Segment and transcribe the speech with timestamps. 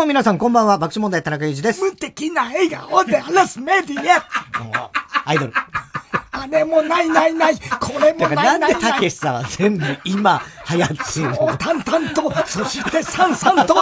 [0.00, 1.82] も皆さんこんばんは、爆笑問題田中裕二です。
[1.82, 4.26] 無敵な笑顔で話すメディア。
[5.26, 5.52] アイドル。
[6.30, 7.56] あれもないないない。
[7.78, 8.70] これもないないない。
[8.72, 10.40] なんでたけしさんは全部今
[10.70, 13.74] 流行っているそう、淡々と、そしてさんさんと。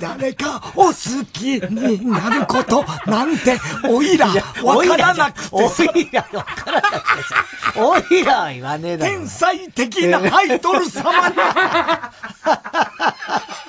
[0.00, 0.92] 誰かを好
[1.32, 3.56] きになることなんて、
[3.88, 4.26] おいら、
[4.64, 5.62] わからなくておい
[6.10, 7.36] ら、わからなくてさ。
[7.76, 9.12] おいらは言わねえだろ。
[9.12, 11.36] 天才的なアイドル様に。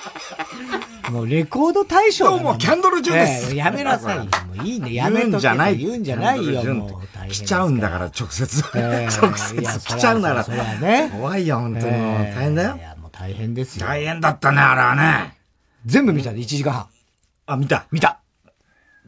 [1.11, 3.51] もうレコード大賞どうも、キャンドル・ジュンです。
[3.51, 4.23] ええやめなさいよ。
[4.55, 4.93] もういいね。
[4.93, 5.77] やめとけ言うんじゃない。
[5.77, 6.73] 言うんじゃないよ。
[6.73, 8.63] もう来ちゃうんだから、直接。
[8.75, 10.43] ええ直接来ちゃうなら。
[10.43, 11.93] そりゃね怖いよ、本当に。
[11.93, 12.79] ええ大変だよい。
[12.81, 13.85] や、もう大変ですよ。
[13.87, 15.37] 大変だったね、あれはね。
[15.85, 16.87] 全部見たで、1時間半。
[17.45, 17.85] あ、見た。
[17.91, 18.22] 見た。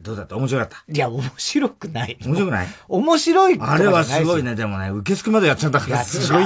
[0.06, 0.36] どうだった？
[0.36, 0.84] 面白かった？
[0.88, 2.16] いや、面白くない。
[2.24, 2.68] 面白くない？
[2.88, 6.44] 面白いあれはすごいね、でもね、受付までやっちゃったから、すごい。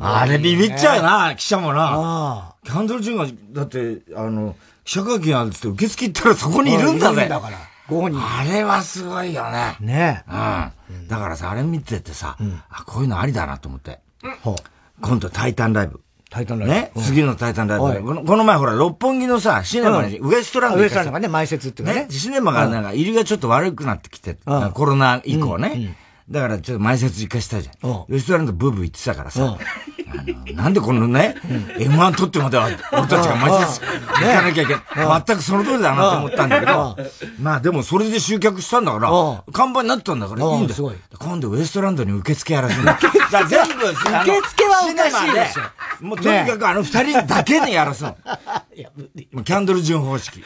[0.00, 1.90] あれビビっちゃうよな、記者もな。
[1.92, 4.54] あキャンドル・ジュンが、だって、あの、
[4.84, 7.28] 記者会見あるっつって受付行ったらそこにいるんだぜ。
[7.28, 7.56] だから。
[7.88, 8.20] 5人。
[8.20, 9.76] あれはすごいよね。
[9.80, 11.08] ねうん。
[11.08, 12.36] だからさ、あれ見ててさ、
[12.70, 14.00] あ、こういうのありだなと思って。
[14.42, 14.54] ほう。
[15.00, 16.00] 今度タイタンライブ。
[16.32, 16.74] タイタンライブ。
[16.74, 17.02] ね、うん。
[17.02, 17.94] 次のタイタンライブはい。
[17.96, 18.24] でこの。
[18.24, 22.06] この前ほら、六本木のさ、シネマに、ウエストランドウエストランドがね、前説っていうかね。
[22.06, 22.10] ね、。
[22.10, 24.70] シネマがなんか入りがちょっと悪くなってきて、うん。
[24.72, 25.94] コロナ以降ね。
[26.30, 27.90] だからちょっと前説行かしたじゃん。
[27.90, 28.04] うん。
[28.08, 29.58] ウエストランドブーブー言ってたからさ、
[30.54, 31.36] なんでこのね、
[31.78, 33.88] M1 取ってまでは俺たちが前説行
[34.34, 35.22] かなきゃいけない。
[35.26, 36.96] 全くその通りだなと思ったんだけど、
[37.40, 40.92] まあでもそれで集客したんだからう、看板になったんだからいいんだよ。
[41.18, 42.84] 今度ウエストランドに受付やらせる。
[42.84, 48.04] だから全部、受受付はおかしいでしょもうとにかくあの二人だけにやらす
[49.32, 50.42] うキャンドル順方式。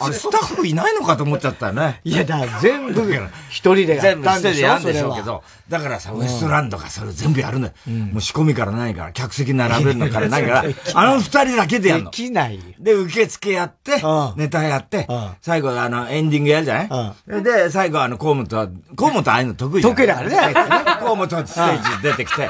[0.00, 2.00] あれ、スタッフいないのかと思っちゃったよね。
[2.04, 3.02] いや、だ全部、
[3.48, 5.42] 一人でや全部ったんでしょ一人でやるんでしょうけど。
[5.68, 7.72] だからさ、ウエストランドがそれ全部やるのよ。
[8.12, 12.10] もう仕込みから何から、客席並べるのから何から、 あの二人だけでやるでの。
[12.10, 12.62] きないよ。
[12.78, 17.42] で、受付やってうん、ネタやってうん、最後あの、エンディングやるじゃない？
[17.42, 19.94] で、最後あの、河本は、河本ああいうの得意じゃん。
[19.94, 20.54] 得意だからね
[21.00, 22.48] 河本はステージ出てきて、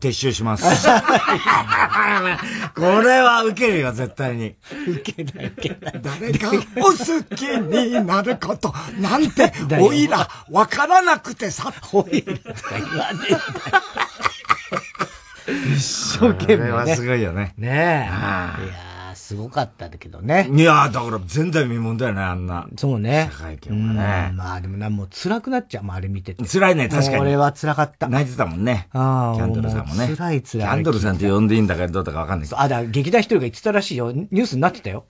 [0.00, 0.64] 撤収します。
[2.74, 4.54] これは受けるよ、絶対に。
[4.88, 6.00] 受けない、受けない。
[6.02, 6.92] 誰かお好
[7.34, 11.72] きになることなんて、おいら、わからなくてさ。
[11.92, 12.34] おいら
[12.78, 13.40] 言わねえんだよ。
[15.48, 15.82] 一
[16.18, 16.96] 生懸これは命ね。
[16.96, 17.54] すごいよね。
[17.56, 17.68] ね
[18.60, 18.64] え。
[18.64, 20.48] いやすごかったけどね。
[20.52, 22.66] いやー、だから前代未聞だよね、あんな。
[22.76, 23.28] そうね。
[23.32, 26.44] 記者会見はねうんまあでもな、もう辛くなっちゃうもん、あれ見てて。
[26.44, 27.18] 辛いね、確かに。
[27.18, 28.08] 俺は辛かった。
[28.08, 28.88] 泣いてたもんね。
[28.92, 30.06] キああャンドルさんもね。
[30.06, 32.60] もう辛い辛いキャンドルさんって呼んでいいんだかどうだかわかんないけど。
[32.60, 34.12] あ、だから劇団一人が言ってたらしいよ。
[34.12, 35.06] ニュースになってたよ。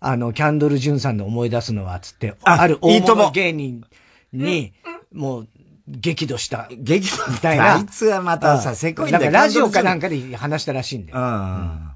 [0.00, 3.84] あの、キャンドル・ジュンさんの思い出すのは、つって、あある大いいとも物芸人
[4.32, 4.72] に、
[5.12, 5.48] もう、
[5.88, 6.68] 激怒した。
[6.70, 7.76] 激怒みたいな。
[7.76, 11.18] あいつはまたさうんせこいんだよなんかラジオかなんかで話したらしいんだよ。
[11.18, 11.24] うん。
[11.24, 11.92] あ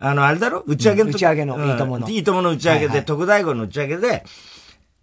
[0.00, 0.62] の、あれだろ？
[0.66, 1.16] 打ち上げの時？
[1.16, 4.24] 打ち上げのうんいいとものいいともの打ち上げで、はいはい特大号の打ち上げで、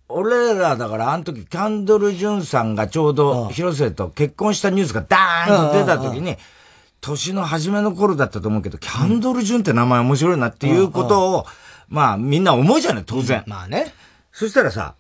[0.08, 6.38] 俺らだからあの時、キャンドル・ジュンさんがちょううどん広瀬と結婚したニュースがダーンと出た時に、
[7.00, 11.46] 年の初めの頃だったと思うけど、キャンドル・ジュンって名前面白いなっていうことを、
[11.88, 13.44] まあみんな思うじゃない、当然。
[13.48, 13.94] まあね。
[14.32, 14.96] そしたらさ、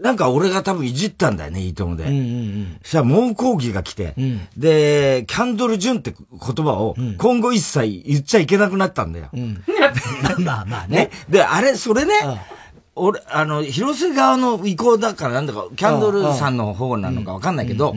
[0.00, 2.04] なんか俺が多分いじったんだよね、いいともで。
[2.04, 9.28] うんうんそしたら猛抗議が来て、んで、キャンドル・ジュンって言葉を今後一切言っちゃいけなくなったんだよ。
[9.32, 9.40] うん。
[9.40, 10.44] うん。
[10.44, 11.10] まあまあねね。。
[11.28, 12.36] で、あれ、それね、うん
[12.96, 17.94] 俺、あの、広瀬側の意向だからなんだか、キャンドルさんの方なのかわかんないけど、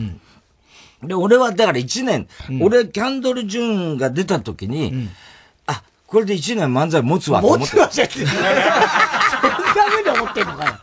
[1.02, 2.28] で、俺はだから一年、
[2.62, 5.10] 俺、キャンドル・ジュンが出た時に、
[5.66, 7.64] あ、これで一年漫才持つわと思って。
[7.66, 8.10] 持つわじゃん。
[8.10, 8.32] そんな
[9.90, 10.74] 風に思ってんのかよ。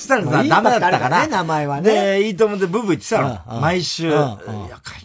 [0.00, 1.20] したらさ、ダメだったからら。
[1.22, 3.40] ね名前はねで、いいともでブーブー言ってたうんの。
[3.56, 4.08] うん毎週。
[4.08, 4.38] いや、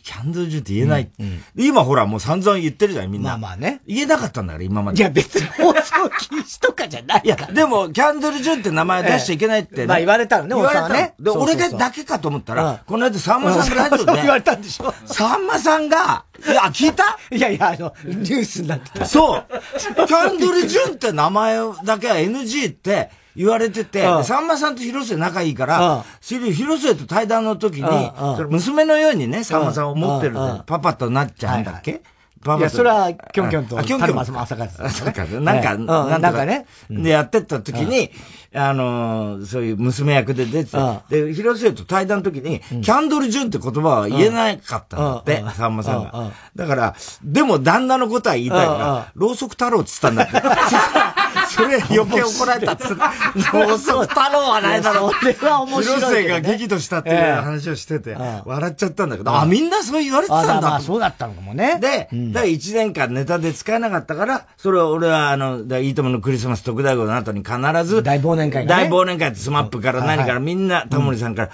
[0.02, 1.10] キャンドルジュンって言えない。
[1.56, 3.32] で今ほら、もう散々言ってるじゃん、みんな。
[3.32, 4.98] まあまあね言えなかったんだから、今まで。
[5.00, 7.36] いや別に放送禁止とかじゃないいや。
[7.36, 9.86] でも、キャンドルジュンって名前出しちゃいけないってね。
[9.88, 17.18] まあ言われたのね言われたおっさんはねで、俺がだけかと思ったうんら、この間さんまさんがラジオで、言われたんでしょさんまさんが、いや、聞いた？
[17.32, 19.06] いやいや、あの、ニュースになってた。
[19.06, 19.46] そう。
[20.08, 24.18] キャンドル・ジュンって名前だけは NG って言われてて、うん。
[24.20, 25.70] でさんまさんと広瀬仲いいかうん。
[25.70, 30.36] ら、それで広瀬と対談の時にうんうん、それ娘のようにね、さんまさんを思ってる
[30.66, 31.94] パパとなっちゃうんだっけ？
[31.94, 32.15] パパとい
[32.62, 34.08] や、それは、キョンキョンと、あキョンキョン。
[34.08, 35.76] タルマス正和あそうか、なんか、
[36.20, 36.46] なんか。
[36.46, 36.66] ね。
[36.90, 38.12] で、やってった時に、
[38.54, 40.78] あのー、そういう娘役で出て
[41.10, 46.32] で、広末と対談の時に、キャンドル・ジュンって言葉は言えなかったんだってうん、さんまさんが。
[46.56, 51.15] だから、でも旦那のことは言いたいから、ろうそく太郎って言ったんだって。
[51.56, 52.96] そそれ余計怒られたっつって。
[53.58, 55.12] もうそう、太郎はないだろう。
[55.14, 58.16] それは面白い広末が激怒したっていう話をしてて、
[58.46, 60.62] 笑っちゃったんだけど、あ、みんなそう言われてたんだ。
[60.62, 61.80] まあ、そうだったのかもね。
[61.80, 71.50] で、だから1年間ネタで使えなかったから、それを俺は、あの、いいとものクリスマス特大号の後に必ず、大忘年会大忘年会ってスマップから何からみんな、タモリさんから、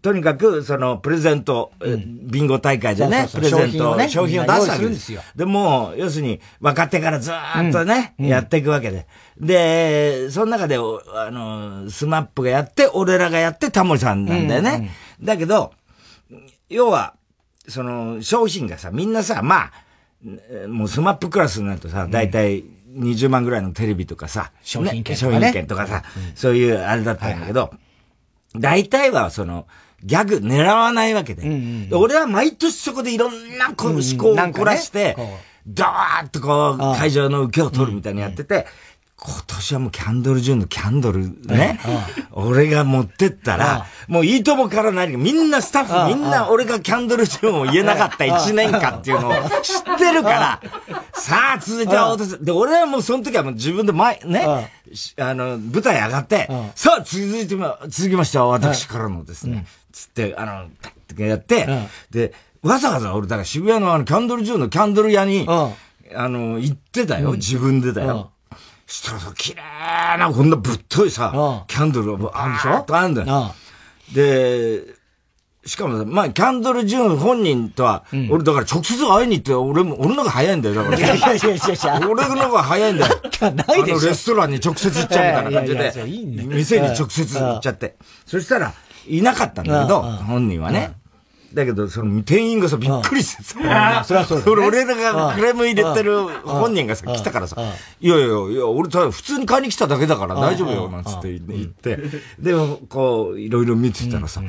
[0.00, 5.12] とにかく、その、プレゼント、ビンゴ大会でね、プレゼント、商品を出すわけです。
[5.12, 5.20] よ。
[5.36, 9.06] で、も要するに、分かってからずーっとね、やっていくわけで。
[9.38, 14.90] で、その中で、あの、スマップがやって、俺らがやって、タモリさんなんだよね。
[15.22, 15.72] だけど、
[16.70, 17.14] 要は、
[17.68, 19.72] その、商品がさ、みんなさ、まあ、
[20.66, 22.64] もうスマップクラスになるとさ、だいたい
[22.96, 26.02] 20万ぐらいのテレビとかさ、ね、商品券とかさ、
[26.34, 27.70] そういうあれだったんだけど、
[28.58, 29.66] 大体はその、
[30.02, 31.88] ギャグ狙わないわけで。
[31.92, 35.16] 俺は毎年そこでいろんなこう趣向を凝らして、
[35.66, 38.66] ドーッとこう、会場の受けを取るみたいにやってて、
[39.20, 41.80] 今年はもうキャンドル・ジュンのキャンドルね、
[42.30, 50.60] 俺が持ってったら、もういいともから何か、みんなスタッフみんな俺がキャンドル・ジュンを言えなかった1年間っていうのを知ってるから、
[51.14, 54.70] さあ続いてはで、俺はもうその時はもう自分で前、ね、
[55.18, 57.56] あの、舞台上がって、さあ続いて
[57.88, 61.66] 続きましては私からのですね、つって、あの、パッてやって、
[62.10, 62.32] で、
[62.62, 65.44] わざわざ俺、だから渋谷のあの、キャンドル・ジュンのキャンドル屋に、
[66.14, 68.30] あの、行ってたよ、自分でだよ。
[68.88, 72.86] したらさ、綺麗な、こんなぶっといさ、キャンドルがあるでしょ？
[72.96, 73.54] あるんだよ。
[74.14, 74.82] で、
[75.66, 80.98] しかもまあ、キャンドル・ジュン本人とは、俺だから直接会いに行って、俺も、俺のが早いんだよ、だから。
[80.98, 83.14] いやいやいやいや俺のが早いんだよ。
[83.52, 83.96] ないでしょ。
[83.98, 85.92] あのレストランに直接行っちゃうみたいな感じで、
[86.46, 87.96] 店に直接行っちゃって。
[88.24, 88.72] そしたら、
[89.06, 90.92] いなかったんだけど、本人はね。
[91.54, 93.54] だけど、その店員がさ、びっくりしてさ、
[94.04, 97.56] そりゃそうだ、俺らがクレーム入れてる本人がさ、来たからさ、
[98.00, 101.98] いやいやいや、俺た普通に買いに来ただけだから大丈夫よ、なんつって言って、
[102.38, 102.52] で、
[102.88, 104.42] こう、いろいろ見てたらさ、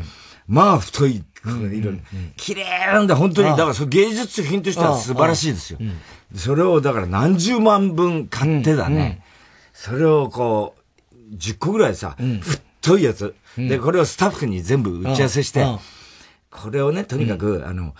[0.47, 1.93] まあ、太い、色
[2.35, 3.49] 綺麗なんだ、本当に。
[3.51, 5.79] だから、そ芸術品としては素晴らしいですよ。
[6.35, 9.23] それを、だから何十万分買ってだね。
[9.73, 10.75] それをこ
[11.13, 12.17] う、10個ぐらいさ、
[12.81, 13.35] 太いやつ。
[13.57, 15.65] で、これをスタッフに全部打ち合わせして、
[16.51, 17.93] これをね、とにかく、あの、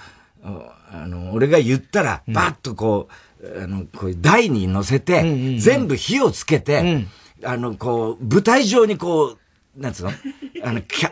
[0.44, 3.10] あの、俺が言ったら、バッとこ
[3.42, 7.06] う、あの、こういう台に乗せて、全部火をつけて、
[7.44, 9.38] あの、こう、舞台上にこ
[9.78, 10.12] う、なんつうの？
[10.64, 11.12] あの、キャ、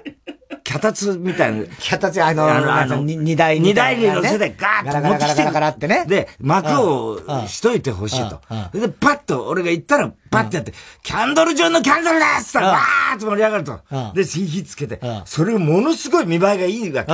[0.67, 1.65] 脚立みたいな。
[1.79, 3.69] 脚立、あの、あの、荷台に。
[3.69, 5.45] 荷台に乗せてガーッと持ってきて。
[5.45, 6.05] ガラってね。
[6.05, 8.41] で、幕をしといてほしいと。
[8.77, 10.73] で、パッと、俺が言ったら、パッてやって、
[11.03, 13.79] キャンドル上のキャンドルですってわーっと盛り上がると。
[14.13, 17.05] で、火つけて、それをものすごい見栄えがいいわ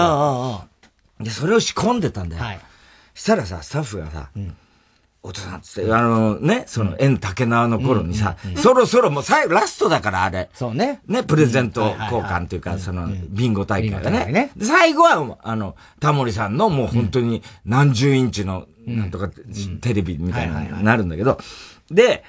[1.20, 1.24] け。
[1.24, 2.60] で、それを仕込んでたんだよ。
[3.14, 4.30] したらさ、スタッフがさ、
[5.26, 10.50] お父さんつって、あのね、その、縁竹縄の頃にさ、そろそろもう最後、ラストだからあれ。
[10.54, 11.02] そうね。
[11.08, 14.52] ね、プレゼント交換というか、その、ビンゴ大会がね。
[14.62, 19.30] 最後は、あの、タモリさんのもう本当に何十インチの、なんとか、
[19.80, 21.40] テレビみたいななるんだけど、
[21.90, 22.26] で、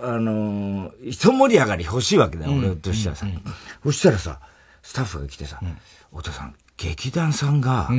[0.00, 3.26] あの一盛り上がり欲しいわけだよ、俺としてはさ。
[3.82, 4.38] そしたらさ、
[4.82, 5.60] スタッフが来てさ、
[6.12, 7.90] お父さん、劇団さんが、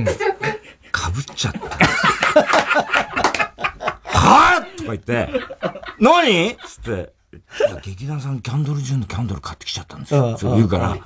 [0.93, 3.28] かぶっちゃった。
[4.89, 5.29] か言って、
[5.99, 6.57] 何？
[6.65, 7.13] つって、
[7.83, 10.37] 劇団さんキャンドル中のキャンドル買ってきちゃったんですよ。
[10.37, 10.97] そう言うから、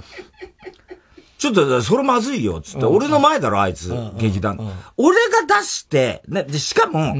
[1.37, 2.85] ちょっと、それまずいよ、つって。
[2.85, 4.57] 俺の前だろ、あいつ、劇団。
[4.95, 7.15] 俺が出して、ね、で、しかも、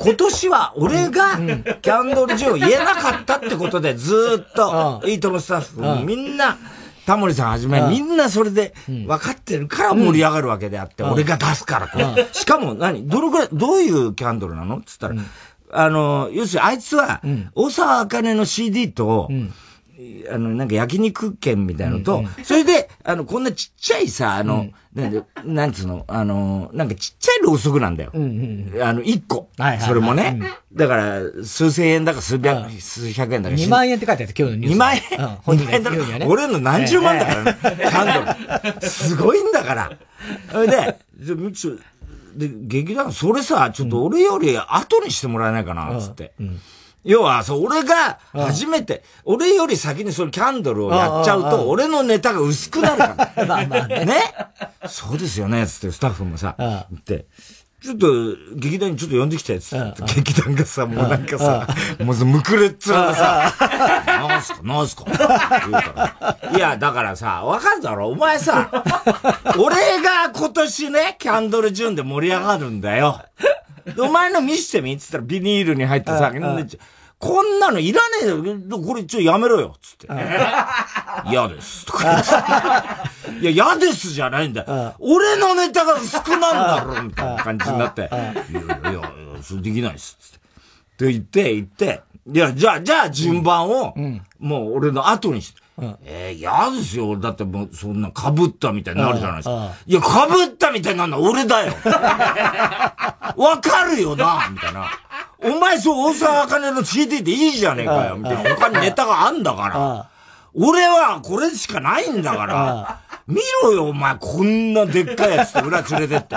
[0.00, 1.36] 今年は俺が、
[1.80, 6.58] キャンドル中を言えなかったってことで、ずっと、いいともスタッフ、みんな、
[7.06, 12.28] タモリさんはじめ、みんなそれで分かってるから盛り上がるわけであって、俺が出すからこれ。
[12.32, 13.06] しかも何？
[13.06, 14.80] どのくらい、どういうキャンドルなの？
[14.80, 15.16] つったら、
[15.74, 17.20] あの、要するにあいつは、
[17.54, 19.28] 大沢あかねの CD と、
[20.30, 28.10] あの、なんか焼肉券みたいなのと、それで、あの、こんなちっちゃいさ、あの、なんで、なんつうの、あの、なんかちっちゃいろうそくなんだよ。
[28.82, 29.50] あの、一個。
[29.80, 30.40] それもね。
[30.72, 33.56] だから、数千円だか数百、数百円だか。
[33.56, 34.74] 2万円って書いてあって、今日のニュース。
[34.74, 35.02] 2万円
[35.46, 37.56] ?2 万円だから、俺の何十万だからね。
[37.62, 38.86] キャンドル。
[38.88, 39.92] すごいんだから。
[40.50, 40.96] それで、
[42.34, 46.32] で、劇団、それさ、ちょっと俺より後にしてもらえないかな、つって。
[47.04, 53.44] 要は、そう、俺が初めて、俺より先にそのキャンドルをやっちゃうと、俺のネタが薄くなるから。
[53.46, 54.04] まあまあね。
[54.06, 54.14] ね？
[54.88, 57.26] そうですよね、つってスタッフもさ、言って、
[57.84, 58.06] ちょっと、
[58.54, 59.76] 劇団にちょっと呼んできたやつ。
[60.14, 61.68] 劇団がさ、もうなんかさ、
[62.02, 63.52] もうむくれっつうのさ、
[64.06, 66.50] なんすか、なんすか言うから。
[66.56, 68.08] いや、だからさ、わかるだろ？
[68.08, 68.70] お前さ、
[69.58, 73.20] 俺が今年ね、キャンドルジュンで盛り上がるんだよ。
[73.98, 74.94] お前の見してみ？
[74.94, 76.32] っつったらビニールに入ってさ、
[77.18, 78.36] こんなのいらねえよ。
[78.82, 79.76] これちょっとやめろよ。
[79.80, 80.08] つって。
[81.30, 81.86] 嫌です。
[81.86, 82.22] とか
[83.40, 84.94] いや、嫌ですじゃないんだよ。
[84.98, 88.02] 俺のネタが薄くなんだろ、みたいな感じになって。
[88.02, 89.02] いやいや、いや、
[89.42, 90.16] それできないです。
[90.20, 90.36] つって。
[90.36, 90.40] っ
[90.96, 92.02] て言って、言って、
[92.32, 93.94] いや、じゃあ、じゃあ順番を、
[94.38, 95.63] もう俺の後にして。
[95.76, 97.16] うん、えー、嫌ですよ。
[97.16, 99.72] だってもう、そんな被ったみたいになるじゃないですか。
[99.86, 101.22] いや、被ったみたいになるの？
[101.22, 101.72] は俺だよ。
[103.36, 104.88] わかるよな、みたいな。
[105.42, 108.54] お前そう、大沢あかねの CD でいいじゃねえかよ、みたいな。
[108.54, 110.08] 他にネタがあんだから。
[110.54, 113.00] 俺はこれしかないんだから。
[113.26, 116.36] 見ろよ、お前、こんなでっかいやつと裏連れてって。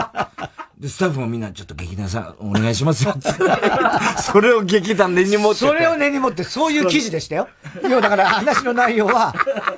[0.80, 3.16] で、スタッフもみんなちょっと劇団さんお願いしますよ。
[4.22, 5.60] それを劇団根に持って。
[5.60, 7.48] それを根に持って、そういう記事でしたよ。
[7.82, 9.34] 要はだから話の内容は、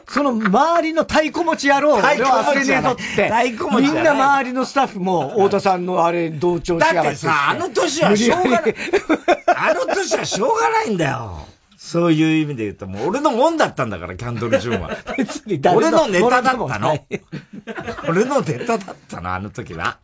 [0.09, 3.29] その周りの太鼓持ち野郎を忘れねえぞって。
[3.29, 7.07] 太鼓持ちみんな周りのスタッフも、太田さんのあれ同調しやがって。
[7.07, 8.75] だってさ、あの年はしょうがない。
[9.55, 11.45] あの年はしょうがないんだよ。
[11.77, 14.97] そういう意味で言うと、もう俺のもんだったんだから、キャンドル・ジュンは。
[15.17, 16.99] 別に俺のネタだったの。
[18.09, 19.97] 俺のネタだったの、あの時は。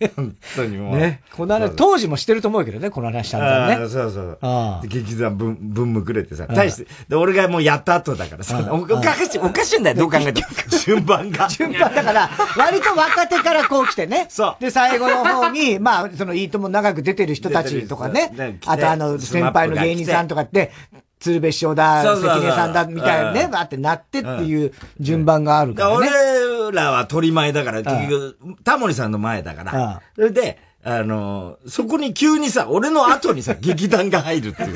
[0.00, 0.96] ね、本当にもう。
[0.96, 1.20] ね。
[1.36, 3.88] この話、当時もしてると思うけどね、この話したんだね。
[3.88, 4.38] そうそう。
[4.86, 10.48] 劇団分、分むくれてさ、対して、で、俺がもうやった後だからさ、おかしい、おかしいんだよ、どう考えても。
[10.84, 11.48] 順番が。
[11.50, 14.26] 順番だから、割と若手からこう来てね。
[14.30, 14.62] そう。
[14.62, 18.58] で、最後の方に、 まあ、その、いいとも長く出てる人たちとかね。
[18.66, 20.72] あとあの、先輩の芸人さんとかって、
[21.18, 26.08] 鶴瓶師匠だ、関根さんだ、みたいなね、ばってなってっていう順番があるからね。
[26.08, 30.00] 俺らは鳥前だから、結局、タモリさんの前だから。
[30.14, 30.58] それで、
[30.88, 34.74] あの、そこに急にさ、俺の後にさ、 劇団が入るっていう。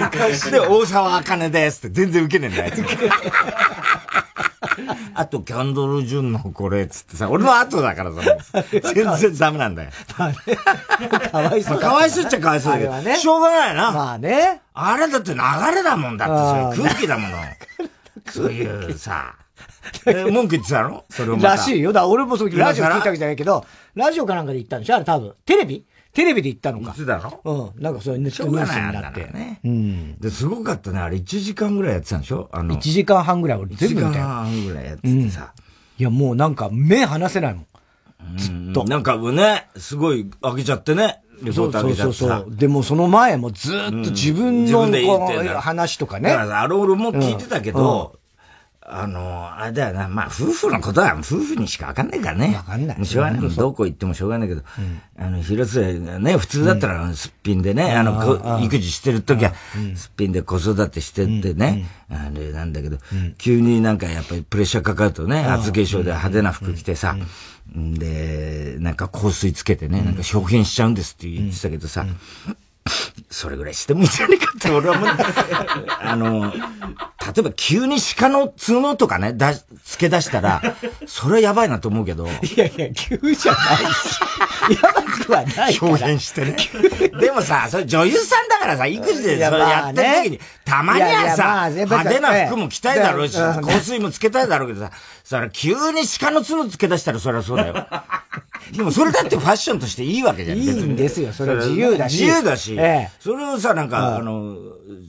[0.51, 2.73] で、大沢あかねですって全然受けねえんだよ、
[5.15, 8.21] あと、キャンドル・ジュンのこれ、つってさ、俺の後だからさ、
[8.93, 9.91] 全然ダメなんだよ。
[11.31, 11.79] かわいそう。
[11.79, 13.93] かわいそうっちゃかわいそうだけど、ね、しょうがないな。
[13.93, 14.63] まあね。
[14.75, 15.39] あれだって流
[15.75, 16.35] れだもんだって、
[16.75, 17.37] そういう空気だもの。
[18.29, 19.37] そういうさ、
[20.31, 21.05] 文句言ってたの？
[21.11, 21.93] それをらしいよ。
[21.93, 24.97] だ俺もそう、ラジオ聞いたわけじゃないけど、ラジオかなんかで言ったんでしょ？
[24.97, 25.35] あれ多分。
[25.45, 26.87] テレビテレビで言ったのか。
[26.87, 27.73] 言ってたの？
[27.75, 27.83] うん。
[27.83, 29.21] なんかそういうニュースになって。
[29.33, 29.61] ね。
[29.65, 30.19] うん。
[30.19, 30.99] で、すごかったね。
[30.99, 32.49] あれ1時間ぐらいやってたんでしょ？
[32.53, 32.75] あの。
[32.77, 34.13] 1時間半ぐらい俺全部見たよ。
[34.13, 35.53] 1時間半ぐらいやっててさ。
[35.99, 37.67] いや、もうなんか目離せないもん。
[38.37, 38.85] ずっと。
[38.85, 41.23] なんかね、すごい開けちゃってね。
[41.55, 42.47] そうそうそうそう。
[42.51, 46.29] でもその前もずっと自分の話とかね。
[46.29, 48.20] だからあれ俺も聞いてたけど、
[48.93, 50.09] あの、あれだよな。
[50.09, 52.55] まあ、夫婦のことは夫婦にしかわかんないからね。
[52.57, 53.07] わかんない。
[53.07, 53.51] しょうがない。
[53.51, 54.81] どこ行ってもしょうがないけど、う
[55.23, 59.53] ん、あの、広末ね、普通だったらすっぴんでね、うん、あの、育児してる時は、
[59.95, 62.99] すっぴんで子育てしてってね、あれなんだけど、
[63.39, 67.17] 急になんかやっぱりプレッシャーかかるとね、厚化粧で派手な服着てさ、
[67.75, 72.07] で、なんか香水つけてね、なんか商品しちゃうんですって言ってたけどさ、
[73.31, 75.09] それぐらいしてもいいんじゃねえかって、俺はもう、
[76.01, 76.53] あの、
[77.21, 79.67] 例えば急に鹿の角とかね、だ、付
[79.99, 80.62] け出したら、
[81.07, 82.27] それはやばいなと思うけど。
[82.27, 84.21] いやいや、急じゃないし。
[84.75, 86.57] やばくはない表現してね。
[87.21, 94.93] でもさ、それ女優さんだからさ、育児でそれやってる時に、たまにはさ、派手な服も着たいだろうし、香水もつけたいだろうけどさ、
[95.25, 97.75] それ急に鹿の角付け出したらそりゃそうだよ。
[98.77, 100.59] でもそれだってファッションとしていいわけじゃん。
[100.59, 101.33] いいんですよ。
[101.33, 102.12] それは自由だし。
[102.21, 102.77] 自由だし。
[102.79, 104.57] ええ、それをさ、なんか、あの、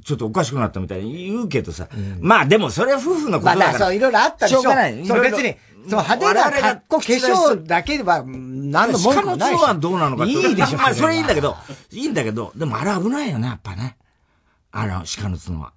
[0.03, 1.87] ちょっとおかしくなったみたいに言うけどさ。
[1.93, 3.69] うん、まあでもそれは夫婦のことだから。
[3.71, 4.61] まあそう、いろいろあったでしょ。
[4.61, 5.05] しょうがない。
[5.05, 5.55] そう別に、
[5.89, 9.59] そう派手な格好、化粧だけでは、何の文句もないし。
[9.59, 10.77] 鹿の角はどうなのかいいでしょ。
[10.77, 11.55] まあそれいいんだけど、
[11.91, 13.97] いいんだけど、でもあれ危ないよね、やっぱね。
[14.71, 15.73] あの、鹿の角は。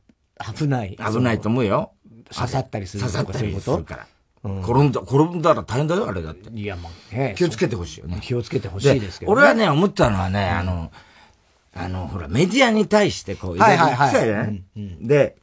[0.56, 0.96] 危ない。
[0.96, 1.92] 危ないと思うよ。
[2.32, 4.06] 刺さったりする刺さったりするから。
[4.44, 6.50] 転んだ、転んだら大変だよ、あれだって。
[6.50, 8.18] いや、まあ、ね、気をつけてほしいよね。
[8.20, 10.92] 気をつけてほしいですけど、ね、俺はね、思ったのはね、あの、
[11.74, 14.64] あの、ほら、メディアに対してこう、いろいろ言ってたじゃない
[15.00, 15.36] で、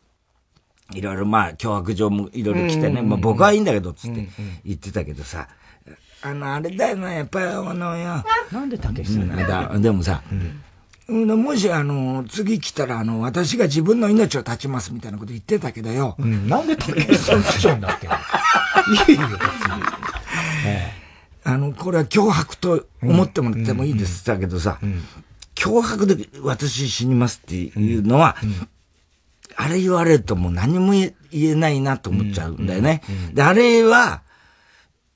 [0.93, 4.27] いろいろまあ、脅迫状もいろいろ来てね、まあ僕はいいんだけど、つって
[4.65, 5.48] 言ってたけどさ、
[6.24, 8.24] あの、あれだよな、やっぱり、あのよ。
[8.51, 9.36] なんで竹下さん？
[9.36, 10.21] だでもさ、
[11.07, 16.15] もし、あの、次来たら、あの、私が自分の命を絶ちますみたいなこと言ってたけどよ。
[16.19, 18.07] うん、なんで竹内さん来ちゃうんだっけ？
[18.07, 19.41] いいよ、別に。
[21.43, 24.24] あの、これは脅迫と思ってもらってもいいです。
[24.27, 24.79] だけどさ、
[25.55, 28.38] 脅迫で私死にますっていうのは、
[29.55, 33.01] あれ言われるともう何も言えないなと思っちゃうんだよね。
[33.34, 34.24] で、あれは、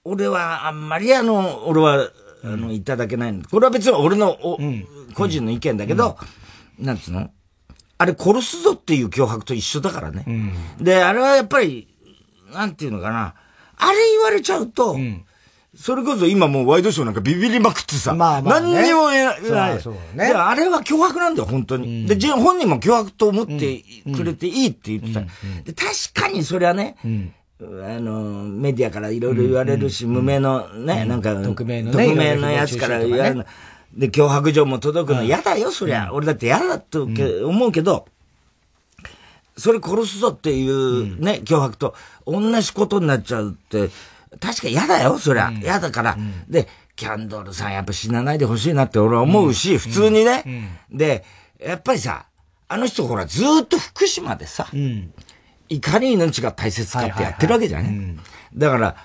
[0.03, 2.09] 俺はあんまりあの、俺は、
[2.43, 3.43] あの、いただけないの。
[3.43, 4.59] これは別に俺のお、
[5.15, 6.17] 個人の意見だけど、
[6.77, 7.31] なんつうの？
[7.97, 10.25] あれ殺すぞっていう脅迫と一緒だからね。
[10.79, 11.87] で、あれはやっぱり、
[12.53, 13.35] なんていうのかな。
[13.77, 14.97] あれ言われちゃうと、
[15.75, 19.81] それこそ今もうワイドショーなんかビビりまくってさ、まあまあ、ね、何にも言えない。
[19.81, 20.27] そうね。
[20.27, 22.01] あれは脅迫なんだよ、本当に。
[22.01, 23.83] うん、で、本人も脅迫と思って
[24.15, 25.19] くれていいって言ってた。
[25.19, 25.27] うん
[25.63, 26.95] で確かにそれはね、
[27.59, 33.45] あの、メディアからいろいろ言われるし、無名のね、なんか、匿名の、匿名のやつから言われる
[33.93, 36.09] で、脅迫状も届くの嫌だよ、そりゃ。
[36.11, 38.07] 俺だって嫌だと思うけど、
[39.57, 43.89] それ殺すぞっていうね、脅迫と同じことになっちゃうって、
[44.39, 45.51] 確か嫌だよ、そりゃ。
[45.61, 46.17] 嫌だから。
[46.47, 50.43] で、キャンドルさんやっぱ死なないでほしいなって俺は思うし、普通にね。
[50.91, 51.23] で、
[51.59, 52.25] やっぱりさ、
[52.67, 54.67] あの人ほらずっと福島でさ、
[55.69, 58.17] いかに命が大切かってやってるわけじゃね。
[58.53, 58.95] だから、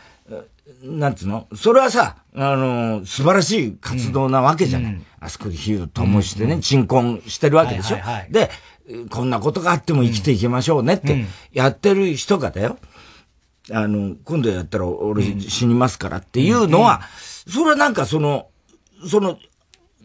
[0.83, 1.49] なんつうの？
[1.57, 4.93] それはさ、あの、素晴らしい活動なわけじゃない。
[4.93, 7.99] うん、あそこで火を灯してね、鎮魂してるわけでしょ、
[8.31, 8.51] で、
[9.11, 12.79] こんなことがあっても生きていきましょうねって、やってる人がだよ。
[13.73, 17.03] あの、今度やったら俺死にますからっていうのは、
[17.49, 18.49] それはなんかその、
[19.09, 19.39] その、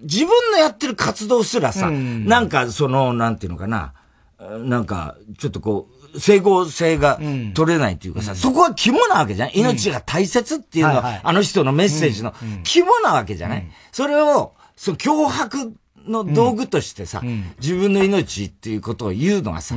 [0.01, 3.93] 自分のやってる活動すらさ、なんかその、なんていうのかな、
[4.39, 7.19] なんか、ちょっとこう、整合性が
[7.53, 9.51] 取れないっていうかさ、うん、そこは肝なわけじゃん。
[9.53, 12.33] 命が大切っていうのは、あの人のメッセージの
[12.63, 15.73] 肝なわけじゃない、それを、その脅迫
[16.05, 17.21] の道具としてさ、
[17.59, 19.75] 自分の命っていうことを言うのはさ、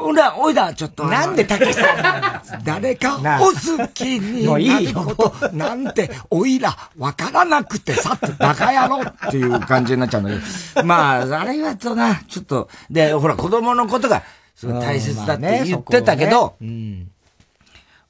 [0.00, 1.04] おら、おいだ、ちょっと。
[1.04, 10.36] なんでたけしさん誰かお好きになること、なんて、おいら、わからなくてさ、ってバカ野郎っていう感じになっちゃうんだけ
[10.80, 10.86] ど。
[10.86, 14.22] まあ、あれはとな、ちょっと、で、ほら、子供のことが、
[14.66, 16.56] 大切だって言ってたけど、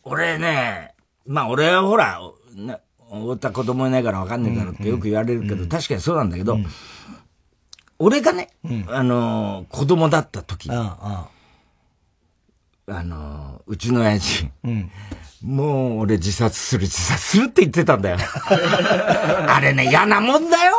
[0.02, 0.94] 俺ね、
[1.26, 2.20] まあ俺はほら、
[2.56, 2.80] な、
[3.10, 6.66] 太田子供いないからわかんねえだろってよく言われるけど、うん、確かにそうなんだけど、うん、
[7.98, 8.48] 俺がね、
[8.88, 10.70] あの子供だった時、
[12.90, 14.48] あのうちの親父、
[15.42, 18.16] もう俺自殺する自殺するって言ってたんだよ。
[19.46, 20.74] あれね、嫌なもんだよ。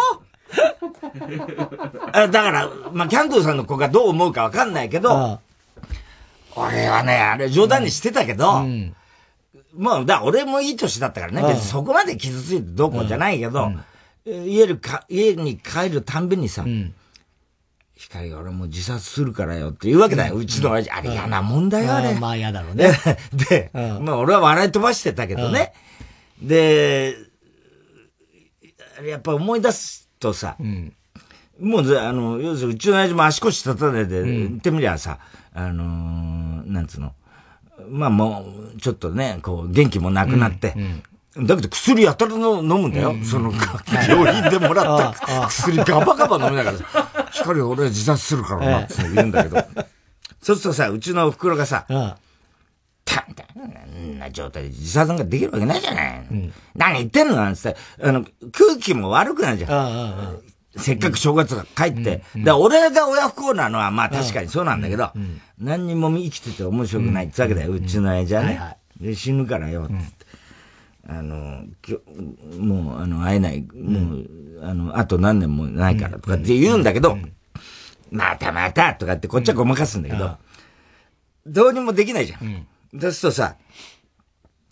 [2.14, 5.40] だから、まあ、キャンドゥさんの子がどう思うかわかんないけど、
[6.56, 8.96] 俺はね、あれ冗談にしてたけど、うん、
[9.78, 13.72] まあ、だ俺もいい年だったからね、別にそこまで傷ついてどうこうじゃないけど、
[14.26, 16.66] 家にか家に帰るたんびにさ、
[18.00, 20.92] 光俺も自殺するからよって言うわけだよ、うちの親父。
[20.92, 22.18] あれ嫌なもんだよ、あれ。
[22.18, 22.94] まあ嫌だろうね。
[23.50, 25.74] で、まあ俺は笑い飛ばしてたけどね。
[26.42, 27.18] で、
[29.06, 30.56] やっぱ思い出すとさ、
[31.60, 35.20] もう、あの、要するにうちの親父も足腰立たねで、言ってみりゃさ、
[35.54, 37.14] あのー、なんつうの。
[37.90, 41.04] まあもう、ちょっとね、こう、元気もなくなって、うん、
[41.46, 43.12] だけど薬やたらの飲むんだよ。
[43.12, 43.52] うん、その、
[44.08, 46.78] 病院でもらった薬ガバガバ飲みながら。
[46.78, 46.86] さ、
[47.32, 49.58] 光俺自殺するからなって言うんだけど。
[50.42, 51.86] そうするとさ、うちのお袋がさ、
[53.06, 56.28] たんたんな状態で自殺なんかできるわけないじゃない。
[56.32, 60.40] うん、何言ってんのなんつって、あの、空気も悪くなるじゃん。
[60.78, 68.78] せっかく正月が帰って、うん、俺が親不幸なのはまあ確かにそうなんだけど、うん、何にも生きてて面白くないってわけだよ、うちの親父はね。
[69.02, 70.19] で死ぬからよ、つって。
[71.10, 71.66] あの、
[72.60, 74.30] もう、あの、会えない、もう、
[74.62, 77.18] あの、あと何年もないからとかって言うんだけど、
[78.12, 80.38] またまたとかってこっちはごまかすんだけど、
[81.48, 82.68] どうにもできないじゃん。
[83.00, 83.56] そうするとさ、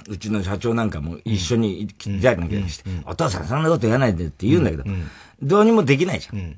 [0.07, 4.83] うちの社長なんかも一緒にじゃなきゃして、お父さんそんなこと言わないでって言うんだけど、
[5.41, 6.51] どうにもできないじゃん。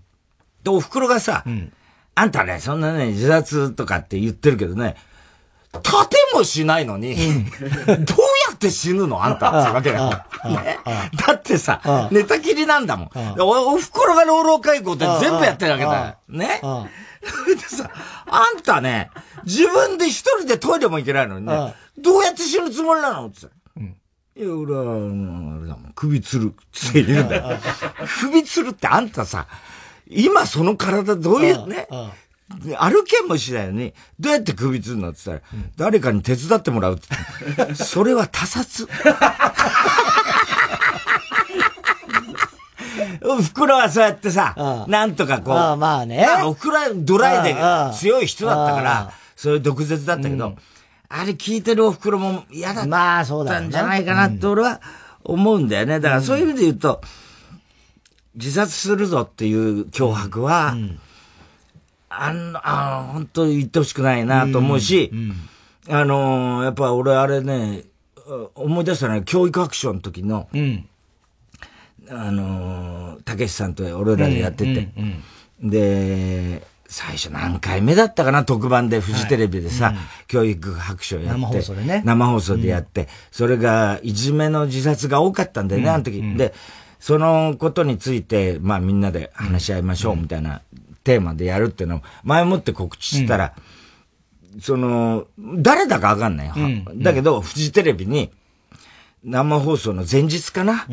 [0.64, 1.44] で、お袋がさ、
[2.16, 4.96] あんたね、そんなね、自殺とかって言ってるけどね、
[5.74, 7.26] 立てもしないのに、どう
[8.50, 9.24] やって死ぬの？
[9.24, 9.50] あんた。
[9.62, 10.10] ってわけだよ。
[10.10, 10.80] ね、
[11.28, 13.10] だってさ、寝たきりなんだもん。
[13.40, 16.18] お、お袋が老老介護って全部やってるわけだよ。
[16.28, 16.62] ね？
[17.48, 17.92] でさ、
[18.28, 19.12] あんたね、
[19.44, 23.28] 自分で一人でトイレも行けないのにね、どうやって死ぬつもりなの？
[23.28, 23.48] って。
[24.40, 27.58] いや、俺は、あれだもん、首つるって言うんだよ。
[28.22, 29.48] 首つるってあんたさ、
[30.08, 31.90] 今その体どういうね、
[32.80, 33.94] 歩けもしないよね。
[34.20, 35.48] どうやって首つるのって言った
[35.86, 37.76] ら、誰かに手伝ってもらうって。
[37.76, 38.88] それは他殺。
[43.24, 45.54] お袋はそうやってさ、なんとかこう。
[45.54, 46.28] まあね。
[46.44, 47.60] お袋はドライで
[47.98, 50.56] 強い人だったから、そういう毒舌だったけど、
[51.08, 54.82] あれ聞いてるお袋も嫌だったんじゃないかなって俺は
[55.24, 56.00] 思うんだよね。
[56.00, 57.02] だからそういう意味で言うと、
[58.36, 60.76] 自殺するぞっていう脅迫は、
[62.10, 65.12] あの、あの、本当に言ってほしくないなと思うし、
[65.88, 67.84] あのやっぱ俺あれね、
[68.56, 70.48] 思い出したのは教育白書の時の、
[72.10, 74.90] あのたけしさんと俺らでやってて、
[75.62, 79.94] で、最初何回目だったかな、特番で、フジテレビでさ、はい。
[79.94, 81.40] うん、教育白書やって。
[81.40, 82.02] 生放送でね。
[82.04, 86.20] 生放送でやって、うん、それが、いじめの自殺が多かったんだよね、あの時。
[86.36, 86.52] で、
[87.00, 90.64] そのことについて、まあみんなで話し合いましょう、みたいな
[91.04, 93.54] テーマでやるっていうのを、前もって告知したら、
[94.62, 96.56] その、誰だかわかんないよ。
[96.96, 98.32] だけど、フジテレビに、
[99.24, 100.88] 生放送の前日かな、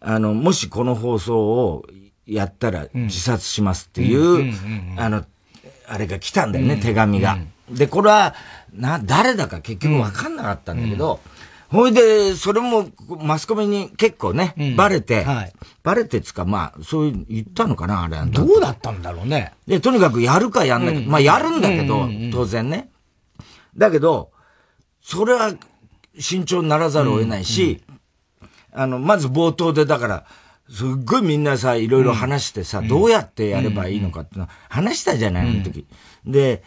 [0.00, 1.86] あの、もしこの放送を
[2.26, 4.52] やったら自殺しますっていう、
[4.96, 5.24] あの、
[5.86, 7.38] あれが来たんだよね、手紙が。
[7.70, 8.34] で、これは、
[8.72, 11.20] な、誰だか結局わかんなかったんだけど、
[11.72, 18.18] ほいで、それも、マスコミに結構ね、バレて、はい、バレてつか、まあ、そういう言ったのかな、あれ。
[18.30, 19.54] どうだったんだろうね。
[19.66, 22.90] で、とにかくやるかやんないか、まあ、やるんだけど、当然ね。
[23.74, 24.32] だけど、
[25.00, 25.54] それは、
[26.18, 27.82] 慎重にならざるを得ないし、
[28.70, 30.26] あの、まず冒頭で、だから、
[30.68, 35.86] すっごいみんなさ、いろいろ話してさ、うん、どうやってやればいいのかっての話したじゃない、あの時。
[36.26, 36.62] で、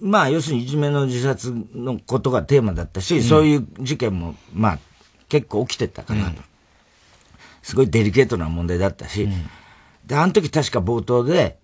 [0.00, 4.78] まあ、要するにいじめの自殺のことがテーマだったし、うん、そういう事件も、まあ、
[5.28, 6.36] 結構起きてたから、うん、
[7.62, 9.28] すごいデリケートな問題だったし、
[10.06, 11.58] で、あの時確か冒頭で、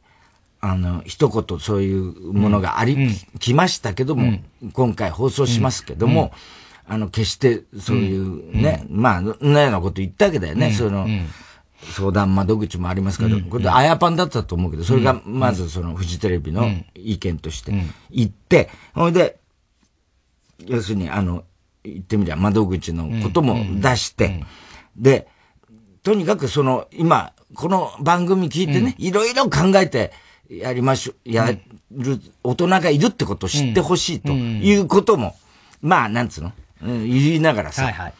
[0.61, 2.97] あの、一言そういうものがあり、
[3.39, 4.39] きましたけども、
[4.73, 6.33] 今回放送しますけども、
[6.87, 11.07] あの、決してそういうね、うん、まあ、なようなこと言ったわけだよね、うん、その、
[11.93, 17.73] 相談窓口もありますけど、これであやパンだったと思うけど、それがまずそのフジテレビの意見として
[18.11, 19.39] 言って、ほいで、
[20.67, 21.45] 要するにあの、
[21.85, 24.45] 言ってみりゃ窓口のことも出して、
[24.97, 25.29] で、
[26.03, 30.13] とにかくその、今、この番組聞いてね、いろいろ考えて
[30.49, 31.47] やりましょう、や
[31.93, 35.37] る大人がいるってことを知ってほしいということも、
[35.81, 36.53] まあ、なんつうの？
[36.83, 38.15] うん、言いながらさ、はいはい、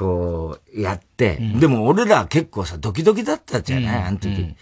[0.00, 4.28] こう、やって、うん、でも俺ら結構さ、ドキドキだったじゃない、うん、あの時。
[4.28, 4.56] うん、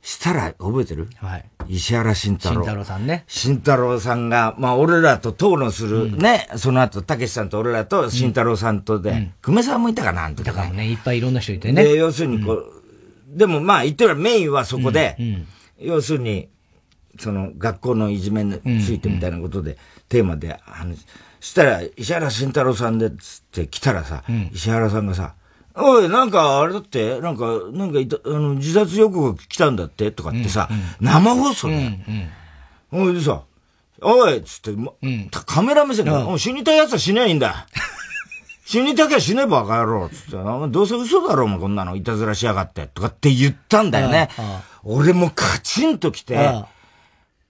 [0.00, 1.10] したら、覚えてる？
[1.16, 1.44] はい。
[1.68, 2.54] 石原慎太郎。
[2.54, 3.24] 慎太郎さんね。
[3.26, 10.52] 慎太郎さんが、まあ俺らと討論するね、その後、たけしさんと俺らと慎太郎さんとで、久米さんもいたかな、あの時、ね。
[10.52, 11.84] だからね、いっぱいいろんな人いてね。
[11.84, 12.72] で、要するにこう、
[13.28, 15.44] でもまあ言ってみればメインはそこで、
[15.78, 16.48] 要するに、
[17.18, 19.76] その学校のいじめについてみたいなことで、
[20.08, 21.04] テーマで話、
[21.48, 25.34] したら、石原慎太郎さんで、つって来たらさ、うん、石原さんがさ、
[25.74, 32.28] おい、なんか、あれだって、なんか、なんかいた、あの、自殺予告来たんだってとかってさ、うんうん、生放送で、うん
[33.00, 33.42] うん、おいでさ、
[34.02, 37.66] おいっつって、ま、うん、カメラ目線で、うん、死にたい奴は死ねばいいんだ。
[38.66, 44.28] 死にたきゃ死ねばバカ野郎つって、どうせ嘘だろ、お前こんなの、いたずらしやがって、とかって言ったんだよね。
[44.84, 46.64] 俺もカチンと来て、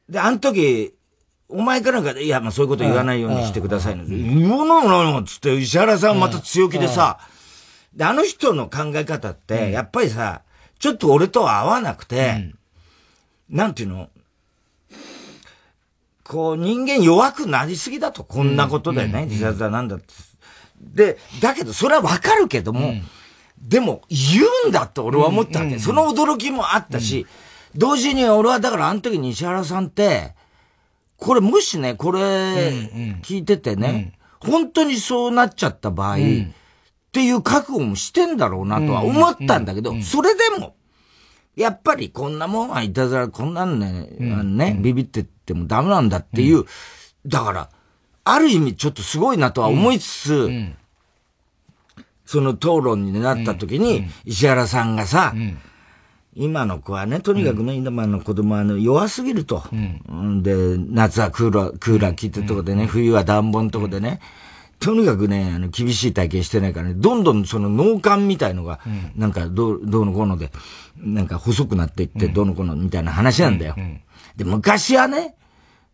[0.09, 0.95] で、あの時、
[1.49, 4.05] お前かなんかで、いや、まあそういうこと言わないようにしてくださいの。
[4.05, 7.19] 言わないのよ、つって、石原さんまた強気でさ、
[7.95, 10.43] で、あの人の考え方って、やっぱりさ、
[10.79, 12.53] ちょっと俺とは合わなくて、
[13.49, 14.11] なんていうの？
[16.23, 20.07] こう、人間弱くなりすぎだと、こんなことだよね、自殺だなんだって。
[20.81, 22.93] で、だけど、それはわかるけども、
[23.59, 25.79] でも、言うんだって俺は思ったわけ。
[25.79, 27.27] その驚きもあったし、
[27.75, 30.37] 同時に俺はだからあの時に石原さんって、
[31.19, 32.21] これもしね、これ、
[33.23, 36.19] 聞いててね、本当にそうなっちゃった場合、っ
[37.11, 40.77] ていう覚悟もしてんだろうなとは思ったんだけど、それでも、
[41.57, 44.09] やっぱりこんなもんはいたずら、こんなんね、
[44.45, 46.65] ね、ビビってってもダメなんだっていう、
[47.27, 47.69] だから、
[48.23, 50.51] ある意味ちょっとすごいなとは思いつつ、
[52.25, 55.35] その討論になった時に、石原さんがさ、
[56.39, 59.65] 今の子はね、とにかくね、今の子供はね、弱すぎると。
[59.73, 64.21] うん、で、夏はクーラー、クーラー効いてるとこでね、冬は暖房のとこでね、
[64.79, 68.79] とにかくね、あの、厳しい体験してないからね、どんどんその脳幹みたいのが、
[69.17, 70.53] なんかどう、どうのこうので、
[70.97, 73.75] なんか細くなっていって、どうのこうのみたいな話なんだよ。
[74.37, 75.35] で、昔はね、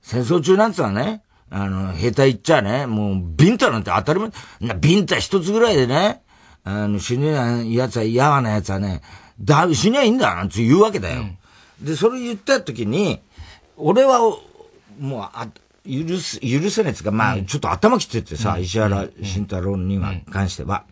[0.03, 4.31] 戦争中なんつうのはね、あの、兵隊行っちゃね、もう、ビンタなんて当たり前、
[4.61, 6.21] な、ビンタ一つぐらいでね、
[6.65, 9.01] あの、死ぬやつは嫌なやつはね、
[9.41, 11.23] だ、死にゃいいんだなんて言うわけだよ。
[11.81, 13.21] うん、で、それ言った時に、
[13.77, 14.21] 俺は、
[14.99, 15.49] もう、あ、
[15.85, 20.85] 許す、許せないやつが、まあ、ちょっと頭きててさ、うん、石原慎太郎には、関しては。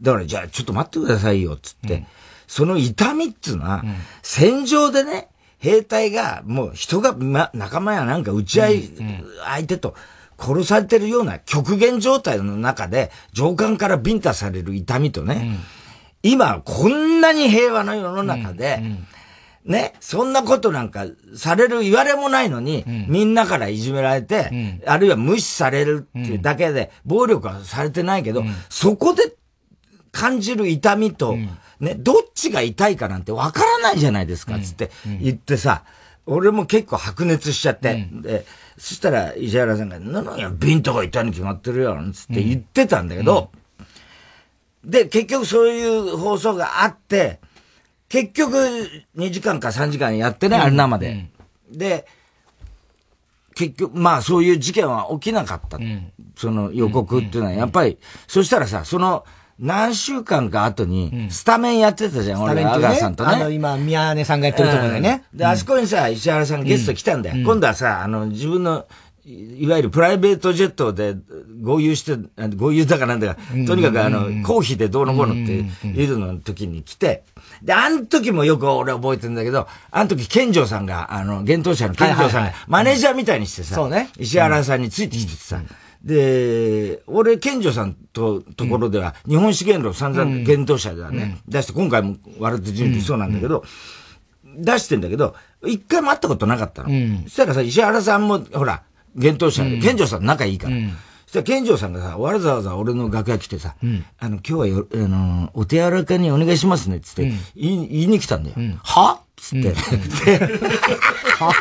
[0.00, 2.06] だから、じゃあ、ちょっと待ってくださいよ、つって。
[2.46, 3.84] その痛みっつうのは、
[4.22, 8.90] 戦場でね、兵隊が、もう人が、ま、仲間やなんか撃ち合い、
[9.44, 9.94] 相手と、
[10.38, 15.58] 殺されてるような極限状態の中で、上官からビンタされる痛みとね、
[16.22, 18.82] 今、こんなに平和な世の中で、
[19.64, 29.34] ね、そんなことなんかされる言われもないのに、みんなからいじめられて、あるいは無視されるっていうだけで、暴力はされてないけど、そこで
[30.10, 31.36] 感じる痛みと、
[31.80, 35.84] ね、どっちが痛いかなんてわからないじゃないですか、つって言ってさ、
[36.26, 38.44] 俺も結構白熱しちゃって、で、
[38.76, 43.50] そしたら石原さんが、なのや、ビンとかいたに決まってるよ、つって言ってたんだけど、
[44.84, 47.40] で、結局そういう放送があって、
[48.08, 48.56] 結局
[49.16, 51.26] 2時間か3時間やってね、あれ生で。
[51.70, 52.06] で、
[53.54, 55.78] 結局、まあそういう事件は起きなかった。
[56.36, 59.24] その予告っていうのは、やっぱり、そしたらさ、その、
[59.58, 63.32] 何週間か後に、スタメンやってたじゃん、俺、アガーさんとね。
[63.34, 65.24] あの、今、宮根さんがやってるところでね。
[65.34, 67.44] で、あそこにさ、石原さんゲスト来たんだよ。
[67.44, 68.86] 今度はさ、あの、自分の、
[69.28, 71.14] いわゆるプライベートジェットで
[71.60, 72.16] 合流して、
[72.56, 75.52] 合流だかなんだか、とにかくあの、公費でどうのこうのって
[75.86, 77.24] いうの時に来て、
[77.62, 84.08] で、あの時もよく俺覚えてるんだけど、あの時、健城さんが、あの、幻冬者の健城さんが、マネージャーみたいにしてさ、そうね。
[84.18, 85.60] 石原さんについてきてさ、
[86.02, 93.62] で、俺、健城さんと、ところでは、日本資源論散々幻冬者ではね、出して、今回も割と準備そうなんだけど、
[94.56, 95.34] 出してんだけど、
[95.66, 96.88] 一回も会ったことなかったの。
[97.24, 98.82] そしたらさ、石原さんも、ほら、
[99.14, 100.76] 幻冬者で、健城さん仲いいから。
[101.26, 103.74] そしたら、健城さんがさ、わざわざ俺の楽屋来てさ、
[104.18, 108.56] あの、今日はよ、あの、お手柔らかにお願いしますね、つって、言い、言いに来たんだよ。
[108.82, 109.20] は？
[109.36, 109.74] つって。
[109.74, 111.52] は？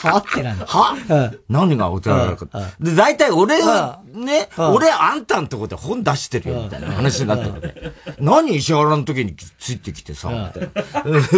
[0.00, 0.18] は？
[0.18, 0.66] ってなんだ。
[0.66, 1.32] は？
[1.48, 2.46] 何がお手柔らか
[2.78, 7.92] で、大体俺は、ね、俺あんたんとこで本出してるよ、みたいな話になったので。
[8.20, 10.70] 何石原の時についてきてさ、みたい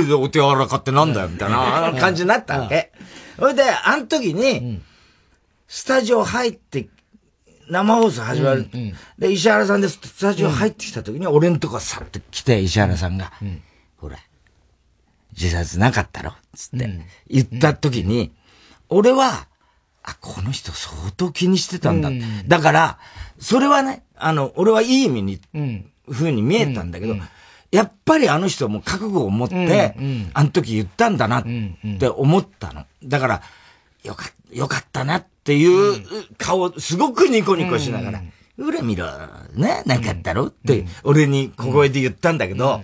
[0.09, 0.17] な。
[0.19, 2.90] お手柔らかってなんだよ、みたいな感じになったわけ。
[3.41, 4.81] それで、あの時に、
[5.67, 6.89] スタジオ入って、
[7.71, 8.69] 生放送始まる。
[9.19, 13.33] で、石原さんですってスタジオ入ってきた時に、俺のとこさって来て、石原さんが、
[13.97, 14.19] ほら、
[15.33, 18.33] 自殺なかったろつって、言った時に、
[18.89, 19.47] 俺は、
[20.03, 22.11] あ、この人相当気にしてたんだ。
[22.47, 22.99] だから、
[23.39, 25.41] それはね、あの、俺はいい意味に、
[26.11, 27.15] ふうに見えたんだけど、
[27.71, 29.95] やっぱりあの人も覚悟を持って、
[30.35, 31.45] あの時言ったんだなっ
[31.99, 32.85] て思ったの。
[33.05, 33.43] だから、
[34.03, 36.05] よか、よかったなっていう
[36.37, 38.23] 顔、すごくニコニコしながら、
[38.59, 39.07] 裏見ろ、
[39.55, 42.83] ね、なかったろって、俺に小声で言ったんだけど、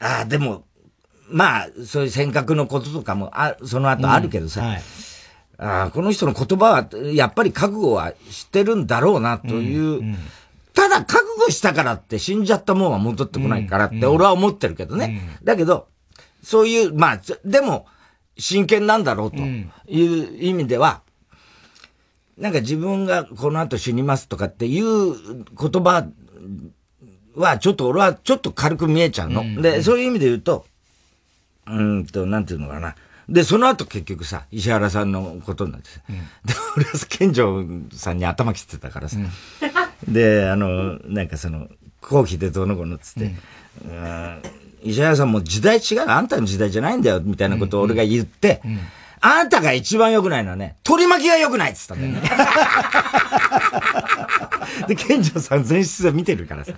[0.00, 0.64] ああ、でも、
[1.30, 4.82] まあ、そういう尖閣のこととかも、あ、その後あるけどさ、はい、
[5.56, 10.18] あこの人の言葉は、やっぱり覚悟はしてるんだろうな、という、うんうん
[10.78, 15.36] ただ覚悟したからって死んじゃったもんは戻ってこないからって俺は思ってるけどね。
[15.42, 15.88] だけど、
[16.40, 17.86] そういう、まあ、でも、
[18.38, 21.02] 真剣なんだろうという意味では、
[22.36, 26.06] なんか自分がこの後死にますとかっていう言葉
[27.34, 29.60] はちょっと俺はちょっと軽く見えちゃうの。
[29.60, 30.64] で、そういう意味で言うと、
[31.66, 32.94] うんと、なんていうのかな。
[33.28, 36.22] で、その後結局さ、石原さんのことになってさ、うん、で、
[36.76, 39.28] 俺は健城さんに頭切ってたからさ、うん、
[40.12, 41.68] で、あの、なんかその、
[42.00, 43.34] 後期でどうのこうのっつって、
[43.84, 44.42] うん、
[44.82, 48.62] 石原さんも時代違う、あんたの時代じゃないんだよ、みたいなことを俺が言って、
[49.20, 52.20] あんたが一番良くないのはね、取り巻きが良くないっつったんだよね。
[54.88, 56.72] で、健城さん前室で見てるからさ。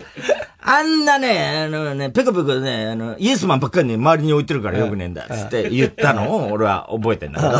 [0.63, 7.51] あんなね、あのね、ペコペコね、あの、イエスマンばっかりね、周りに置いてるからよくねえんだ、つって言ったのを俺は覚えてんだけど。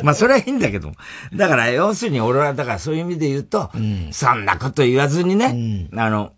[0.02, 0.92] まあ、それはいいんだけど。
[1.34, 6.32] だから、要するに俺は、だからそういう意味で言うと、うん、そんなこと言わずにね、うん、あの、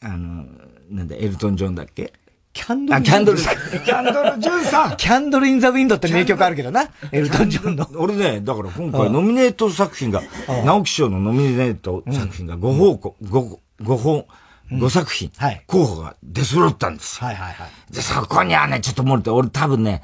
[0.00, 0.44] あの、
[0.90, 2.12] なんだ、エルトン・ジョンだっけ？
[2.52, 2.98] キャンドル。
[2.98, 3.38] あ、キャンドル。
[3.38, 4.96] キャンドル・ジュンさん。
[4.96, 6.88] キャンドル・イン・ザ・ウィンドって名曲あるけどな。
[7.12, 7.88] エルトン・ジョンの。
[7.96, 10.22] 俺ね、だから今回ノミネート作品が、
[10.64, 14.26] 直木賞のノミネート作品が5方向、5、5本、
[14.72, 15.30] 5作品、
[15.66, 17.94] 候補が出揃ったんですはいはいはい。
[17.94, 20.02] で、そこにはね、ちょっと漏れて、俺多分ね、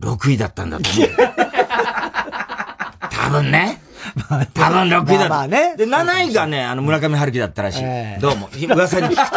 [0.00, 1.08] 6位だったんだと思う。
[3.10, 3.80] 多分ね。
[4.54, 5.28] 多分6位だった。
[5.28, 5.76] まあね。
[5.76, 8.20] で、7位がね、あの、村上春樹だったらしい。
[8.20, 8.48] どうも。
[8.74, 9.36] 噂に聞くと。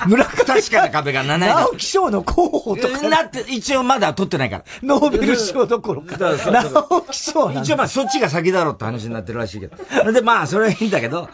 [0.06, 3.08] 村上確かな壁が7位直木賞の候補とか。
[3.08, 4.64] なって、一応まだ取ってないから。
[4.82, 6.16] ノーベル賞どころか。
[6.18, 9.76] 直木賞一応まあそっちが先だろうって話になってるらしいけど。
[10.12, 11.28] で、まあそれはいいんだけど、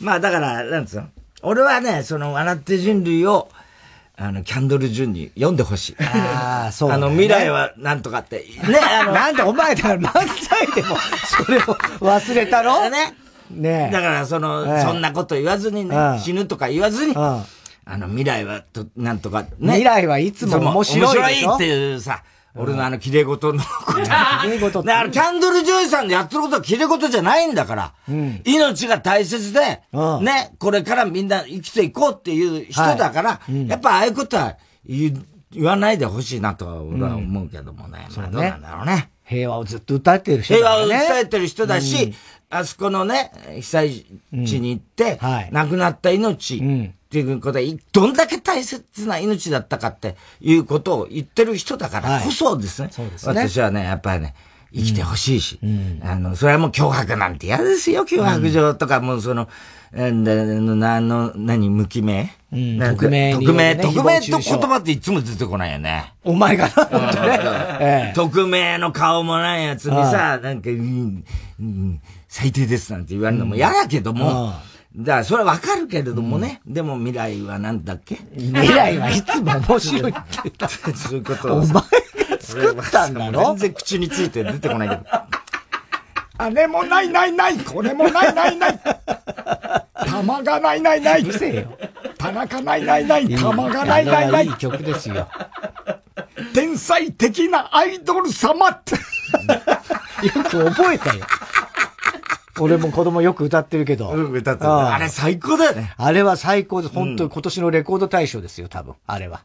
[0.00, 1.06] まあだから、なんつうの。
[1.42, 3.48] 俺はね、その、笑って人類を、
[4.16, 5.96] あの、キャンドル順に読んでほしい。
[6.00, 8.46] ああ、そう、ね、あの、未来はなんとかって。
[8.66, 9.12] ね、あの。
[9.12, 12.88] なんでお前だから漫才でも、それを忘れたろ？
[12.88, 13.14] ね。
[13.50, 17.44] ねだから、その、そんなこと言わずにね、死ぬとか言わずに、あ
[17.96, 19.48] の、未来はと、なんとか、ね。
[19.60, 22.24] 未来はいつも面白い面白いっていうさ、
[22.58, 24.02] 俺のあの、綺麗事のこと。
[24.02, 24.08] 綺
[24.48, 24.92] 麗事って。
[24.92, 27.92] あの、キャンドル・ジョイさんでやってることは綺麗事じゃないんだから。
[28.08, 35.14] うん、命が大切で、うん、ね、これからみんな生きていこうっていう人だから、はいうん、やっぱああいうことは言
[35.58, 38.08] わないでほしいなとは俺は思うけどもね。
[38.16, 39.10] まあどうなんだろうね。
[39.24, 40.86] 平和をずっと歌ってる人だね。
[40.86, 42.14] 平和を訴えてる人だし、
[42.48, 43.90] あそこのね、被災
[44.46, 45.18] 地に行って、
[45.50, 46.62] 亡くなった命
[47.06, 52.86] っていうことで、どんだけ大切な命だったかっていうことを言ってる人だからこそですね。
[52.86, 53.48] はい、そうですね。
[53.48, 54.34] 私はね、やっぱりね、
[54.74, 59.48] 生きてほしいし、うん、あの、それはもう脅迫なんて嫌ですよ、脅迫状とか、もうその、
[59.92, 66.12] なの、何、無記名、うん、匿名、匿名、匿名と言葉っていつも出てこないよね。
[66.24, 71.22] お前がな、ね、 匿名の顔もないやつにさ、なんか、うん、
[72.28, 74.54] 最低ですなんて言われるのも嫌だけども、
[74.96, 76.62] だから、それはわかるけれどもね。
[76.66, 78.16] うん、でも未来はなんだっけ？
[78.36, 80.68] 未来はいつも面白いって言った。
[80.68, 81.80] そういうことお前が
[82.40, 83.48] 作ったんだろ？
[83.50, 85.02] 全然口について出てこないけど。
[86.38, 88.80] あれもないないない、これもないないない。
[90.06, 91.22] 玉がないないない。
[91.22, 91.78] うせよ。
[92.18, 94.46] 田中ないないない、玉がないないない。
[94.46, 95.28] いい曲ですよ。
[96.54, 98.94] 天才的なアイドル様って。
[100.26, 101.24] よく覚えたよ。
[102.62, 104.10] 俺も子供よく歌ってるけど。
[104.10, 104.70] うん、歌ってる。
[104.70, 105.94] あれ最高だよね。
[105.96, 108.94] あれは最高で、本当に今年のレコード大賞ですよ、多分。
[109.06, 109.42] あれは。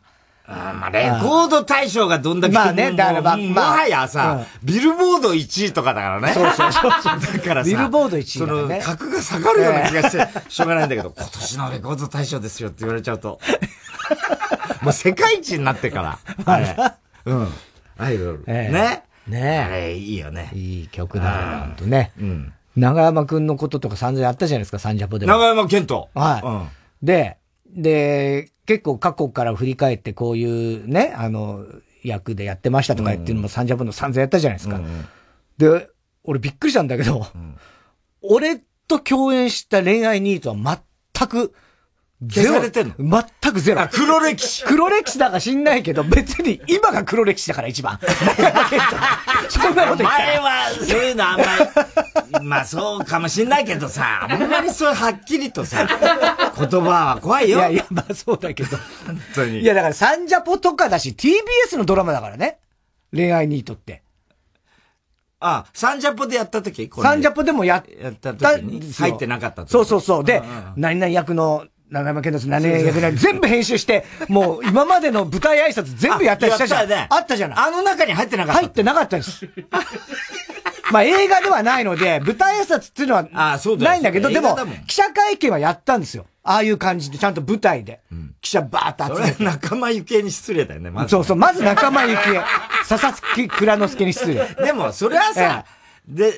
[0.47, 2.53] あまあ、レコード大賞がどんだけ。
[2.53, 6.33] まあね、だからまあ、もはやさ、ビルボード1位とかだからね。
[6.33, 6.91] そうそうそう
[7.37, 8.81] だからさ、ビルボード1位、ね。
[8.81, 13.39] その、格が下がるような気がして、しょうがないんだけど、今年のレコード大賞ですよって言われちゃうと。
[14.81, 16.19] もう世界一になってから。
[16.45, 16.75] あれ。
[17.25, 17.53] うん。
[17.97, 18.43] アイドル。
[18.45, 19.03] ね。
[19.27, 20.49] ねあれ、いいよね。
[20.53, 22.11] いい曲だな、ほんとね。
[22.19, 22.53] うん。
[22.75, 25.31] 長山くんのこととか散々あったじゃないですか、サンジャポでも。
[25.31, 26.09] 長山健人。
[26.13, 26.41] はい。
[26.45, 26.67] うん、
[27.05, 31.65] で、で、結構過去から振り返ってこういうね、あの、
[32.03, 34.77] 役でやってましたとかっていうのもサンジャポの散々やったじゃないですか。
[34.77, 35.05] うんうん、
[35.57, 35.89] で、
[36.23, 37.55] 俺びっくりしたんだけど、うん、
[38.21, 40.81] 俺と共演した恋愛ニートは
[41.15, 41.53] 全く
[42.21, 42.61] ゼロ。
[42.61, 43.23] れてんの？
[43.41, 43.87] 全くゼロ。
[43.91, 44.63] 黒歴史。
[44.63, 47.99] 黒歴史だか知んないけど、別に今が黒歴史だから一番。
[49.49, 50.03] そんなこと。
[50.03, 51.45] 前は、そういうのあんま
[52.39, 55.87] り、 まあそうかもしんないけどさ、あんまりそうはっきりとさ、
[56.57, 56.79] 言葉
[57.15, 57.57] は怖いよ。
[57.57, 58.77] いやいや、まあそうだけど。
[59.05, 59.59] 本当に。
[59.61, 62.59] いやだからサンジャポとかだし、TBS のドラマだからね。
[63.13, 64.03] 恋愛ニートって。
[65.39, 66.89] あ、サンジャポでやった時？
[67.01, 68.93] サンジャポでもややった時に？
[68.93, 70.23] 入ってなかったそうそうそう。
[70.23, 70.43] で、
[70.75, 73.15] 何々役の長山健太さん何年やってない。
[73.15, 76.91] 全部編集して、もう今までの舞台挨拶全部やったりしたじゃん。
[77.09, 77.57] あったじゃない。
[77.67, 79.47] あの中に入ってなかった入ってなかったです。
[80.91, 83.23] まあ映画ではないので、舞台挨拶っていうのは
[83.77, 86.25] ないんだけど、でも、記者会見はやったんですよ。
[86.43, 88.01] ああいう感じで、ちゃんと舞台で。
[88.41, 89.43] 記者バーッと集めて。
[89.43, 91.09] 仲間由紀恵に失礼だよね、まず。
[91.09, 92.41] そうそう、まず仲間由紀恵。
[92.87, 94.47] 佐々木蔵之介に失礼。
[94.65, 95.65] でも、それはさ、
[96.07, 96.33] で、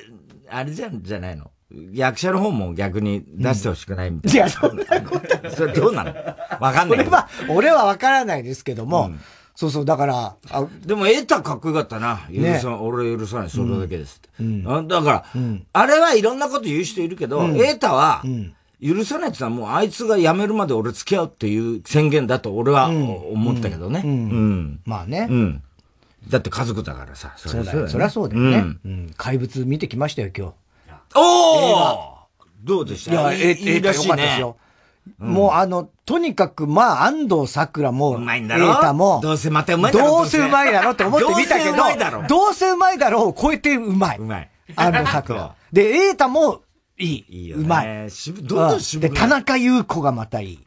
[0.50, 1.50] あれじゃん、じゃないの。
[1.92, 4.36] 役者の方も逆に出してほしくないみたいな。
[4.36, 5.50] いや、そんなこと。
[5.50, 6.14] それどうなの？
[6.60, 7.00] わかんない。
[7.00, 9.20] 俺は、俺はわからないですけども、うん、
[9.54, 12.20] そうそう、だから、あでも、エータかっこよかったな。
[12.32, 18.22] 許さ、ね、俺許さない、それだけですだから、うん、あれはいろんなこと言う人いるけど、うん、エータは、
[18.82, 24.02] 許さないってのはもうあいつが辞めるまで俺付き合うっていう宣言だと俺は思ったけどね。
[24.04, 24.80] うん。
[24.84, 25.26] まあね。
[25.30, 25.62] うん。
[26.28, 27.32] だって家族だからさ。
[27.36, 27.88] そうだよ。
[27.88, 28.76] そりゃそうだよね。
[28.84, 29.14] うん。
[29.16, 30.52] 怪物見てきましたよ、今日。
[31.14, 32.14] おお
[32.62, 33.12] どうでした？
[33.12, 34.44] いや、え、え、らしいね。
[35.18, 38.68] もうあの、とにかく、まあ、安藤桜も、うまいんだろ？
[38.68, 40.08] エータも、どうせまたうまいだろ？
[40.08, 41.76] どうせうまいだろって思ってみたけど、
[42.26, 43.24] どうせうまいだろ？
[43.24, 44.18] うを超えてうまい。
[44.18, 44.50] うまい。
[44.76, 45.54] 安藤桜。
[45.72, 46.62] で、エータも、
[46.98, 47.24] いい。
[47.28, 48.08] いいよ、うまい。
[48.44, 49.10] どんどん渋い。
[49.10, 50.63] で、田中優子がまたいい。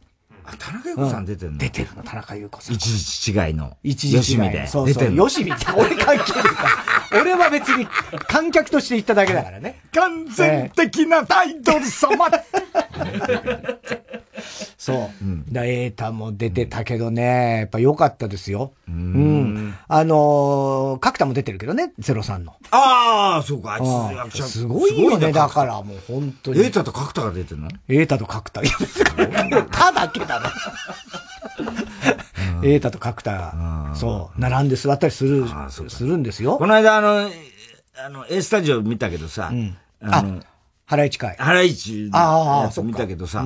[0.49, 2.75] あ、田中優子さん出てるの、出てるの、田中優子さん。
[2.75, 3.75] 一時違いの。
[3.83, 4.65] 一時違いで。
[4.65, 5.13] そうそう。
[5.13, 6.63] よしみって、俺関係ないか
[7.11, 7.21] ら。
[7.21, 7.85] 俺は別に
[8.27, 9.81] 観客として行っただけだからね。
[9.93, 12.29] 完全的なアイドル様
[14.77, 15.25] そう。
[15.25, 18.71] うん、だエータも出てたけどね、やっぱ良かったですよ。
[18.87, 19.75] うん。
[19.89, 22.53] あのー、角田も出てるけどね、ゼロさんの。
[22.71, 26.61] ああ、そうか、あいつすごいよね、だからもう本当に。
[26.61, 27.67] エータと角田が出てるの？
[27.89, 28.61] エータと角田。
[29.97, 30.51] ただけだな。
[32.63, 35.45] エータと角田、そう、並んで座ったりする、
[35.89, 36.57] するんですよ。
[36.57, 37.29] この間、あの、
[38.05, 39.51] あの、A スタジオ見たけどさ、
[40.01, 40.25] あ、
[40.85, 41.35] ハライチ会。
[41.37, 43.45] ハライチのやつ見たけどさ、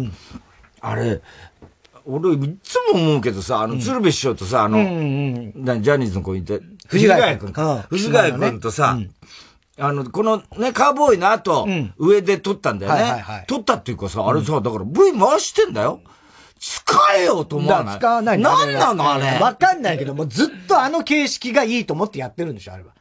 [0.81, 1.21] あれ、
[2.05, 7.53] 俺、いつも思うけどさ、あの、鶴瓶師匠とさ、あの、ジャニーズの子いて、藤ヶ谷君。
[7.89, 8.97] 藤ヶ谷君とさ、
[9.77, 13.45] あの、このね、カーボーイの後、上で撮ったんだよね。
[13.47, 16.01] 撮ったっていうかさ、あれさ、だから V 回してんだよ。
[16.61, 16.83] 使
[17.17, 17.97] えよと思わない？
[17.97, 19.39] 使わない何なのあれ？
[19.39, 22.93] わかんないけど、もうずっとあの形式がいいと思ってやってるんでしょ、あれは。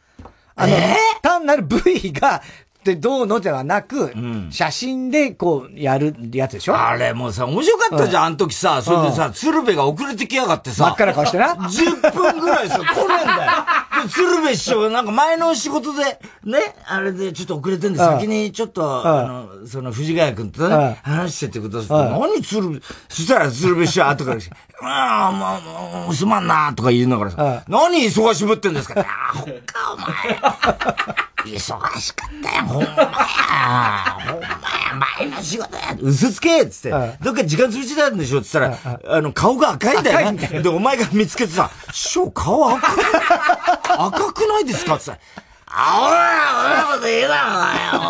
[0.57, 0.77] あの、
[1.23, 2.43] 単なる V が
[2.85, 4.13] でどうのではなく、
[4.51, 6.77] 写真でこうやるやつでしょ？
[6.79, 10.85] あれもうさ、面白かったじゃん、あの時さ、それでさ、鶴瓶が遅れてきやがってさ。
[10.85, 11.55] 真っ赤な顔してな。
[11.55, 13.53] 10分ぐらいさ、来ねえんだよ。
[14.05, 16.03] で、鶴瓶師匠がなんか前の仕事で、
[16.45, 22.11] ね、あれでちょっと遅れてんで、先にちょっと、あの、その藤ヶ谷君とね、話しててください。
[22.19, 24.39] 何鶴瓶、そしたら鶴瓶師匠後から、
[24.83, 29.05] ああ、もう、もう、すまんな、とか言いながらさ、何忙しぶってんですかあ
[29.35, 30.41] あ、ほっか、お前。
[31.45, 34.17] 忙しかったよ、ほんまや。
[34.27, 35.97] ほんまや、前の仕事や。
[36.01, 36.91] 嘘つけっつって、
[37.23, 40.63] どっか時間潰してたんでしょっつったら、あの、顔が赤いんだよね。
[40.63, 43.01] で、お前が見つけてさ、師匠、顔赤く、
[43.93, 45.21] 赤くないですかつって。
[45.67, 48.01] あおら、おら、こと言うな、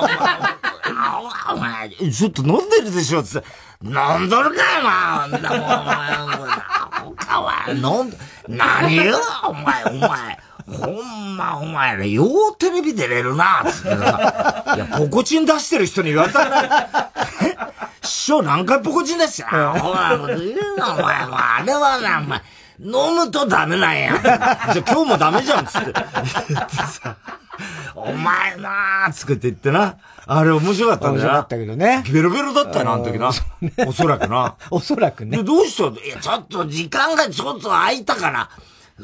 [1.52, 1.56] お前。
[1.56, 3.48] お前、ちょっと飲んでるでしょつって。
[3.82, 5.26] 飲んどるかい、まあ。
[5.26, 7.06] んだもん、お前。
[7.06, 8.12] おかわい、飲ん、
[8.48, 10.38] 何よ、お前、お前。
[10.70, 14.74] ほんま、お前ら、ようテレビ出れるな、つってさ。
[14.76, 17.10] いや、ポコチン出してる人に言われたら、
[18.02, 21.16] 師匠何回ポコチン出してるほら、言うな、お前。
[21.16, 22.40] あれはな、お前。
[22.82, 24.18] 飲むとダメなんや。
[24.22, 25.92] じゃあ今日もダメじゃん、つって。
[27.94, 29.96] お前なーつって言ってな。
[30.26, 31.26] あれ面白かったんだよ。
[31.26, 32.02] 面白かったけどね。
[32.10, 33.30] ベロベロだったよな、あの時な。
[33.86, 34.54] おそらくな。
[34.70, 35.36] おそらくね。
[35.38, 35.84] で、どうした？
[36.02, 38.48] いや、ちょっと時間がちょっと空いたから。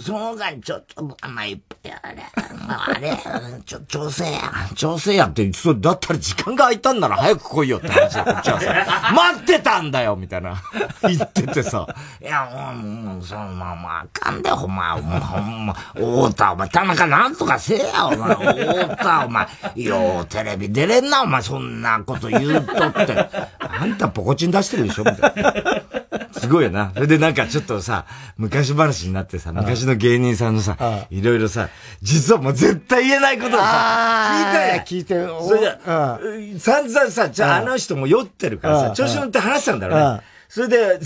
[0.00, 2.22] その間にちょっと、まあ、いっぱいあれ、
[2.68, 4.40] あれ、ちょ、調整や、
[4.74, 9.12] 調整やって、そだったら時間が空いたんなら早く来いよって話だ、こっちはさ。
[9.14, 10.56] 待ってたんだよみたいな。
[11.02, 11.86] 言っててさ。
[12.20, 23.30] いや、もう、そのままあかんで、ほんま、ほんま、太田、お前、田中なんとかせえや、お前、太田、お前、よう、テレビ出れんな、お前、そんなこと言うとって。
[23.58, 25.96] あんたポコチン出してるでしょみたいな。
[26.32, 26.92] すごいよな。
[26.94, 31.68] それでなんかちょっとさ、昔話になってさ、昔の芸人さんのさ、いろいろさ、
[32.02, 35.28] 実はもう絶対言えないことをさ、聞いたや聞いてる。
[35.42, 40.20] それで、散々さ、じゃああの人も酔ってるからさ、調子乗って話したんだろうね。
[40.48, 41.00] それで、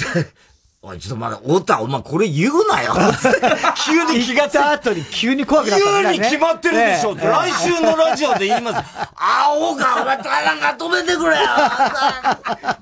[0.82, 2.94] おい、ちょっとまだ、太田、お前これ言うなよ。
[3.84, 8.78] 急に気がついた後に急に怖くなった急に決まってるでしょ、ね、来週のラジオで言います。
[9.14, 11.42] あおか、お前、田中止めてくれよ。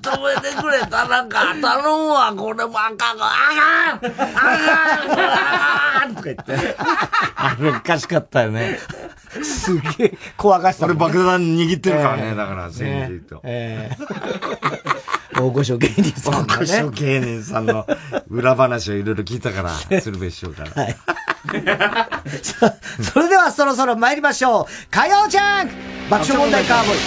[0.01, 4.11] 止めてくれ、田中頼むわ、これもあかん、あかん。
[4.33, 6.15] あかん。
[6.15, 6.77] とか言って。
[7.35, 8.79] あれおかしかったよね。
[9.43, 10.93] すげえ怖がした、ね。
[10.93, 13.41] 俺爆弾握ってるからね、だから、先生と。
[13.43, 17.85] えー大御所芸人さん、ね、大御所芸人さんの
[18.29, 19.71] 裏話をいろいろ聞いたから、
[20.01, 20.83] 鶴瓶師匠から。
[20.83, 20.95] はい。
[23.01, 24.91] それではそろそろ参りましょう。
[24.91, 25.69] 火曜ジャン
[26.09, 26.99] 爆笑問題カーボーイ。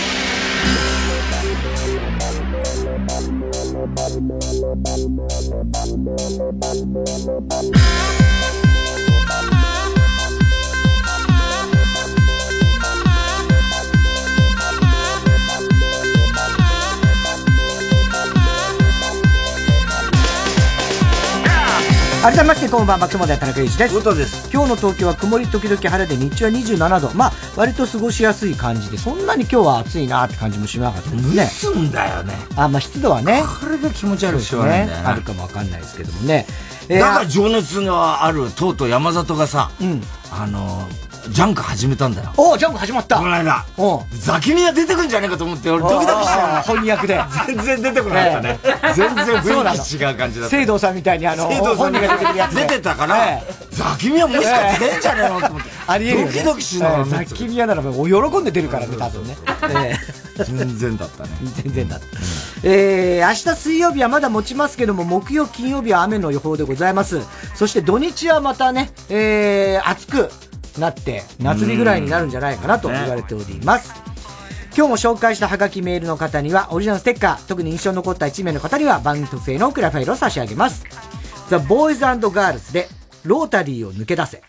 [22.23, 24.49] 改めましてこんばんは爆笑問題田中裕二です。
[24.53, 27.11] 今日の東京は曇り時々晴れで日中は27度。
[27.15, 31.45] まあ割と過ごしやすい感じでそんなに今日は暑いなって感じもしなかったですね。
[31.47, 32.35] すんだよね。
[32.55, 34.89] あまあ湿度はねこれが気持ち悪いしね。
[35.05, 36.47] あるかもわかんないですけどもね、
[36.89, 40.01] えー、だから情熱があるとうとう山里がさ、うん、
[40.31, 40.87] あの
[41.29, 42.33] ジャンク始めたんだよ。
[42.37, 43.65] おジャンク始まったこの間。
[43.77, 47.21] おザキミヤ出てくんじゃねえかと思って、俺ドキドキした翻訳で。
[47.47, 48.59] 全然出てこなかったね。
[48.95, 50.57] 全然雰囲気違う感じだった。
[50.57, 52.55] 聖堂さんみたいにあの、聖堂さんが出てくるやつ。
[52.55, 55.71] 出てたから、ザキミヤもしかして出んじゃねえのと思って。
[55.87, 57.05] ありえるドキドキしながら。
[57.05, 57.91] ザキミヤなら喜
[58.39, 59.37] んで出るからね、多分ね。
[60.37, 61.31] 全然だったね。
[61.63, 62.07] 全然だった。
[62.65, 67.21] えー、明日水曜日はまだ持ちますけども、木曜、金曜日は雨の予報でございます。
[67.55, 70.31] そして土日はまたね、えー、暑く、
[70.81, 73.93] なって、夏日ぐらいになるんじゃないかなと言われております。
[74.75, 80.85] 今日も紹介したハガキメールの方には、オリジナルステッカー、特に印象に残った1名の方には番組特製のクラファイルを差し上げます。
[81.51, 82.89] The Boys and Girls で、
[83.25, 84.43] ロータリーを抜け出せ。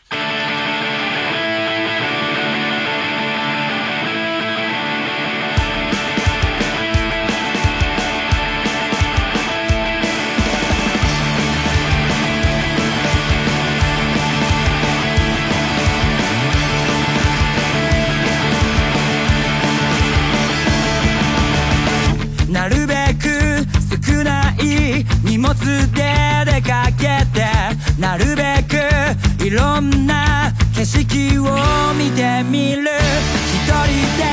[29.53, 32.81] ろんな景色を見てみる。
[32.81, 33.85] 一人
[34.17, 34.25] で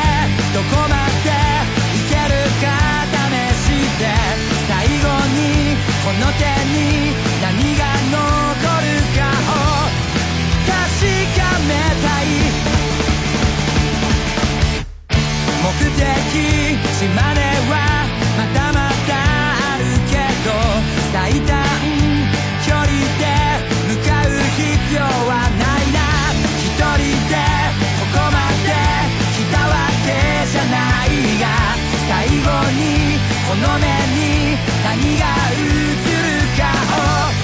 [0.54, 1.30] どこまで
[1.92, 2.64] 行けるか
[3.12, 3.14] 試
[3.54, 3.68] し
[3.98, 4.02] て。
[4.66, 5.04] 最後
[5.36, 5.38] に
[6.04, 6.42] この手
[6.72, 7.12] に
[7.42, 7.44] 何
[7.76, 8.16] が残
[8.80, 9.52] るかを
[10.66, 10.72] 確
[11.36, 12.24] かめたい。
[15.62, 16.02] 目的
[16.98, 17.04] 島
[17.34, 17.72] 根は
[18.38, 18.69] また
[24.91, 26.03] 必要はないな。
[26.59, 27.38] 一人で
[28.01, 28.74] ここまで
[29.38, 30.11] 来たわけ
[30.51, 31.47] じゃないが
[32.09, 32.82] 最後に
[33.47, 35.22] この目に何が
[35.55, 36.61] 映るか
[37.36, 37.39] を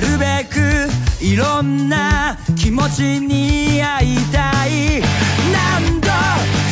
[0.00, 0.56] なるべく
[1.22, 5.02] いろんな気持ちに会いたい。
[5.52, 6.08] 何度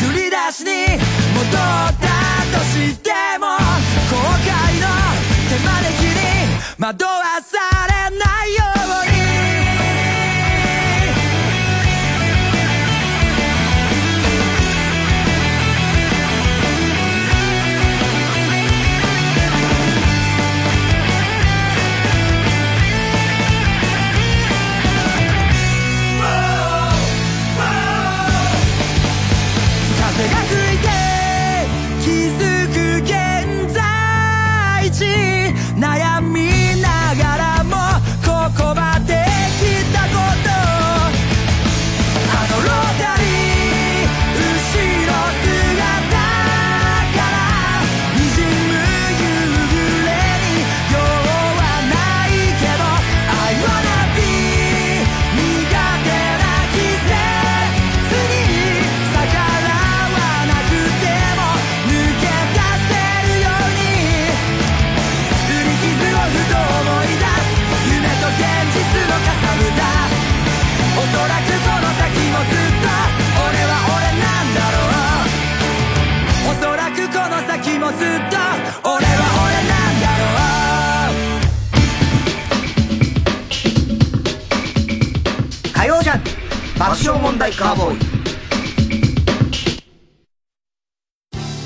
[0.01, 0.97] 振り出しに
[1.35, 2.09] 戻った
[2.57, 4.17] としても後
[4.47, 4.89] 悔の
[5.51, 5.69] 手招
[5.99, 6.17] きに
[6.79, 7.48] 惑わす
[87.07, 87.99] 笑問題カーボーイ。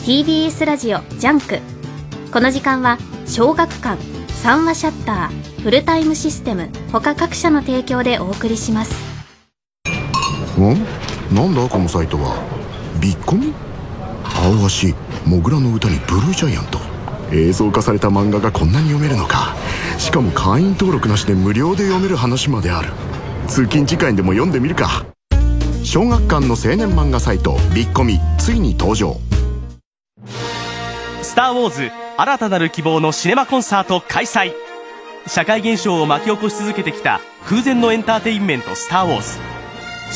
[0.05, 1.59] TBS ラジオジャンク。
[2.31, 8.95] この時間は小学館三和シャッターフルタイムシステム他各社の提供でお送りします。
[10.59, 10.85] ん
[11.35, 12.37] なんだこのサイトは？
[13.01, 13.55] ビッコミ？
[14.25, 14.95] アオアシ、
[15.25, 16.79] 土竜の唄にブルージャイアント。
[17.33, 19.57] 映像化された漫画がこんなに読めるのか。
[19.99, 22.91] しかも会員登録なしで無料で読める話まである。
[23.47, 25.07] 通勤時間でも読んでみるか
[25.85, 29.17] 小学館の青年漫画サイトビッコミついに登場。
[31.23, 34.53] スター・ウォーズ新たなる希望のシネマコンサート開催。
[35.27, 39.39] 社会現象を巻き起こし続けてきた空前のエンターテインメント「スター・ウォーズ」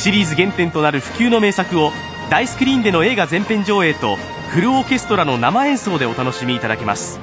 [0.01, 1.93] シリーズ原点となる不朽の名作を
[2.31, 4.17] 大スクリーンでの映画全編上映と
[4.51, 7.19] フルオーケストラの生演奏でお楽しみいただけます。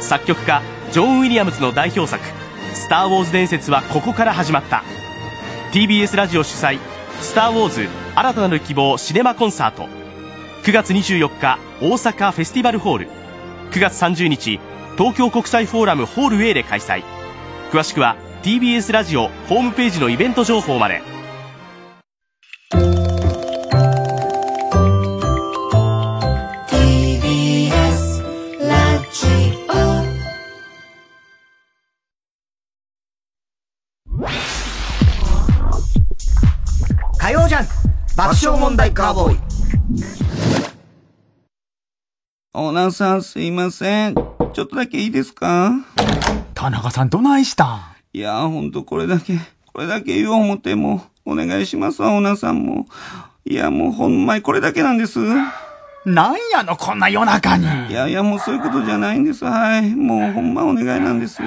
[0.00, 0.62] 作曲家
[0.92, 2.24] ジョン・ウィリアムズの代表作
[2.74, 4.82] 「スター・ウォーズ伝説はここから始まった。
[5.72, 6.78] TBS ラジオ主催
[7.20, 9.88] 「スター・ウォーズ新たなる希望シネマコンサート」
[10.64, 13.08] 9月24日大阪フェスティバルホール。
[13.70, 14.58] 9月30日
[14.96, 17.04] 東京国際フォーラムホール A で開催。
[17.70, 21.02] 詳しくは TBS ラジオホームページのイベント情報まで。
[38.78, 39.38] 爆笑問題カーボーイ。
[42.54, 44.14] オーナーさんすいません。
[44.14, 45.72] ちょっとだけいいですか？
[46.54, 47.80] 田中さんどないしたん？
[48.12, 52.86] いやほんとこれだけ、これだけ言おう思っても、お願いしますわ、オーナーさんも。
[53.44, 55.18] いやもうほんまにこれだけなんです。
[56.06, 57.64] なんやの、こんな夜中に。
[57.90, 59.44] いやいやもうそういうことじゃないんです。
[59.44, 59.92] はい。
[59.96, 61.42] もうほんまお願いなんです。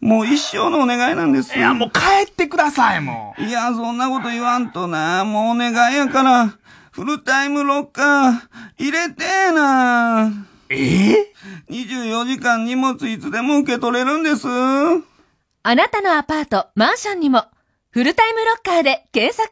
[0.00, 1.56] もう一生のお願いなんです。
[1.56, 3.42] いや、もう帰ってください、もう。
[3.42, 5.24] いや、そんなこと言わんとな。
[5.24, 6.54] もうお願いやから、
[6.90, 8.40] フルタイムロッカー、
[8.78, 10.32] 入れてーな。
[10.70, 11.10] え？
[11.10, 14.46] えー、?24 時間荷物いつでも受け取れるんです。
[14.48, 17.44] あなたのアパート、マンションにも、
[17.90, 19.48] フルタイムロッカーで検索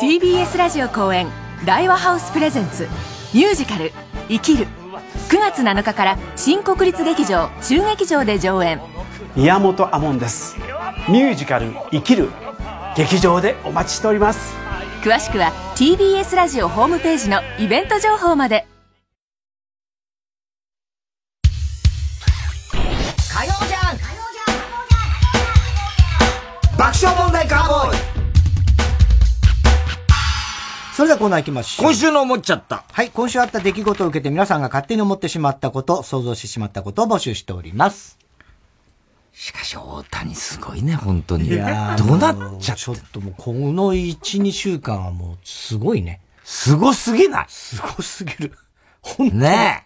[0.00, 1.28] !TBS ラジオ公演、
[1.64, 2.88] 大和ハウスプレゼンツ、
[3.32, 3.92] ミュージカル、
[4.28, 4.66] 生きる。
[5.28, 8.80] 9月7日から新国立劇場中劇場で上演。
[9.34, 10.56] 宮本亞門です。
[11.08, 12.30] ミュージカル「生きる」
[12.96, 14.54] 劇場でお待ちしております。
[15.02, 18.66] 詳しくは TBS ラジオホームページのイベント情報まで。
[23.28, 23.98] 火曜じゃん。
[26.78, 28.05] 爆笑問題カーボーイ
[30.96, 31.84] それではコーナー行きましょう。
[31.88, 32.82] 今週の思っちゃった。
[32.90, 38.18] はい、今週あった出来事を受けて皆さんが勝手に思ってしまったこと、想像してしまったことを募集しております。
[39.34, 41.48] しかし、大谷すごいね、本当に。
[41.48, 46.22] いやどうなっちゃってちょっともう、この1、2週間はもう、すごいね。
[46.44, 47.46] すごすぎない？
[47.50, 48.54] すごすぎる。
[49.02, 49.84] 本当ね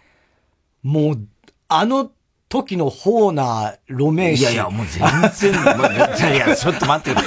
[0.85, 1.27] もう、
[1.67, 2.13] あの
[2.51, 7.21] 時のホーナー、ロメーシいやいや、もう全然、いや、ちょっと待って。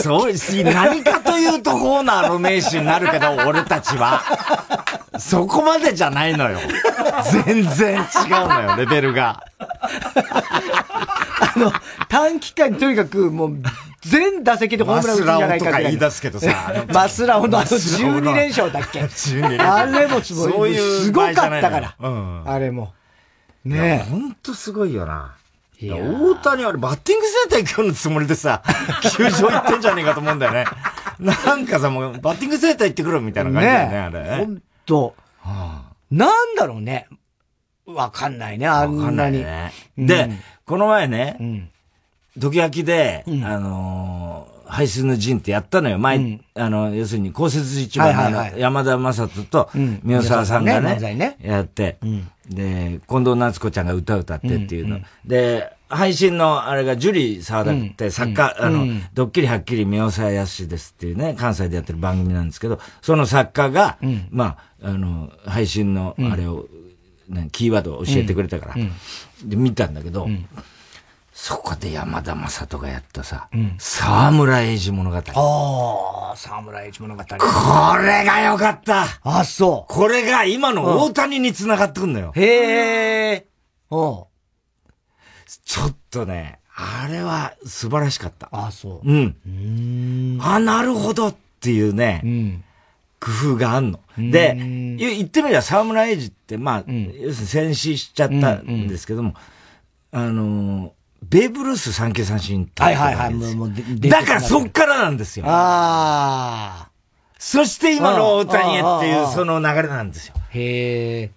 [0.00, 4.22] そう、何かというとホーナー、ロメーシになるけど、俺たちは。
[5.18, 6.60] そこまでじゃないのよ。
[7.44, 8.02] 全然違う
[8.48, 9.42] のよ、レベルが。
[9.58, 11.72] あの、
[12.08, 13.56] 短期間にとにかくもう、
[14.02, 16.48] 全打席でホームラン打つんじゃないかとか言い出すけどさ。
[16.94, 19.72] マスラオのあの12連勝だっけ ?12 連勝。
[19.72, 20.76] あれもすごい。
[20.76, 21.96] すごかったから。
[22.46, 22.92] あれも。
[23.64, 24.10] ねえ。
[24.10, 25.36] ほんとすごいよな。
[25.80, 28.62] いや、大谷あれバッティングセンター行くようなつもりでさ、
[29.16, 30.66] 球場行ってんじゃねえかと思うんだよね。
[31.18, 34.44] なんかさ、もうバッティングセンター行ってくるみたいな感じだよね、あれ。
[34.44, 35.14] ほんと。
[36.10, 37.08] なんだろうね。
[37.86, 39.42] わかんないね、あんなに。
[39.42, 40.30] ね、で、
[40.66, 41.70] この前ね、
[42.36, 45.98] ドキヤキで、あの排水の陣ってやったのよ。
[45.98, 49.70] 前、あの、要するに、公設一番の山田正人と、
[50.02, 51.98] 宮沢さんがね、やって、
[52.48, 55.00] で、近藤夏子ちゃんが歌歌ってっていうの。
[55.24, 63.98] で、配信のあれがジュリー沢田って作家、あの、ドッキリはっきり宮沢康ですっていうね、関西でやってる番組なんですけど、その作家が、
[64.30, 66.66] まあ、あの、配信のあれを、
[67.28, 68.74] ね、キーワードを教えてくれたから、
[69.44, 70.28] で、見たんだけど、
[71.42, 75.16] そこで山田正人がやったさ、沢村栄治物語。
[75.16, 77.22] ああ、沢村栄治物語。
[77.24, 79.92] これがよかったあ、そう。
[79.92, 82.32] これが今の大谷に繋がってくんだよ。
[82.36, 83.46] へえ。
[83.90, 84.26] お
[85.64, 88.50] ちょっとね、あれは素晴らしかった。
[88.52, 89.10] あ、そう。
[89.10, 89.36] うん。
[89.46, 92.64] うんあ、なるほどっていうね、うん、
[93.18, 94.00] 工夫があんの。
[94.18, 94.54] で、
[94.98, 99.34] 言ってみれば沢村栄治って、まあ、うん、要するに戦死しちゃったんですけども、
[100.12, 103.34] うんうん、あのー、ベーブ・ルース三球三振はいはいはい。
[103.34, 105.46] もうだからそっからなんですよ。
[105.46, 106.90] ああ。
[107.38, 110.34] そして今の大谷へっていうその流れなんですよ。
[110.50, 111.30] へえ。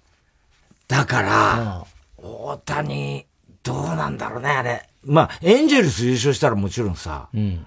[0.87, 1.85] だから、
[2.17, 3.25] 大谷、
[3.63, 4.89] どうなんだろうね、あれ。
[5.05, 7.65] まあ、エンジェルス優勝したらもちろんさ、うん。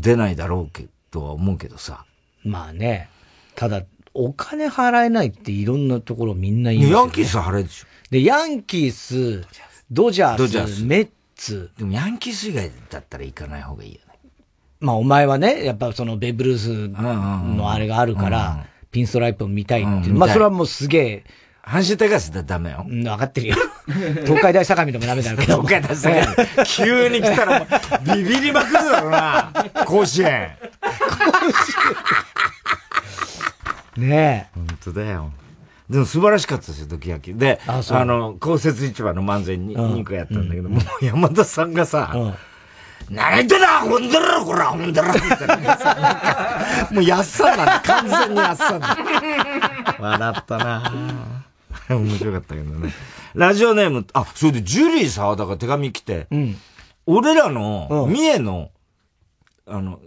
[0.00, 2.04] 出ないだろうけどは思うけどさ。
[2.44, 3.10] まあね。
[3.54, 3.82] ただ、
[4.14, 7.86] お金払えないっていろんなところみんな言う、ね、ヤンキース払えるでしょ。
[8.10, 9.44] で、ヤンキース、
[9.90, 11.70] ドジャース、メッツ。
[11.78, 14.18] でもヤンキース以外だったら行かない方がいいよね。
[14.80, 20.14] まあお前はね、やっぱそのベブルースのあれがあるから、ピンストライプを見たいっていう。
[20.14, 21.24] まあそれはもうすげえ。
[21.62, 22.86] 阪神タイガースだダメよ。
[22.88, 23.56] うん、分かってるよ。
[24.24, 25.62] 東海大相模でもダメだけど。
[25.68, 26.34] 東海大相模。
[26.64, 27.66] 急に来たら
[28.16, 29.52] ビビりまくるだろうな。
[29.84, 30.56] 甲子園。
[30.80, 30.88] 甲
[33.96, 34.08] 子園。
[34.08, 34.58] ねえ。
[34.58, 35.32] 本当だよ。
[35.90, 37.34] でも素晴らしかったですよ、ドキヤキ。
[37.34, 42.14] で、ああの、公設市場の漫才に2個やったんだけど、もう山田さんがさ、
[43.10, 46.88] 何言ってんだほんだらこらほんだらみたいな。
[46.92, 47.80] もうやっさんだね。
[47.84, 48.98] 完全にやっさんだ。
[49.98, 50.92] 笑ったな
[51.88, 52.92] 面白かったけどね。
[53.34, 56.56] ラジオネーム、あ、それでジュリー沢田が手紙来て、うん、
[57.06, 58.70] 俺らの、三重の、
[59.66, 60.00] あの、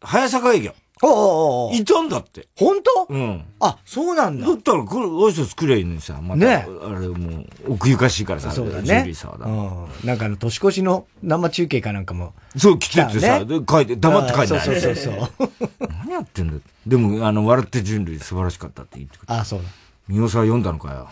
[0.00, 0.72] 早坂営業。
[1.02, 2.48] おおいたんだって。
[2.56, 3.06] 本当？
[3.10, 3.44] うん。
[3.60, 4.46] あ、そうなんだ。
[4.46, 6.64] だったら、これ、挨拶くれいいのにさ、また、ね、あ
[6.98, 9.06] れもう、奥ゆかしいからさ、そうだね。
[9.06, 10.06] うん。
[10.06, 12.32] なんかあの、年越しの生中継かなんかも。
[12.56, 15.14] そう、来ててさ、で、書いて、黙って書いてそうそうそう。
[16.00, 19.68] 何やってんだでも、あの、笑って人類素晴らしかったって言ってくれあ、そうだ。
[20.08, 21.08] 三尾さん読んだのかよ。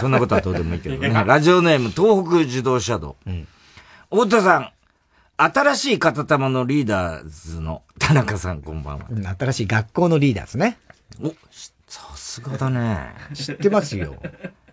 [0.00, 1.08] そんなことはどうでもいいけどね。
[1.26, 3.16] ラジオネーム、東北自動車道。
[3.26, 3.46] うん。
[4.10, 4.70] 太田さん、
[5.36, 9.34] 新しい片玉のリーダーズの田中さん、こんばんは。
[9.38, 10.78] 新しい学校のリーダーズね。
[11.22, 11.28] お、
[11.86, 13.12] さすがだね。
[13.34, 14.16] 知ってますよ。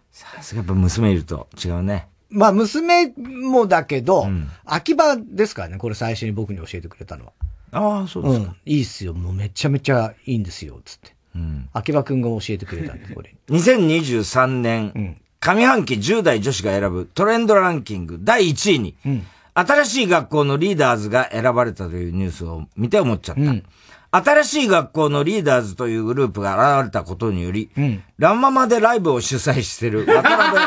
[0.10, 2.08] さすがやっぱ娘いると違うね。
[2.30, 7.34] まあ、娘もだけど、うん、秋葉ですからね、これ最初に僕に教えてくれたのは。
[7.74, 8.56] ああ、そうですか、うん。
[8.66, 9.14] いいっすよ。
[9.14, 11.14] もうめちゃめちゃいいんですよ、つって。
[11.36, 11.70] うん。
[11.74, 13.36] 秋葉くんが教えてくれたんで、これ。
[13.52, 19.28] 2023年、うん、上半期10代女子が選ぶトレンドランキング第1位に、うん
[19.58, 23.42] 新しい学校のリーダーズが選ばれたというニュースを見て思っちゃった。
[23.42, 23.64] うん、
[24.12, 30.62] 新しい学校のリーダーズというグループが現れたことにより、うん、ランママでライブを主催している 渡辺、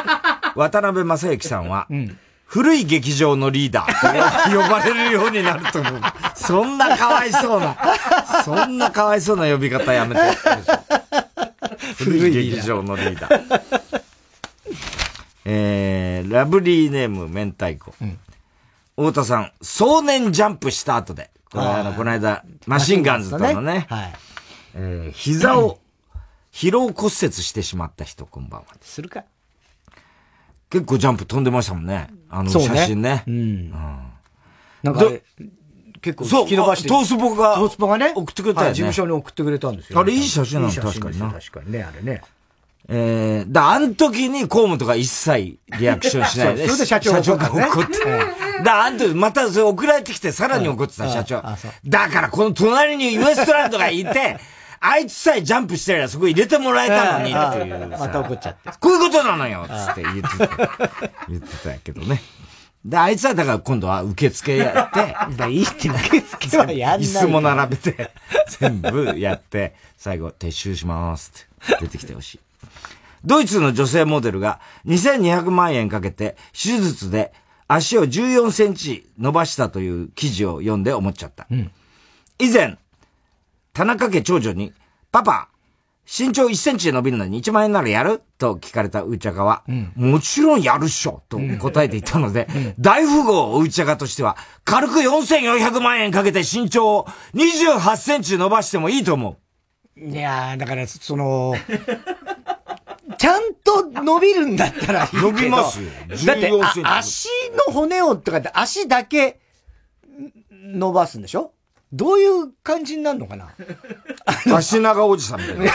[0.54, 6.00] 渡辺正幸さんは、うん、古い劇場のリーダーと呼ばれるようになると思う。
[6.34, 7.76] そんなかわいそうな、
[8.42, 10.20] そんなかわいそうな呼び方やめて。
[11.98, 14.02] 古い劇場のリーダー。
[15.44, 17.92] えー、ラブリーネーム明太子。
[18.00, 18.18] うん
[18.98, 24.12] 太田さん、壮年ジャンプした後で、これあの、この間、マシンガンズとのね、はい。
[24.74, 25.78] えー、膝を
[26.52, 28.66] 疲労骨折してしまった人、こんばんは。
[28.80, 29.24] するか
[30.68, 32.08] 結構ジャンプ飛んでましたもんね。
[32.28, 33.22] あの写真ね。
[33.28, 33.70] うん。
[34.82, 35.04] なんか、
[36.00, 36.88] 結構引き伸ばして。
[36.88, 37.54] トースポが。
[37.54, 38.12] トースポがね。
[38.16, 38.74] 送ってくれたよね。
[38.74, 40.00] 事務所に送ってくれたんですよ。
[40.00, 41.30] あれいい写真なの確かにな。
[41.30, 42.22] 確かにね、あれね。
[42.90, 46.66] えー、だ、あの時に河本が一切リアクションしないで。
[46.66, 47.94] それで社長が怒って。
[48.64, 51.42] だ、あん時、またそれ送られてきてさらに怒ってた社長。
[51.86, 54.38] だからこの隣にウエストランドがいて、
[54.80, 58.70] あいつさえジャンプしてりゃそこ入れてもらえたのにっていう また怒っちゃって。
[58.80, 60.88] こういうことなのよつって言ってた。
[61.28, 62.22] 言ってたけどね。
[62.84, 65.36] で、あいつはだから今度は受付やって。
[65.36, 67.10] だ いいって受付はやんない。
[67.10, 68.12] 椅子も並べて、
[68.60, 71.32] 全部やって、最後、撤収します
[71.64, 72.40] って出てきてほしい。
[73.24, 77.32] ドイツの女性モデルが2200万円かけて手術で
[77.66, 81.46] 足を14センチ伸ばしたという記事を読んで思っちゃった。
[81.50, 81.70] うん、
[82.38, 82.78] 以前、
[83.74, 84.72] 田中家長女に、
[85.12, 85.48] パパ、
[86.06, 88.22] 身長1センチで伸びるのに1万円ならやる？
[88.38, 99.36] と聞かれたうーちゃかは、うん、もちろんやるっしょと答えていたので、うん、大富豪おうちゃかとしては、軽く4400万円かけて身長を28センチ伸ばしてもいいと思う。
[100.00, 101.54] いやー、だから、その、
[103.18, 105.22] ちゃんと伸びるんだったらいいけど。
[105.22, 105.90] 伸びますよ。
[106.26, 106.50] だって、
[106.84, 107.28] 足
[107.66, 109.40] の骨をとかって足だけ
[110.52, 111.52] 伸ばすんでしょ？
[111.90, 113.48] どういう感じになるのかな？
[114.54, 115.72] 足長おじさんみたいな。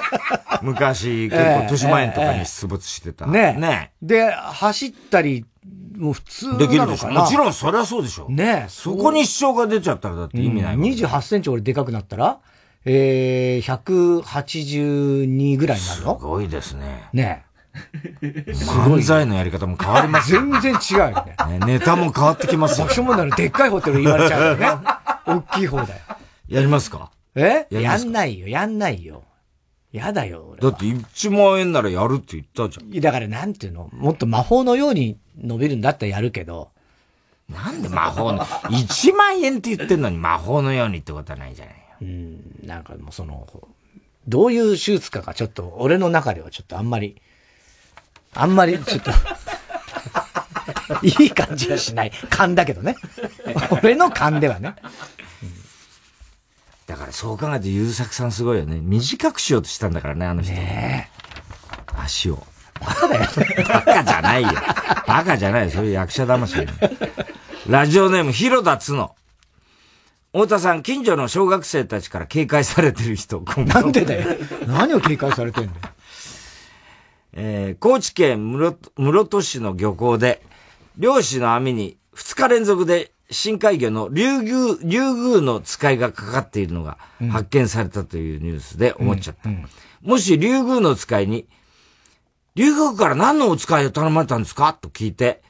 [0.62, 3.26] 昔、結構、豊島園とかに出没してた。
[3.26, 5.44] ねねで、走ったり、
[5.96, 7.10] もう普通できるでしょ。
[7.10, 8.26] もちろん、そりゃそうでしょ。
[8.30, 10.96] ねそこに支障が出ちゃったらだって意味ないもん、ね。
[10.96, 12.40] 28センチ俺でかくなったら？
[12.84, 16.18] えー、182ぐらいになるの？
[16.18, 17.08] すごいですね。
[17.12, 17.44] ね
[18.62, 20.40] 漫才のやり方も変わりますよ。
[20.40, 21.58] 全然違うよね。
[21.58, 22.86] ねネタも変わってきますよ。
[22.86, 24.66] 爆笑問題のでっかいホテル言われちゃうよね。
[25.26, 26.00] 大きい方だよ。
[26.48, 27.10] やりますか？
[27.34, 27.66] え？
[27.70, 29.22] やんないよ、やんないよ。
[29.92, 33.00] やだよ、だって1万円ならやるって言ったじゃん。
[33.00, 33.88] だからなんていうの？
[33.92, 36.70] もっと魔法のように伸びるんだったらやるけど。
[37.48, 41.74] なんで魔法の、1万円って言ってんのに魔法のようにってことはないじゃない。
[42.02, 43.46] うん、なんかもうその、
[44.28, 47.20] どういう手術かがちょっと、俺の中ではちょっとあんまり、
[48.34, 49.10] あんまりちょっと
[51.02, 52.12] いい感じはしない。
[52.30, 52.96] 勘だけどね。
[53.82, 54.74] 俺の勘ではね。
[56.86, 58.80] だからそう考えて優作さんすごいよね。
[58.80, 60.52] 短くしようとしたんだからね、あの人。
[60.52, 61.10] ね
[61.96, 62.44] 足を。
[62.80, 63.20] バカだよ。
[63.68, 64.48] バカじゃないよ。
[65.06, 65.70] バカじゃないよ。
[65.70, 66.66] そういう役者魂、
[67.68, 69.14] ラジオネーム、広田つの。
[70.32, 74.36] 太田さん、近所の小学生たちから警戒されてる人、なんでだよ。
[74.68, 75.78] 何を警戒されてんだよ。
[77.32, 80.42] えー、高知県室戸市の漁港で、
[80.98, 86.98] 漁師の網に2日連続で深海魚の竜宮、竜宮の使いがかかっているのが
[87.30, 89.48] 発見されたというニュースで思っちゃった。
[89.48, 91.48] うんうん、もし竜宮の使いに、
[92.54, 94.74] 竜宮から何のお使いを頼まれたんですか？
[94.74, 95.42] と聞いて、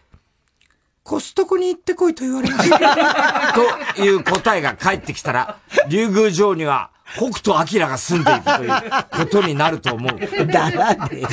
[1.11, 2.79] コストコに行ってこいと言われました。
[3.97, 5.57] という答えが返ってきたら、
[5.89, 8.71] 竜宮城には北斗晶が住んでいるという
[9.11, 10.47] ことになると思う。
[10.47, 11.29] ならねえよ。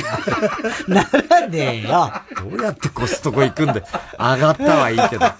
[0.88, 2.12] ならねえよ。
[2.50, 3.84] どうやってコストコ行くんで、
[4.18, 5.26] 上がったはいいけど。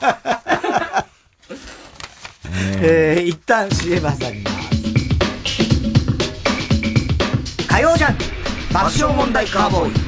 [2.81, 4.59] えー、一旦 CM 挟みます。
[7.69, 8.17] 火曜ジャン
[8.73, 10.08] 爆笑問題カーボーイ。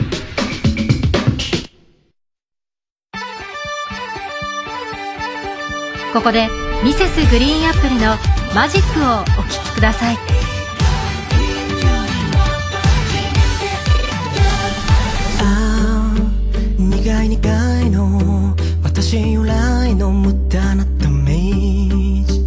[6.12, 6.48] ここで
[6.82, 8.16] ミセスグリーンアップルの
[8.52, 10.18] 「マジック」をお聴きください。
[15.38, 16.14] ああ
[16.78, 22.44] 苦い苦いの私由来の無駄なダメージ。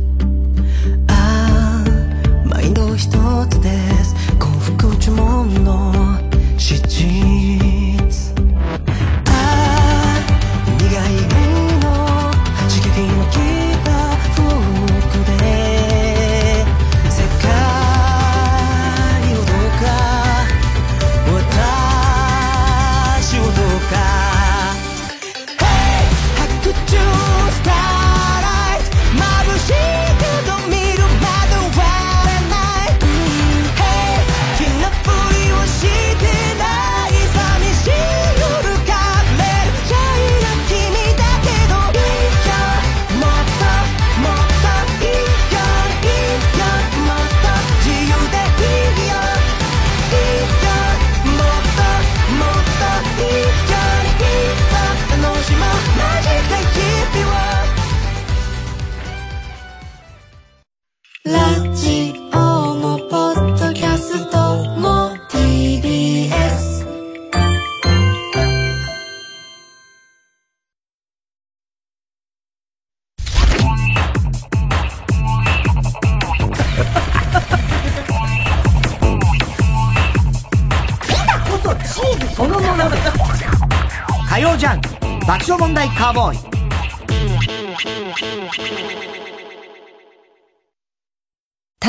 [1.07, 3.07] ああマインド一
[3.47, 4.13] つです。
[4.37, 6.19] 幸福呪文の
[6.51, 6.59] 指
[6.89, 86.37] 示ーボーイ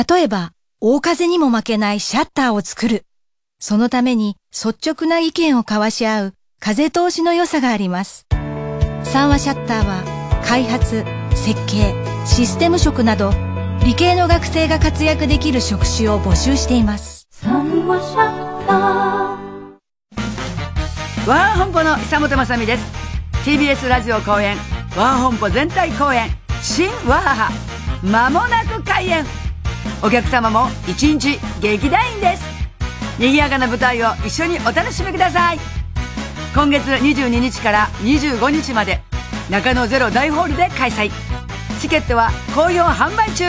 [0.07, 0.51] 例えば
[0.81, 3.05] 大風にも負けないシャッターを作る。
[3.59, 8.27] そのために率直な意見を交わし合う風通しの良さがあります。
[9.03, 10.03] 三和シャッターは
[10.45, 11.95] 開発、設計、
[12.25, 13.31] システム職など
[13.83, 17.27] 理系の学生が活躍できる職種を募集しています。
[17.31, 19.25] 三和シャッター
[21.27, 23.04] ワン本舗の久本雅美です
[23.45, 24.57] TBS ラジオ公演
[24.97, 26.31] ワン本舗全体公演
[26.63, 27.51] 新ワハハ
[28.03, 29.23] まもなく開演。
[30.01, 32.43] お客様も一日劇団員です。
[33.19, 35.59] 賑やかな舞台を一緒にお楽しみください。
[36.55, 39.01] 今月22日から25日まで
[39.51, 41.11] 中野ゼロ大ホールで開催。
[41.79, 43.45] チケットは好評販売中。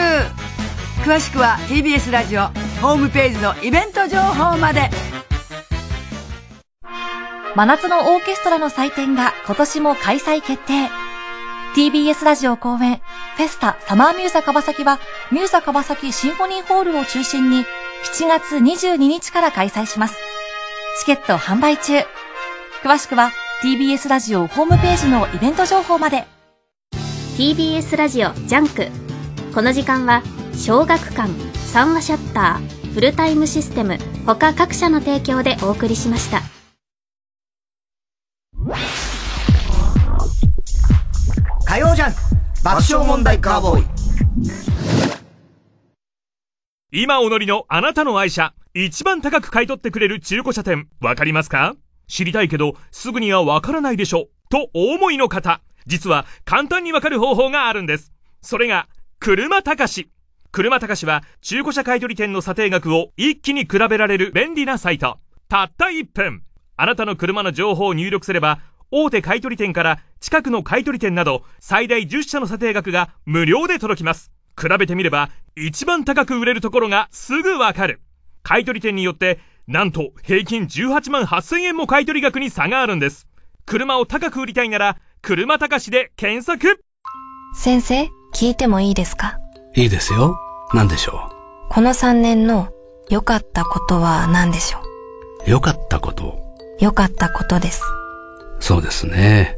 [1.03, 2.41] 詳しくは TBS ラジオ
[2.81, 4.91] ホームページのイベント情報まで。
[7.57, 10.91] 真夏のオーケストラの祭典が今年も開催決定。
[11.75, 13.01] TBS ラジオ後援、
[13.35, 14.99] フェスタサマーミューザ川崎は、
[15.31, 17.65] ミューザ川崎シンフォニーホールを中心に、
[18.13, 20.15] 7月22日から開催します。
[20.99, 21.93] チケット販売中。
[22.83, 23.31] 詳しくは、
[23.63, 26.27] TBS ラジオホームページのイベント情報まで。
[27.39, 28.85] TBS ラジオジャンク。
[29.55, 30.21] この時間は、
[30.53, 33.97] 小学館、三話シャッター、フルタイムシステム、
[34.27, 36.43] 他各社の提供でお送りしました。
[42.67, 43.85] 爆笑問題カーボーイ。
[46.91, 51.75] 今お乗りのあなたの愛車一番高く買い取ってくれる中古車店わかりますか？
[52.09, 55.61] 知りたいけどすぐにはわからないでしょとお思いの方。
[55.85, 58.11] 実は簡単にわかる方法があるんです。
[58.41, 58.89] それが
[59.21, 60.11] 車高し。
[60.51, 65.19] 車高しは中古車買取店の査定額を一気に比べられる便利なサイト。
[65.47, 66.43] たった1分。
[66.75, 68.59] あなたの車の情報を入力すれば、
[68.91, 74.31] 大手買取店から近くの買取店など最大10社の査定額が無料で届きます。
[74.59, 78.01] 比べてみれば一番高く売れるところがすぐわかる。
[78.43, 83.27] 買取店によってなんと平均18万8000円も買取額に差があるんです。
[83.65, 86.81] 車を高く売りたいなら車高しで検索
[87.53, 89.37] 先生、聞いてもいいですか？
[89.75, 90.37] いいですよ。
[90.73, 91.29] 何でしょ
[91.69, 91.73] う？
[91.73, 92.69] この3年の
[93.09, 94.79] 良かったことは何でしょ
[95.45, 95.49] う？
[95.49, 96.39] 良かったこと
[96.79, 97.83] 良かったことです。
[98.59, 99.55] そうですね。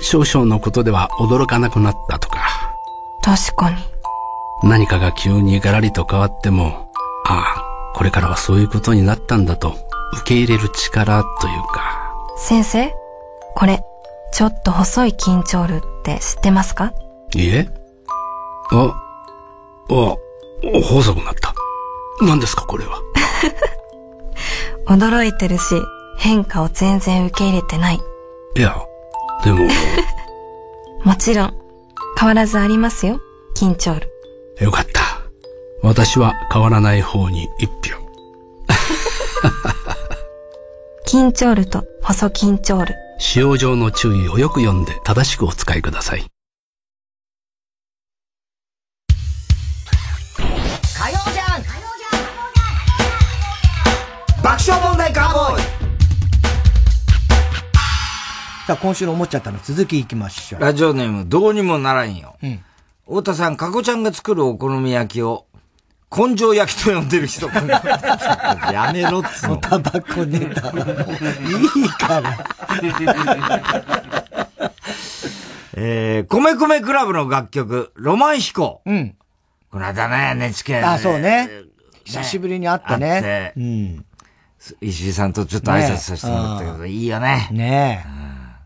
[0.00, 2.38] 少々のことでは驚かなくなったとか。
[3.22, 3.76] 確かに。
[4.62, 6.90] 何かが急にガラリと変わっても、
[7.26, 7.62] ああ、
[7.94, 9.74] これからはそういうことになったんだと
[10.14, 12.12] 受け入れる力というか。
[12.36, 12.94] 先生、
[13.54, 13.82] これ、
[14.32, 16.92] ちょっと細い緊張ルって知ってますか？
[17.34, 17.68] いいえ。
[18.72, 18.94] あ、
[19.90, 20.16] あ、
[20.88, 21.52] 細くなった。
[22.22, 22.98] 何ですかこれは。
[24.86, 25.74] 驚いてるし、
[26.16, 28.00] 変化を全然受け入れてない。
[28.56, 28.76] いや、
[29.44, 29.68] でも。
[31.04, 31.54] もちろん、
[32.18, 33.20] 変わらずありますよ、
[33.56, 34.10] 緊張る。
[34.58, 35.00] よかった。
[35.82, 37.98] 私は変わらない方に一票。
[41.06, 42.94] 緊張ると細緊張る。
[43.18, 46.24] 使用上の注意をよく読んで正しくお使いください。
[50.98, 51.62] 火曜じゃん
[54.42, 55.79] 爆笑問題カーボーイ
[58.70, 60.60] さあ、今週の思っちゃったの続きいきましょう。
[60.60, 62.36] ラジオネーム、どうにもならんよ。
[62.40, 62.60] うん。
[63.04, 65.46] 太田さん、かこちゃんが作るお好み焼きを、
[66.16, 67.48] 根性焼きと呼んでる人。
[67.48, 69.56] やめろっつの。
[69.56, 70.68] タバコネタ。
[70.68, 70.70] い
[71.84, 72.46] いから。
[75.74, 78.82] えー、米米クラブの楽曲、ロマン飛行。
[78.86, 79.16] うん。
[79.72, 81.50] この間ね、NHK あ、そうね。
[82.04, 83.52] 久しぶりに会ったね。
[83.56, 84.04] うん。
[84.80, 87.48] 石井さんとちょっと挨拶させてもらったけど、いいよね。
[87.50, 88.19] ねえ。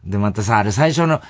[0.07, 1.21] で、またさ、あれ最初の、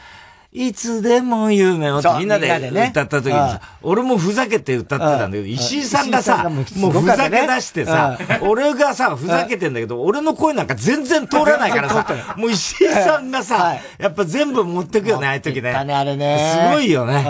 [0.56, 2.48] いつでも夢をってみんなで
[2.90, 12.06] 歌った時にさ、俺もふざけて歌ってたんだけど、石井さんがさ、もうふざけ出してさ、俺がさ、ふざけてんだけど、俺の声なんか全然通らないからさ、
[12.36, 15.72] もう石井さんがさ、やっぱ全部持ってくよね、ああいう時ね。
[15.72, 16.70] あれね。
[16.70, 17.26] すごいよね。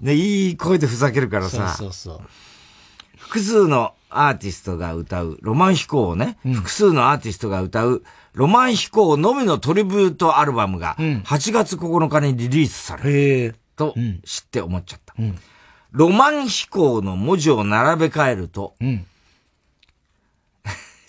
[0.00, 1.74] ね、いい声でふざけるからさ。
[1.76, 2.20] そうそう
[3.18, 8.02] 複数のアーティストが歌う、ロマン飛行をね、複数のアーティストが歌う、
[8.36, 13.56] ロマン飛行のみのトリビュートアルバムが、8月9日にリリースされる。
[13.76, 15.14] と知って思っちゃった。
[15.90, 18.74] ロマン飛行の文字を並べ替えると、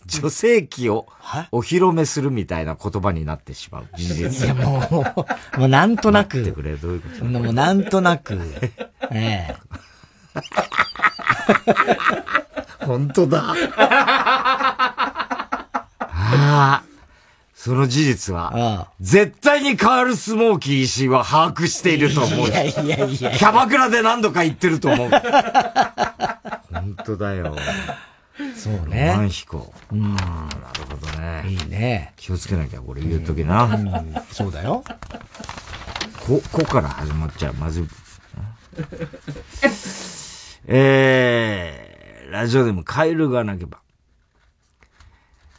[0.05, 1.05] 女性器を
[1.51, 4.45] お披露目するみたいな言葉になってしまう事実。
[4.45, 6.41] いやもう、もうなんとなく。
[6.41, 8.39] ってくれ、どういうこともうなんとなく。
[9.11, 9.55] ええ。
[12.85, 13.53] 本当だ。
[15.99, 16.86] ああ。
[17.67, 22.47] その事実は、絶対にカール・スモーキー石井は把握していると思う。
[22.47, 25.09] いやいやいやキャバクラで何度か言ってると思う。
[26.71, 27.53] 本当だよ。
[28.55, 29.09] そうね。
[29.09, 29.73] ロマン飛行。
[29.91, 30.15] うん。
[30.15, 30.25] なる
[30.89, 31.43] ほどね。
[31.45, 32.13] いいね。
[32.15, 33.65] 気をつけなきゃ、これ言うときな。
[33.65, 34.81] うん、そうだよ。
[36.25, 37.53] こ、こから始まっちゃう。
[37.55, 37.87] まずい。
[40.67, 43.79] えー、ラジオでもカエルがなけば。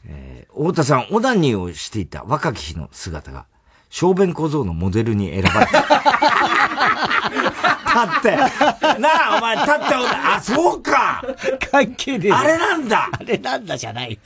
[0.09, 3.47] えー、太田さん、オナニーをしていた若き日の姿が、
[3.91, 5.79] 小便小僧のモデルに選ばれた。
[7.89, 8.37] 立って。
[9.01, 11.23] なあ、お前立って、あ、そうか
[11.71, 12.33] 関係ねえ。
[12.33, 14.19] あれなんだあれなんだじゃない。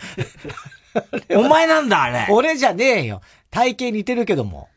[1.35, 2.27] お前なんだ、あれ。
[2.31, 3.23] 俺じゃねえよ。
[3.51, 4.69] 体型似てるけども。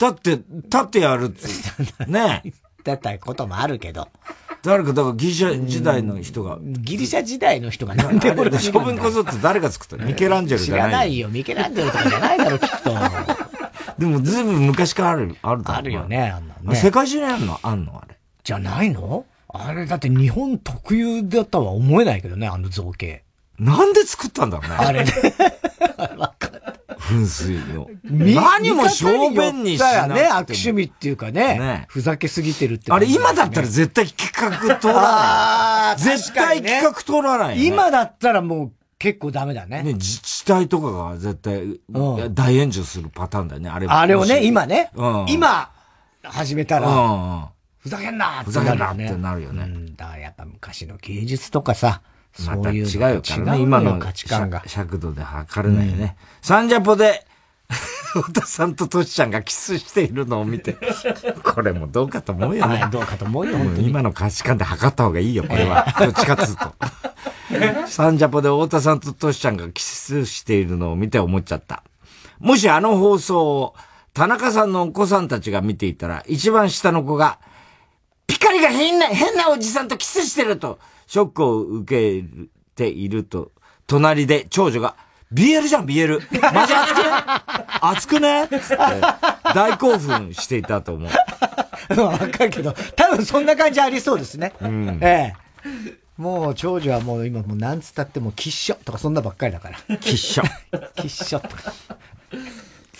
[0.00, 1.46] 立って、立ってやるって。
[2.06, 2.52] ねえ。
[2.84, 4.08] だったこともあるけど。
[4.62, 6.58] 誰か、だからギリシャ時代の人が。
[6.62, 11.28] ギリシャ時代の人がなんで俺処分こそって誰が作ったミケランジェルじゃない知らないよ。
[11.28, 12.94] ミケランジェルとかじゃないだろ、きっと。
[13.98, 16.76] でもずいぶん昔からある、あるあるよね、あんなね。
[16.76, 17.58] 世界中にあるの？
[17.62, 17.98] あんの？
[18.00, 18.16] あれ。
[18.44, 19.24] じゃないの？
[19.48, 23.24] あれだって日本特有だったとは思えないけどね、あの造形。
[23.58, 24.76] なんで作ったんだろうね。
[24.78, 25.12] あれね。
[27.02, 27.88] 噴水の。
[28.04, 30.06] 何も小便にしな。
[30.06, 31.58] ね、悪趣味っていうかね。
[31.58, 35.98] ねふざけすぎてるって、ね、あれ今だったら絶対企画通らない。
[35.98, 39.82] 絶対企画通らない、ね、今だったらもう結構ダメだね。
[39.82, 41.80] ね、自治体とかが絶対、
[42.30, 44.90] 大炎上するパターンだよね、あれあれをね、今ね。
[44.94, 45.70] うん、今、
[46.22, 49.64] 始めたら、うんふざけんなふざけんなってなるよね。
[49.64, 52.00] うん、だからやっぱ昔の芸術とかさ、
[52.32, 53.60] そういう違うよからね。
[53.60, 54.62] 今の価値観が。
[54.66, 56.16] 尺度で測れないよね。
[56.40, 57.26] サンジャポで、
[58.12, 60.76] 太田さんとトシちゃんがキスしているのを見て、
[61.42, 62.86] これもどうかと思うよね。
[62.90, 65.86] どうかと思うよ、今の価値観で測った方がいいよ、これは。
[65.98, 66.74] どっちかっつうと。
[67.86, 71.82] サンジャポで太田さんとトシちゃんがキスしているのを見て思っちゃった。
[72.38, 73.74] もしあの放送を
[74.14, 77.38] 田中さんのお子さんたちが見ていたら、一番下の子が、
[78.26, 80.78] ピカリが変な、変なおじさんとキスしてると、
[81.12, 82.26] ショックを受け
[82.74, 83.52] ていると、
[83.86, 84.96] 隣で長女が、
[85.30, 86.18] BL じゃん、BL。
[86.54, 87.10] マジ熱くね？
[87.82, 88.48] 熱くね？
[88.48, 88.76] つって、
[89.54, 91.10] 大興奮していたと思う。
[92.00, 94.54] わかるけど、多分そんな感じありそうですね。
[94.62, 94.98] うん。
[95.02, 95.34] え
[95.66, 95.92] え。
[96.16, 99.96] もう長女はもう今もうなんつったってもうキッショとかそんなばっかりだから。
[99.98, 100.44] キッショ。
[100.94, 101.74] キッショとか。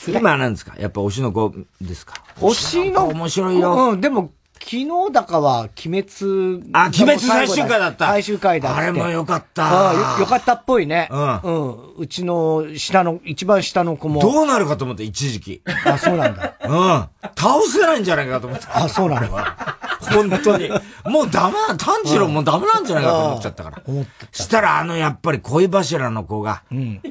[0.07, 0.75] 今なんですか？
[0.79, 2.23] やっぱ推しの子ですか？
[2.37, 3.93] 推しの面白いよ。
[3.93, 4.33] うん、でも
[4.65, 6.63] 昨日だかは、鬼滅。
[6.73, 8.07] あ、鬼滅最終回だった。
[8.07, 9.65] 最終回だあれもよかった。
[9.65, 11.09] ああよ、よかったっぽいね。
[11.11, 11.41] うん。
[11.41, 11.95] うん。
[11.99, 14.21] うちの下の、一番下の子も。
[14.21, 15.63] どうなるかと思って、一時期。
[15.85, 16.55] あ、そうなんだ。
[16.65, 17.29] うん。
[17.37, 18.67] 倒せないんじゃないかと思って。
[18.73, 19.67] あ、そうなんだ。
[20.01, 20.71] 本当に。
[21.05, 23.83] もうダメだ、炭治郎もうダメなんじゃないかと思っちゃったから。
[23.85, 24.27] 思った。
[24.31, 26.63] したら、あの、やっぱり恋柱の子が。
[26.71, 27.03] うん。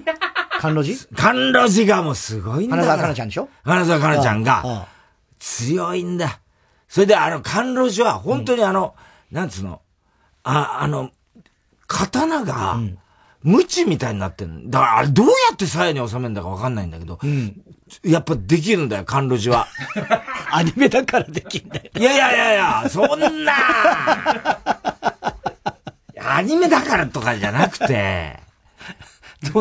[0.62, 0.98] 甘露寺？
[1.16, 2.78] 甘露寺がもうすごいんだ。
[2.78, 3.50] 花沢香菜ちゃんでしょ？
[3.64, 4.88] 花沢香菜ちゃんが。
[5.40, 6.41] 強いんだ。
[6.92, 8.96] それであの、甘露寺は、本当にあの、
[9.32, 9.82] うん、なんつうの、
[10.44, 11.10] あ、あの、
[11.88, 12.78] 刀が、
[13.44, 17.62] 無知みたいになってるだからあれどうやって鞘に収めるんだかわかんないんだけど、うん、
[18.04, 19.68] やっぱできるんだよ、甘露寺は。
[20.52, 21.84] アニメだからできるんだよ。
[21.98, 23.54] いやいやいやいや、そんな
[26.20, 28.38] アニメだからとかじゃなくて、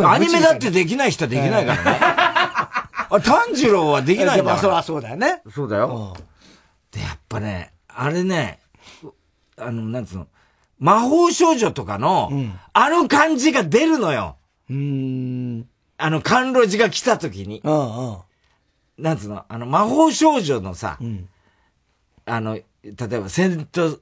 [0.05, 1.99] アニメだってできない人はできないからね。
[3.09, 4.83] あ、炭治郎はできないんだから。
[4.83, 5.43] そうだよね。
[5.55, 6.17] そうだよ。
[7.39, 8.59] で、やっぱね、あれね、
[9.57, 10.27] あの、なんつうの、
[10.79, 14.37] 魔法少女とかの、うん、あの感じが出るのよ。
[14.69, 15.69] うん。
[15.99, 17.61] あの、甘露寺が来た時に。
[17.63, 18.17] うんうん。
[18.99, 21.29] なんつうの、あの、魔法少女のさ、うん、
[22.25, 23.99] あの、例えば、セント、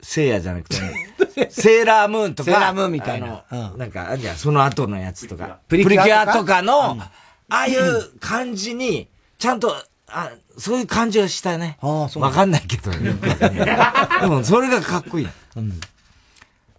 [0.00, 2.50] セイヤじゃなくて、ね、 セーラームーンとか。
[2.50, 3.44] セーラームーンみたいな。
[3.50, 5.58] うん、なんか、あじゃその後のやつとか。
[5.68, 7.10] プリキュアとかの、うん、あ
[7.48, 9.74] あいう感じに、ちゃんと、
[10.10, 11.78] あ、そういう感じがしたね。
[11.80, 12.22] ああ、そう。
[12.22, 13.12] わかんないけど、ね、
[14.20, 15.28] でも、それがかっこいい。
[15.56, 15.80] うん。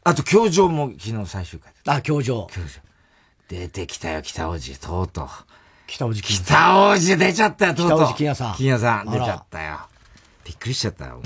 [0.03, 2.47] あと、教場も昨日最終回あ、教場。
[2.51, 2.67] 教場。
[3.47, 5.27] 出てきたよ、北王子、とうとう。
[5.87, 7.99] 北王子北王子出ちゃったよ、とうとう。
[7.99, 8.55] 北王子金谷さん。
[8.55, 9.79] 金谷さん、出ちゃったよ。
[10.45, 11.21] びっくりしちゃったよ。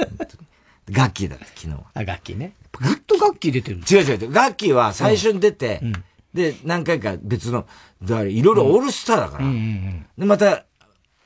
[0.90, 1.80] ガッキーだった、昨日は。
[1.94, 2.52] あ、ガッキーね。
[2.80, 4.30] ずっとガッキー出てる違う違う。
[4.30, 5.92] ガッキーは最初に出て、うん、
[6.32, 7.66] で、何回か別の、
[8.02, 9.44] だからいろいろオールスターだから。
[9.44, 10.64] うんうんうん、で、また、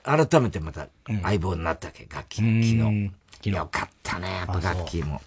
[0.04, 0.88] 改めてまた
[1.22, 3.12] 相棒になったわけ、楽器、昨日。
[3.50, 5.20] よかったね、やっぱ楽器も。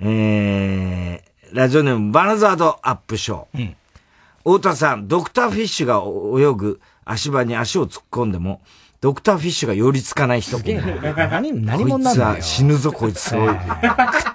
[0.00, 3.58] うん、えー、ラジオネームバナザードアップショー。
[3.58, 3.76] うん、
[4.44, 6.02] 太田さん、ドクターフィッシュが
[6.40, 8.60] 泳ぐ足場に足を突っ込んでも、
[9.00, 10.58] ドクターフィッシュが寄りつかない人。
[10.58, 12.32] 何、何者なんだよ。
[12.34, 13.30] こいつは死ぬぞ、こいつ。
[13.30, 13.44] 食っ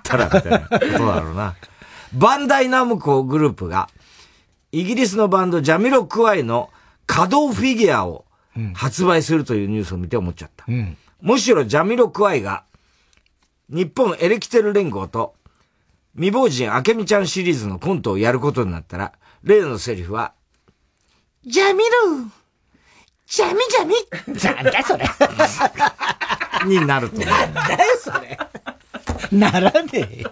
[0.04, 1.56] たら、みたいなことだろうな。
[2.14, 3.90] バンダイナムコグループが、
[4.72, 6.70] イギリスのバンドジャミロクワイの
[7.08, 8.26] 稼働フィギュアを
[8.74, 10.66] 発売するというニュースを見て思っちゃった。
[10.68, 12.64] うん、むしろジャミロクワイが
[13.70, 15.36] 日本エレキテル連合と、
[16.16, 20.34] 未亡人明美ちゃんシリーズのコントをやることになったら、例のセリフは、
[21.46, 21.90] ジャミル
[23.26, 23.96] ジャミジャミ
[24.56, 25.06] なんだそれ
[26.68, 27.28] になると思う。
[27.28, 28.38] なんだよそれ
[29.32, 30.32] ならねえよ。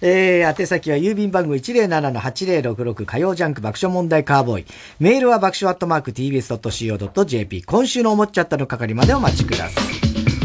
[0.00, 4.66] えー、宛先は郵便番号107-8066火曜ジャンク爆笑問題カーボーイ。
[5.00, 7.62] メールは爆笑アットマーク tbs.co.jp。
[7.62, 9.84] 今週の思っちゃったの係までお待ちください。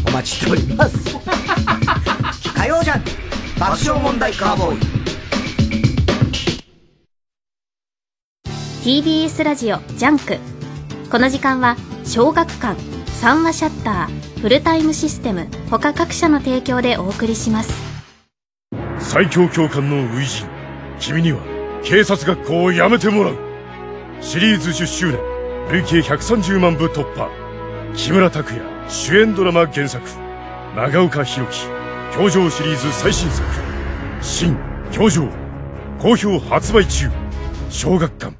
[0.08, 0.98] お待ちしております。
[2.56, 3.10] 火曜ジャンク
[3.60, 5.02] 爆笑問題カーボーイ。
[8.84, 10.38] TBS ラジオジャンク。
[11.12, 12.82] この時間は小学館、
[13.20, 18.01] 三和シャッター、フルタイムシステム他各社の提供でお送りします
[19.02, 20.46] 最強教官の初
[21.00, 21.40] 陣君には
[21.84, 23.38] 警察学校を辞めてもらう。
[24.22, 25.20] シリーズ10周年
[25.72, 27.30] 累計130万部突破。
[27.96, 30.06] 木村拓哉主演ドラマ原作。
[30.76, 31.68] 長岡弘樹
[32.16, 33.46] 教場シリーズ最新作。
[34.22, 34.56] 新
[34.92, 35.28] 教場。
[36.00, 37.10] 好評発売中。
[37.70, 38.34] 小学館。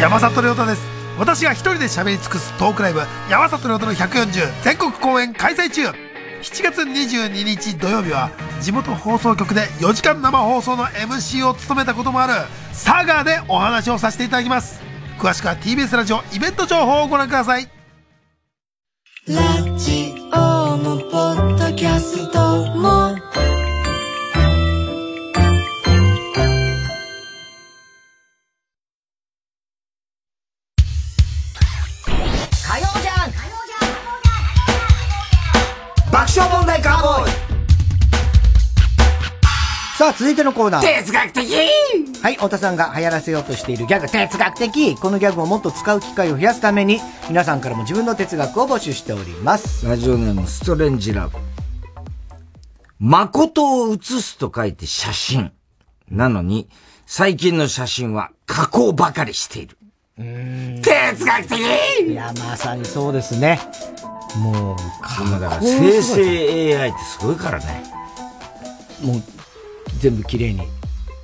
[0.00, 0.82] 山里亮太です。
[1.18, 6.11] 私が一人で喋り尽くすトークライブ山里亮太の140全国公演開催中。
[6.42, 8.28] 7月22日土曜日は
[8.60, 12.32] 地元放送局で4時間生放送の MC を務めたこともある
[12.70, 14.82] 佐賀でお話をさせていただきます。
[15.20, 17.68] 詳しくは TBS ラジオイベント情報をご覧ください。
[19.28, 19.36] ラ
[19.78, 22.38] ジオもポッドキャスト
[22.74, 23.11] も
[40.12, 40.82] あ、続いてのコーナー。
[40.82, 41.52] 哲学的
[42.22, 49.86] はい、太田さんが流行らせようとしているギャグ、哲学的このギャグをもっと使う機会を増やすために、皆さんからも自分の哲学を募集しております。
[49.86, 51.38] ラジオネームストレンジラブ。
[53.00, 55.52] 誠を写すと書いて写真。
[56.08, 56.68] なのに、
[57.06, 59.76] 最近の写真は加工ばかりしている。
[60.16, 61.58] 哲学的
[62.06, 63.58] いや、まさにそうですね。
[64.36, 64.76] もう、
[65.20, 67.82] 今だから生成 AI ってすごいからね。
[69.02, 69.22] もう、
[70.02, 70.62] 全部綺麗に。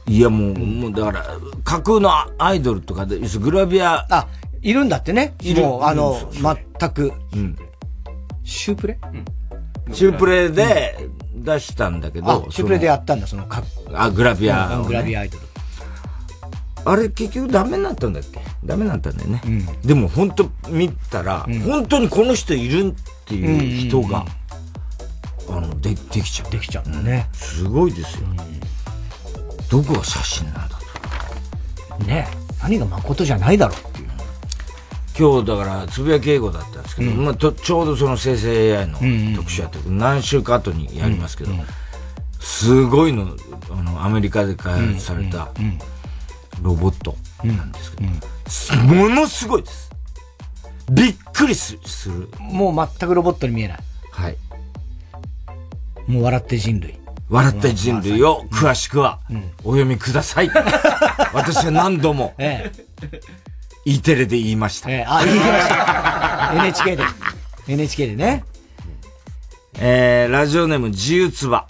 [0.07, 1.27] いやもう、もうだから、
[1.65, 4.07] 架空のアイドルとかで、グラビア。
[4.09, 4.29] あ、
[4.63, 5.35] いるんだってね。
[5.43, 7.13] いるもう、あの全く。
[7.35, 7.57] うん。
[8.45, 8.99] シュープレ？
[9.93, 10.97] シュープレで
[11.35, 13.63] 出したんだけど、あ、シュープレでやったんだ、その、か
[13.93, 15.45] あ、グラビアグラビアアイドル。
[16.85, 18.41] あれ結局ダメになったんだっけ？
[18.65, 19.43] ダメになったんだよね。
[19.85, 24.25] でも本当見たら、本当にこの人いるっていう人が、
[25.51, 26.51] あの、で、できちゃう。
[26.51, 27.29] できちゃうね。
[27.33, 28.29] すごいですよ。
[29.71, 30.79] どこが写真なんだ
[31.99, 32.05] と。
[32.05, 32.27] ね
[32.63, 34.09] 何が誠じゃないだろうっていう。
[35.19, 38.99] 今日だから、つぶやき英語だったんですけど、まあと、ちょうどその生成 AI の
[39.37, 41.51] 特集やって、何週か後にやりますけど、
[42.39, 43.37] すごいの、
[43.71, 45.49] あの、アメリカで開発された
[46.63, 48.05] ロボットなんですけ
[48.77, 49.91] ど、ものすごいです。
[50.91, 52.29] びっくりすする。
[52.39, 53.79] もう全くロボットに見えない。
[54.11, 54.37] はい。
[56.07, 56.98] もう笑って人類。
[57.29, 59.21] 笑った人類を詳しくは
[59.65, 60.51] お読みください。
[61.35, 62.35] 私は何度も、
[63.85, 64.89] E テレで言いました。
[64.89, 66.53] あ、言いました。
[66.55, 67.05] NHK で。
[67.69, 68.45] NHK でね。
[69.81, 71.67] えー、ラジオネーム自由つば。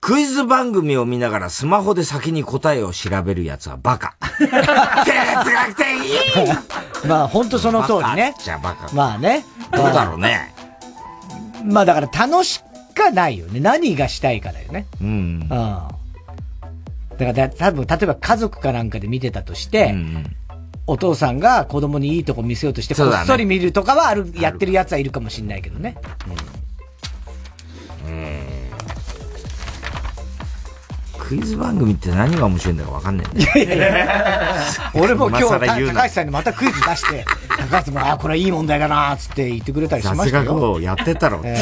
[0.00, 4.16] クイズ番組を見ながらスマホで先に答えを調べるやつはバカ。
[4.38, 8.34] 哲学的まあ、本当その通りね。
[8.40, 8.94] じゃあバカ。
[8.94, 9.44] まあね。
[9.72, 10.54] どうだろうね。
[11.64, 12.62] まあだから楽し
[12.96, 13.60] かないよね。
[13.60, 14.86] 何がしたいかだよね。
[15.00, 15.08] うん。
[15.08, 15.48] うん。
[15.48, 15.96] だか
[17.18, 19.94] らだ多分、例えば家族かなんかで見てたとして、
[20.86, 25.96] お父さんが子供にいいとこ見せようとして、こっそり見るとかはある、やってるやつはいるかもしれないけどね。
[31.28, 33.46] クイズ番組って何が面白いんだか分かんないんだよ。
[33.56, 34.60] いやいやいや
[34.94, 35.44] 俺も今日、
[35.92, 37.24] 高橋さんにまたクイズ出して、
[37.68, 40.72] 高橋さんも、あ、これいい問題だな、つって言ってくれたりしました雑学よ。
[40.74, 41.40] をやってたろ。
[41.42, 41.56] え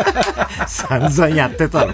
[0.66, 1.92] 散々やってたろ。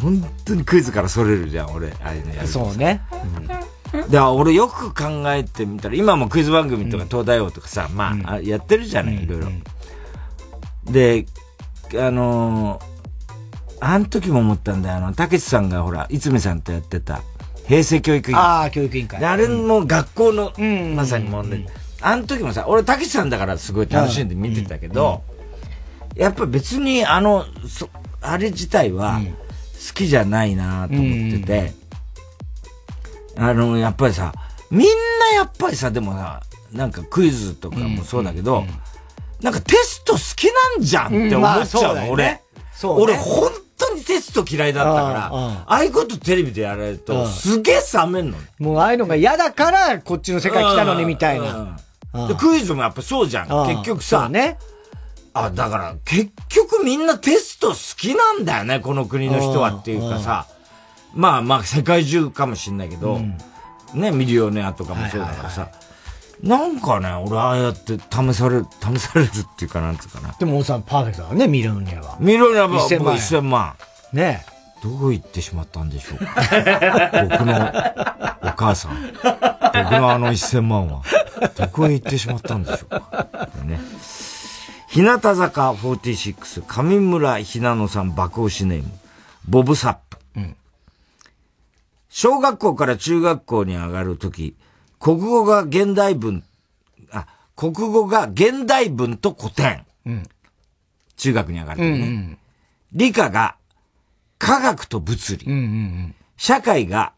[0.00, 1.88] 本当にクイズからそれるじゃん、俺。
[1.88, 3.00] ああいうのやるとそうね。
[3.92, 9.48] だから俺よく考えてみたら、今もクイズ番組とか東大王とかさ、まあ、あやってるじゃない、いろいろ。
[10.84, 11.26] で、
[11.98, 12.95] あのー
[13.80, 17.22] あの時も思ったんだよ、あの、たけしさんがほら、いつめさんとやってた、
[17.66, 18.44] 平成教育委員会。
[18.44, 19.20] ああ、教育委員会。
[19.20, 20.52] であれも学校の、
[20.94, 21.66] まさに問題。
[22.00, 25.22] あの時もさ、俺、たけしさんだからすごい楽しんで見てたけど、
[26.14, 27.88] やっぱ別にあの、そ
[28.22, 29.20] あれ自体は
[29.88, 31.72] 好きじゃないなと思ってて、
[33.36, 34.32] あの、やっぱりさ、
[34.70, 36.42] みんなやっぱりさ、でもさ、
[36.72, 38.64] なんかクイズとかもそうだけど、
[39.42, 40.46] なんかテスト好き
[40.76, 42.40] なんじゃんって思っちゃうの、俺。
[42.72, 48.38] そう、俺、本当にテスト嫌いだったから、ああいうことテレビでやられると、すげえ冷めんの。
[48.58, 51.78] もうああいうのが嫌だから、こっちの世界来たのにみたいな。
[52.28, 53.48] で、クイズもやっぱそうじゃん。
[53.68, 54.28] 結局さ。
[54.28, 54.58] ね。
[55.34, 60.46] あ、だから、結局みんなテスト好きなんだよね、この国の人はっていうかさ。
[61.14, 63.20] まあまあ、世界中かもしんないけど、
[63.94, 65.68] ね、ミリオネアとかもそうだからさ。
[66.42, 70.34] なんかね、俺ああやって試される、試されるっていうかなんつうかな。
[70.38, 72.16] でも、さんパーフェクトだね、ミリオネアは。
[72.20, 73.16] ミリオネアは1000万。
[73.16, 73.74] 1000万。
[74.12, 74.44] ね
[74.82, 76.26] どこ行ってしまったんでしょうか。
[77.28, 77.54] 僕の
[78.42, 79.12] お母さん。
[79.14, 81.02] 僕のあの1000万は、
[81.56, 83.48] どこへ行ってしまったんでしょうか。
[83.64, 83.80] ね。
[84.88, 88.90] 日向坂46、上村ひなのさん爆押しネーム、
[89.48, 90.18] ボブサップ。
[90.36, 90.56] うん、
[92.08, 94.56] 小学校から中学校に上がるとき、
[94.98, 96.44] 国語が現代文、
[97.10, 99.84] あ、国語が現代文と古典。
[100.04, 100.22] うん、
[101.16, 102.38] 中学に上がるときね、うんうん。
[102.92, 103.56] 理科が
[104.38, 105.46] 科学と物理。
[105.46, 107.12] うんうんうん、社会が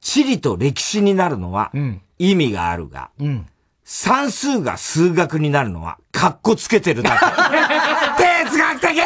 [0.00, 1.72] 地理と歴史になるのは
[2.18, 3.46] 意味があるが、うん、
[3.84, 7.18] 算数が数学になるのは、かっこつけてるだけ。
[8.48, 9.00] 哲学的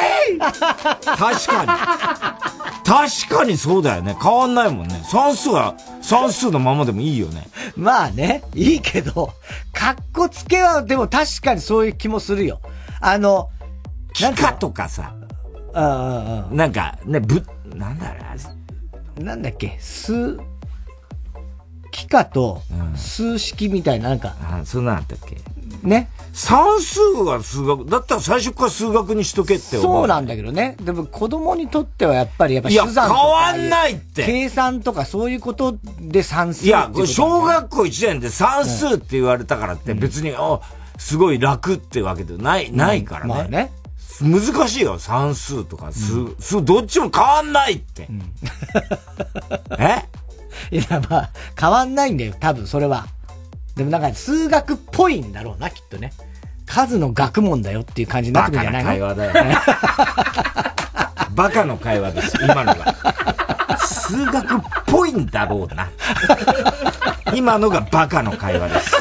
[1.04, 2.55] 確かに。
[2.86, 4.16] 確かにそうだよね。
[4.22, 5.02] 変わんないもんね。
[5.10, 7.48] 算数は算数のままでもいいよね。
[7.76, 9.32] まあね、いいけど、
[9.72, 12.60] かっこつけはでも確かにそういう気もするよ。
[13.00, 13.50] あの、
[14.20, 15.14] なんかとかさ。
[15.74, 17.44] なんか、ね、ぶ、
[17.74, 18.20] なんだろ
[19.18, 20.38] うなんだっけ、数、
[21.92, 22.62] 幾何と
[22.94, 24.36] 数式みたいな、なんか。
[24.42, 25.36] あ、そんなんあったっけ？
[25.86, 26.10] ね。
[26.32, 29.92] 算数は数学、だったら最初から数学にしとけって思う。
[30.00, 30.76] そうなんだけどね。
[30.82, 33.00] でも子供にとってはやっぱりやっぱ手段とか。
[33.00, 34.24] いや、変わんないって。
[34.26, 40.58] 計算とかそういうことで算数いや、小学校1年で算数って言われたからって別に、うん、
[40.98, 43.34] すごい楽ってわけでない、ないからね。
[43.34, 43.72] まあね。
[44.20, 48.06] 難しいよ、算数とか数、うん、数、どっちも変わんないって。
[48.08, 48.32] うん、
[49.78, 50.04] え？
[50.70, 53.06] いや、まあ、変わんないんだよ、多分それは。
[53.76, 56.12] でもなんか数学っぽいんだろうな、きっとね。
[56.66, 58.90] 数の学問だよっていう感じになってくるんじゃないの？
[58.90, 59.56] 会話だよね。
[61.36, 62.94] バカの会話です、今のが。
[63.86, 65.88] 数学っぽいんだろうな。
[67.34, 68.96] 今のがバカの会話です。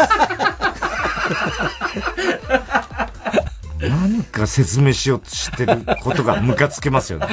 [3.89, 7.27] なんか説明しようとしてることがムカつけますよね。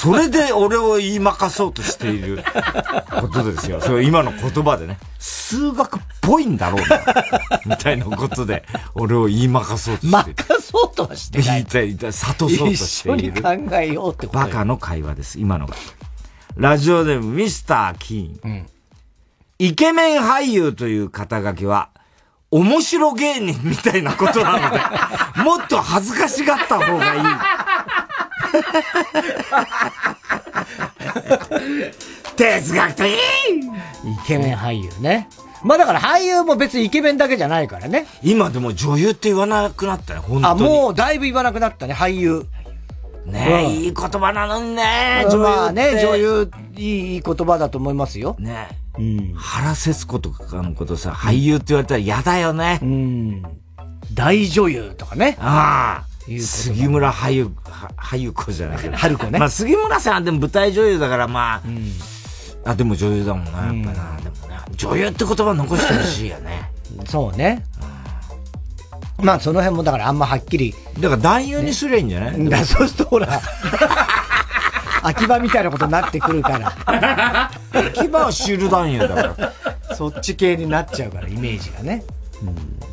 [0.00, 2.42] それで俺を言いまかそうとしている
[3.20, 3.80] ことですよ。
[3.80, 4.98] それ今の言葉でね。
[5.18, 7.04] 数学っぽいんだろうな。
[7.66, 10.36] みたいなことで、俺を言いまかそうとしてる。
[10.38, 11.46] まかそうとはしてない。
[11.66, 13.28] 言いたい、悟そうとしている。
[13.30, 15.74] 一緒に考えようってことバカの会話です、今のが。
[16.56, 18.50] ラジオネームミスター・キーン。
[18.50, 18.66] うん、
[19.58, 21.90] イケメン俳優という肩書きは、
[22.50, 24.80] 面白芸人みたいなことなので、
[25.42, 27.20] もっと恥ずかしがった方がいい。
[32.36, 33.18] 哲学的イ
[34.26, 35.28] ケメン俳優ね。
[35.62, 38.06] まあだから俳優も別にイケメンだけじゃないからね。
[38.22, 40.54] 今でも女優って言わなくなったね、本当に。
[40.54, 42.46] あ、もうだいぶ言わなくなったね、俳優。
[43.26, 48.34] ねえ、うん、いい言葉なのにね、女優まあね、女優、いい言葉だと思いますよ。
[48.38, 48.68] ね
[49.00, 49.34] うん。
[49.34, 52.78] 原節子とかのことさ、俳優って言われたら嫌だよね。
[52.82, 53.42] うん。
[54.12, 55.36] 大女優とかね。
[55.40, 56.10] ああ。
[56.38, 57.50] 杉村はゆ、
[57.96, 58.96] はゆ子じゃないけど。
[58.96, 59.38] 春子ね。
[59.38, 61.92] まあ杉村さんでも舞台女優だからまあ、うん、
[62.64, 64.16] あ、でも女優だもんな、やっぱな。
[64.20, 66.70] でもね、女優って言葉残してほしいよね。
[67.06, 67.64] そうね。
[69.22, 70.74] まあその辺もだからあんまはっきり。
[70.98, 73.28] だから男優にすりゃいいんじゃない、ね、だそうするとほら、
[75.02, 77.50] 秋葉みたいなことになってくるから。
[77.72, 79.14] 秋葉はシュル男優だか
[79.88, 79.94] ら。
[79.94, 82.04] そっち系になっちゃうから、イメージがね。
[82.42, 82.90] うん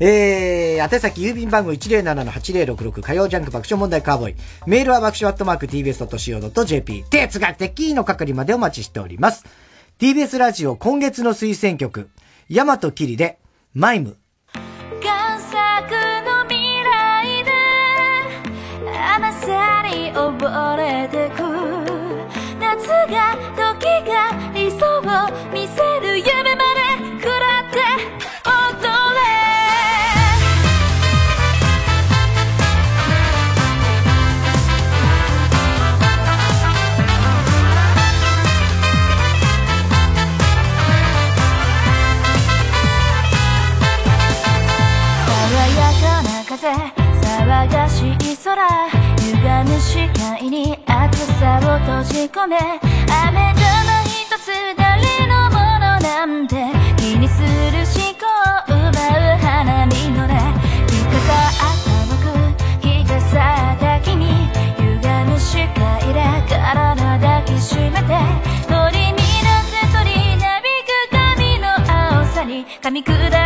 [0.00, 4.34] えー、宛先郵便番号107-8066火曜ジャンク爆笑問題カーボーイ。
[4.66, 7.04] メールは爆笑アットマーク tbs.co.jp。
[7.08, 9.44] 哲学的の係までお待ちしております。
[10.00, 12.10] TBS ラジオ今月の推薦曲、
[12.48, 13.38] ヤマトキリで、
[13.72, 14.16] マイム。
[20.14, 21.42] 溺れてく。
[22.60, 25.02] 夏が、時が、理想を
[25.52, 26.80] 見せる夢まで、
[27.20, 27.78] 食らって
[28.44, 28.54] 踊
[29.14, 29.18] れ。
[46.46, 49.03] 風騒がしい空
[49.84, 56.56] 視界に暑さを閉じ込め雨玉一つ誰のものなんて
[56.96, 57.46] 気にする
[57.84, 58.24] 思考
[58.66, 60.40] 奪う花見のね。
[60.88, 62.24] 日傘あった僕
[63.06, 64.24] 傘あった君
[64.78, 70.08] 歪む視界で体抱きしめて取り乱せ鳥
[70.38, 73.43] なびく髪の青さに噛み砕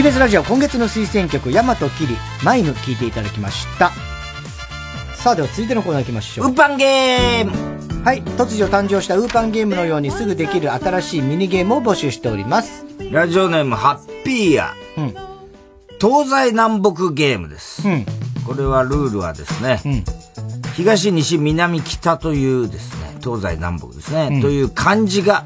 [0.00, 3.90] TBS ラジオ今月の推薦曲、ヤマトキリ、マイヌ聴いていただきました。
[5.14, 6.46] さあ、では続いてのコーナー行きましょう。
[6.46, 12.86] ウーパンゲームはい、突如誕生したウーパンゲームのようにすぐできる新しいミニゲームを募集しております。
[13.12, 14.74] ラジオネーム、ハッピーや。
[16.00, 17.82] 東西南北ゲームです。
[18.46, 19.82] これはルールはですね、
[20.76, 25.44] 東、西、南、北というですね、東西南北ですね、うんという漢字が、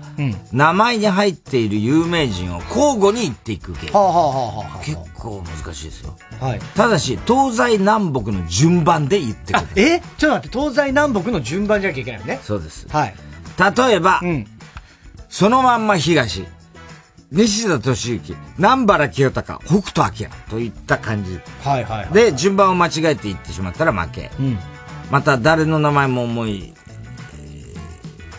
[0.53, 3.99] 名前に入っている有名人を交互に言っていくゲーム。
[3.99, 6.17] はあ、はあは結構難しいですよ。
[6.41, 6.61] あ、はい。
[6.75, 9.67] ただし、東西南北の順番で言ってくる。
[9.77, 10.01] え？
[10.19, 12.41] ちょっと待って、東西南北の順番じゃなきゃいけないよね。
[12.43, 12.87] そうです。
[12.89, 13.15] はい。
[13.59, 14.21] 例えば、
[15.29, 16.47] そのまんま東、
[17.33, 21.41] 西田敏行、南原清隆、北斗晶といった感じ。
[21.65, 22.13] はいはいはい。
[22.13, 24.31] で、順番を間違えて言ってしまったら負け。
[24.39, 24.59] うん。
[25.11, 26.74] また、誰の名前も思い、えー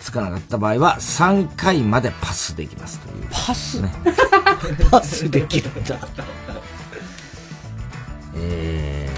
[0.05, 3.27] つかなかった場合は、3回までパスできますという。
[3.31, 3.81] パス？
[3.81, 3.91] ね。
[4.91, 5.97] パスできるんだ。
[8.35, 9.09] え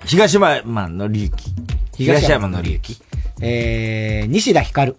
[0.00, 1.52] ー、東山のりゆき。
[1.96, 3.02] 東山のりゆき。
[3.40, 4.98] えー、西田ひかる。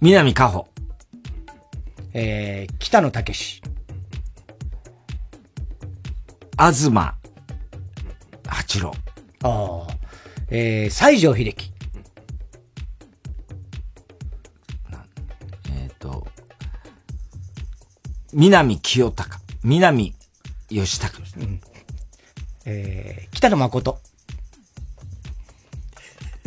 [0.00, 0.66] 南加穂。
[2.14, 3.62] えー、北野武史。
[6.58, 6.90] 東
[8.48, 8.92] 八郎。
[9.44, 9.96] ああ。
[10.50, 11.73] えー、西城秀樹。
[18.34, 19.38] 南清隆。
[19.62, 20.14] 南
[20.70, 21.22] 義隆。
[22.66, 23.98] えー、北野誠。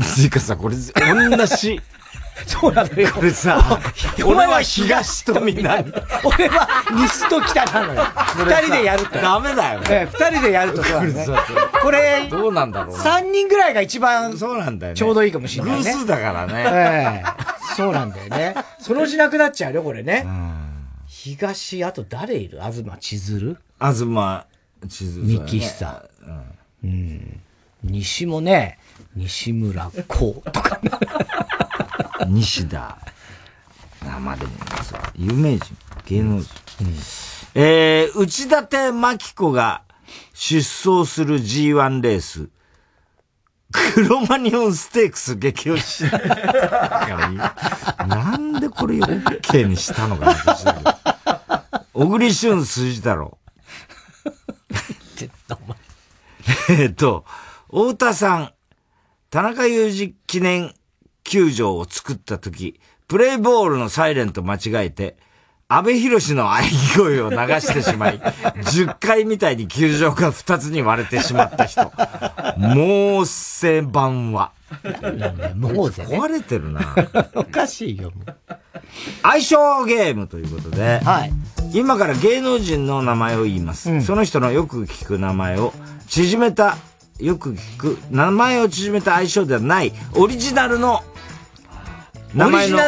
[0.02, 1.80] つうかさ、これ、同じ。
[2.46, 3.10] そうなのよ。
[3.14, 3.80] これさ、
[4.24, 5.92] 俺は東と南。
[6.24, 8.04] 俺は西と北なのよ。
[8.36, 9.20] 二人でやると。
[9.20, 9.86] ダメだよね。
[9.90, 11.26] ええ二人でやるとそうだね
[11.82, 13.04] これどうなんだろうな。
[13.04, 14.98] 三人ぐらいが一番、そうなんだよね。
[14.98, 15.94] ちょうどいいかもしれないね。
[15.94, 16.54] 偶数だからね。
[16.68, 18.56] ええそうなんだよね。
[18.80, 20.26] そのうちなくなっちゃうよ、これね。
[21.36, 22.60] 東、あと誰いる？
[22.62, 23.58] 東千鶴？
[23.80, 23.98] 東
[24.88, 25.26] 千鶴。
[25.26, 26.10] 三木久。
[26.84, 27.42] うん。
[27.84, 28.80] 西もね、
[29.16, 30.80] 西村光とか。
[32.28, 32.98] 西田。
[34.06, 34.52] あ、まあでも
[34.84, 35.66] さ、有名人、
[36.06, 36.50] 芸能人。
[37.56, 39.82] えー、内館真紀子が
[40.34, 42.50] 出走する G1 レース、
[43.72, 46.04] クロマニオンステークス激推し。
[48.08, 50.34] なんでこれ OK にしたのかな、
[51.98, 53.40] 小栗旬筋太郎。
[56.70, 57.26] えっと、
[57.70, 58.54] 太田さん、
[59.32, 60.76] 田中裕二記念
[61.24, 65.18] 球場を作った時、プレイボールのサイレンと間違えて、
[65.68, 68.20] 安倍博士の喘ぎ声を流してしまい、
[68.62, 71.92] 10回みたいに球場が2つに割れてしまった人。
[72.60, 74.52] もうせ版は。
[75.56, 75.88] もう。
[75.90, 76.82] 壊れてるな。
[77.36, 78.12] おかしいよ。
[79.22, 81.02] 相性ゲームということで、
[81.74, 84.02] 今から芸能人の名前を言います。
[84.02, 85.74] その人のよく聞く名前を
[86.08, 86.78] 縮めた
[87.20, 91.04] よく聞く、名前を縮めた相性ではない、オリジナルの、
[92.34, 92.80] 名前の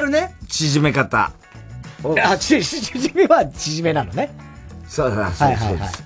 [0.47, 1.31] 縮め方。
[2.23, 4.29] あ、ち、縮めは縮めなのね。
[4.87, 6.03] そうだ、そうです。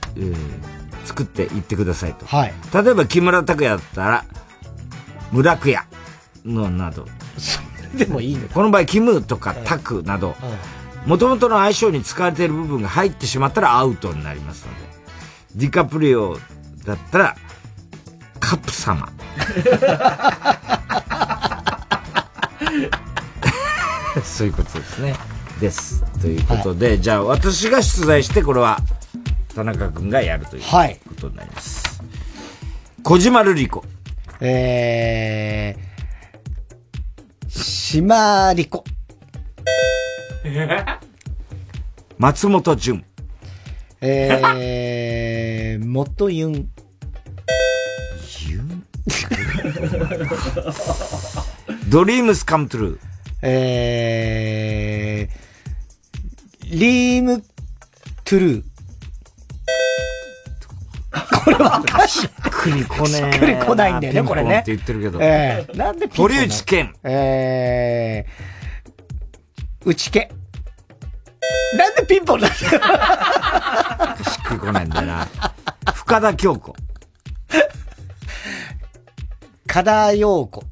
[1.05, 2.25] 作って言ってくださいと。
[2.25, 2.53] はい。
[2.73, 4.25] 例えば木村拓哉だったら、
[5.33, 5.85] 村久屋
[6.45, 7.07] のなど。
[7.95, 10.35] でもいいのこの場合、キムとかタクなど、
[11.05, 14.93] もともとの相性に使われている部分が入ってしまったらアウトになりますので。
[15.55, 16.37] ディカプリオ
[16.85, 17.35] だったら、
[18.39, 19.11] カプ様。
[24.23, 25.15] そういうことですね。
[25.59, 26.03] です。
[26.21, 28.79] ということで、じゃあ私が出題して、これは
[29.55, 32.01] 田中君がやるということになります。
[33.01, 33.83] 小島瑠璃子。
[34.45, 38.83] えー、島りこ。
[42.17, 43.05] 松本潤。
[44.01, 46.69] えー、元ユン？
[51.87, 52.99] ドリームスカムトゥルー。
[53.43, 57.41] えー、リーム
[58.25, 58.63] トゥルー。
[61.13, 62.07] これわかんない。
[62.07, 64.63] しっくりこねしっくりこないんだよね、これね。
[64.65, 66.95] ピンポンって言ってるけどえー、なんでピン堀内健。
[67.03, 70.29] えー、内家。
[71.77, 72.63] なんでピンポンなんだよ。
[74.23, 75.27] しっくりこないんだよな。
[75.93, 76.75] 深田恭子。
[79.67, 80.63] 加田陽子。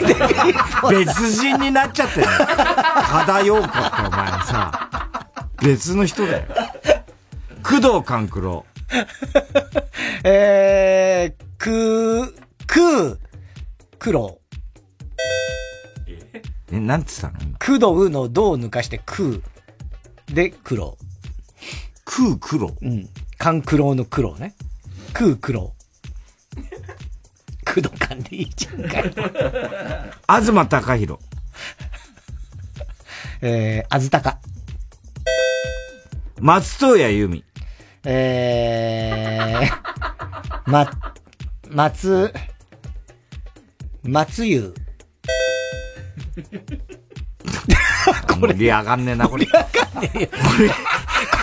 [0.90, 2.26] 別人になっちゃってる。
[2.26, 4.88] 加田陽子ってお前さ、
[5.62, 6.44] 別の人だよ。
[7.62, 8.64] 工藤官九郎。
[10.24, 12.34] えー、く、
[12.66, 13.20] く、
[13.98, 14.40] 黒。
[16.72, 17.40] え、なんつったの？
[17.40, 17.58] 今。
[17.58, 19.42] くどうのどを抜かしてく
[20.26, 20.96] で黒。
[22.04, 22.76] くう黒？
[22.80, 23.08] うん。
[23.38, 24.54] 勘九郎の黒ね。
[25.12, 25.72] くう黒。
[27.64, 29.10] くどかんでいいじゃんかよ。
[30.26, 31.20] 東貴弘。
[33.42, 34.40] えー、あずたか。
[36.40, 37.44] 松任谷由実。
[38.04, 40.88] えー、ま、
[41.68, 42.32] 松、
[44.02, 44.72] 松湯。
[48.40, 49.44] 盛り上がんねえな、これ。
[49.44, 50.28] 盛り上がんねえよ。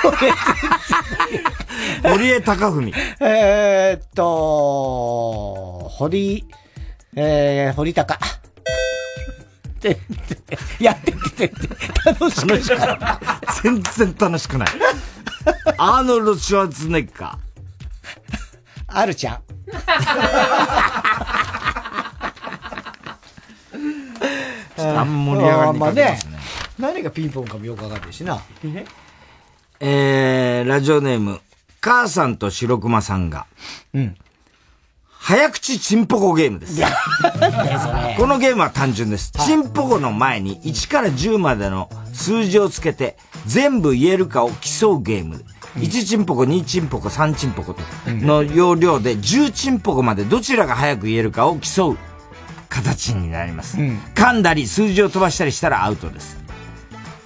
[0.01, 0.11] こ
[2.03, 2.91] れ、堀江貴文。
[3.19, 6.43] えーっと、堀、
[7.15, 8.17] えー、堀高。
[9.79, 9.95] 全
[10.27, 10.39] 然、
[10.79, 11.51] やってて、
[12.03, 12.99] 楽しく楽しくない。
[13.61, 14.69] 全然楽しくない。
[15.77, 17.37] アーノルド・シュワルツェネッガー。
[18.87, 19.41] あるちゃん。
[24.77, 26.37] あんま盛り上がりにかけますね。
[26.79, 28.39] 何がピンポンかもよくわかんないしな。
[29.79, 31.39] えー、ラジオネーム、
[31.81, 33.45] 母さんと白熊さんが、
[33.93, 34.15] うん。
[35.09, 36.81] 早口チンポコゲームです。
[38.17, 39.31] このゲームは単純です。
[39.31, 43.15] チンポコの前に1から10までの数字をつけて、
[43.45, 45.45] 全部言えるかを競うゲーム。
[45.75, 51.97] 1チンポコ、2チンポコ、3チンポコとの要領で10チンポコまでどちらが早く言えるかを競う
[52.67, 53.77] 形になります。
[53.77, 56.37] 噛んだり数字を飛ばしたりしたらアウトです。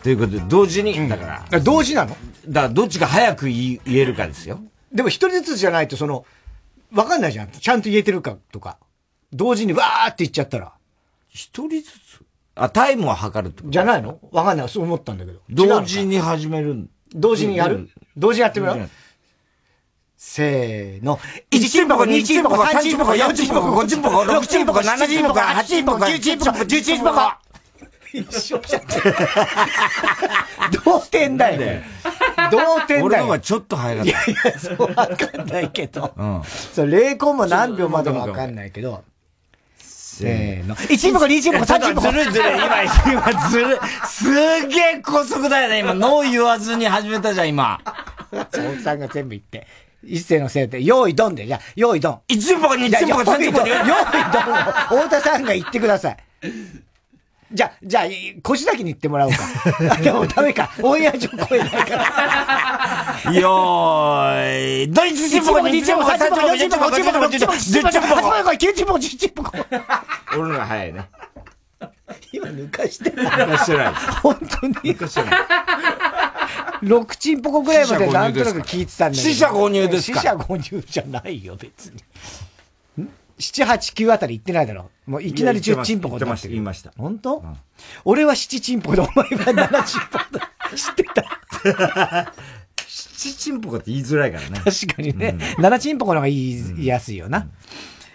[0.03, 1.59] ということで、同時に、だから。
[1.61, 2.18] 同時なの？
[2.47, 4.59] だから、どっちが早く言えるかですよ。
[4.91, 6.26] でも一人ずつじゃないと、その、
[6.91, 7.49] わかんないじゃん。
[7.49, 8.77] ちゃんと言えてるかとか。
[9.31, 10.73] 同時にわーって言っちゃったら。
[11.30, 12.26] 一人ずつ？
[12.64, 14.20] あ、タイムを測るってじゃないの？
[14.32, 14.70] わかんない。
[14.70, 15.40] そう思ったんだけど。
[15.50, 16.88] 同時に始める。
[17.14, 18.90] 同時にやる、うん同時にやってみよう。
[20.16, 21.18] せーの。
[21.50, 27.20] 1チンポコ、2チンポコ、3チンポコ、4チンポコ、5チンポコ、6チンポコ、7チンポコ、8チンポコ、9チンポコ、10チンポコ。
[28.14, 28.82] 一緒じゃん。
[30.84, 31.82] 同点だよ。
[32.52, 33.06] 同点だよ。
[33.06, 34.12] 俺の方がちょっと早かった。
[34.12, 36.14] いやいや、そうわかんないけど。
[36.16, 36.42] うん。
[36.44, 39.04] そう、0コンも何秒までもわかんないけど。
[40.18, 40.76] せーの。
[40.76, 42.12] 1チンポコ、2チンポコ、3チンポコ。
[42.12, 43.80] ずるいずるい、今、今ずるい。
[44.06, 45.94] すげえ高速だよね、今。
[45.94, 47.80] ノー言わずに始めたじゃん、今。
[48.52, 49.66] そう奥さんが全部言って。
[50.04, 52.20] 一斉のせいで、用意ドンで、じゃあ、用意ドン。
[52.28, 53.88] 1チンポコ、2チンポコ、3チンポコ、用意ドン。
[53.88, 53.98] 用意
[54.34, 56.18] ドンを太田さんが言ってください。
[57.53, 58.03] じゃあ、じゃあ、
[58.41, 59.98] 腰先に言ってもらおうか。
[60.02, 60.72] でもダメか。
[60.82, 61.95] オンエア上超えないか
[63.26, 63.34] ら。
[63.34, 64.91] よーい。
[64.91, 68.40] ドイツチンポコ、2チンポコ、3チンポコ、4チンポコ、5チンポコ、6チンポコ、10チンポコ。
[68.52, 69.52] 9チンポコ、10チンポコ。
[70.34, 71.10] 俺のが早いね。
[72.34, 73.94] 今抜かして抜かしてない。
[74.22, 74.73] 本当に。
[74.76, 75.41] 抜かしてない。
[76.84, 79.30] 6チンポコぐらいまでなんとなく聞いてたんだけど。
[79.30, 82.03] 死者購入ですか死者購入じゃないよ、別に。
[83.41, 84.89] ん ?7、8、9あたり行ってないだろ。
[85.05, 86.91] もういきなり10チンポコ言ってました、言いました。
[86.97, 87.43] 本当、
[88.05, 89.30] 俺は7チンポコで、お前は
[89.69, 90.51] 7チンポコだ。
[90.76, 92.34] 知ってた？
[92.88, 94.59] 七チンポコって言いづらいからね。
[94.63, 95.38] 確かにね。
[95.59, 97.47] 七チンポコの方が言いやすいよな。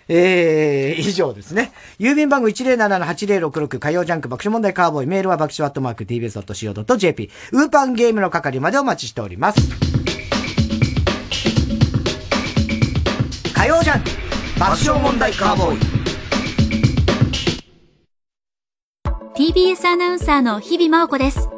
[0.08, 1.72] えー、以上ですね。
[1.98, 9.60] 郵便番号107-8066火曜ジャンク爆笑問題カーボーイメールは爆笑アットマーク tbs.co.jp ウーパンゲームの係までお待ちしております。
[13.54, 14.25] 火曜ジャンク
[14.58, 15.78] 爆笑問題カーボーイ
[19.52, 21.50] TBS アナウンサーの日々真央子です。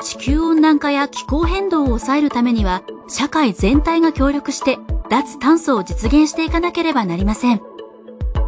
[0.00, 4.78] 地球温暖化や気候変動を抑えるためには、社会全体が協力して、
[5.10, 7.60] 脱炭素を実現していかなければなりません。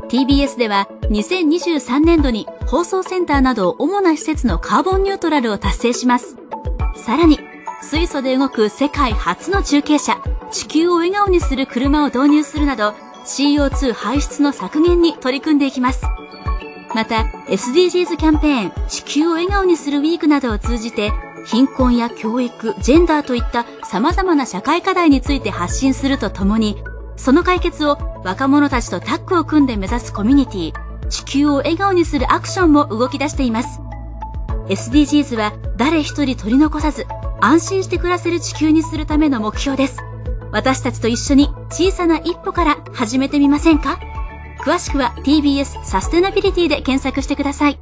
[0.09, 6.39] TBS では、2023年度に放送センターなど主な施設のカーボンニュートラルを達成します。
[6.97, 7.39] さらに、
[7.83, 12.95] 水素で動く世界初の中継車、地球を笑顔にする車を導入するなど、
[13.25, 16.05] CO2 排出の削減に取り組んでいきます。
[16.95, 21.13] また、SDGs キャンペーン、地球を笑顔にするウィークなどを通じて、
[21.47, 26.83] 貧困や教育、ジェンダーといった様々な社会課題について発信するとともに、
[27.17, 33.81] その解決を若者たちとタッグを組んで目指すコミュニティ、地球を笑顔にするアクションも動き出しています。
[34.69, 37.07] SDGs は誰一人取り残さず、
[37.41, 39.99] 安心して暮らせる地球にするための目標です。
[40.55, 43.99] 私たちと一緒に小さな一歩から始めてみませんか？
[44.61, 47.79] 詳しくは TBS サステナビリティで検索してください。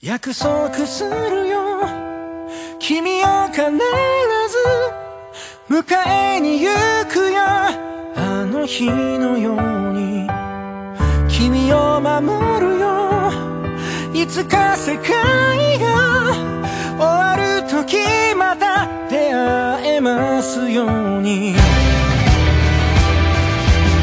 [0.00, 1.80] 約束するよ。
[2.78, 3.74] 君を必ず
[5.68, 6.70] 迎えに行
[7.10, 7.42] くよ。
[7.42, 10.28] あの日のように。
[11.28, 13.32] 君を守るよ。
[14.14, 16.32] いつか世界が
[16.96, 17.96] 終わる時
[18.38, 18.53] また出会え
[20.04, 21.54] ますように。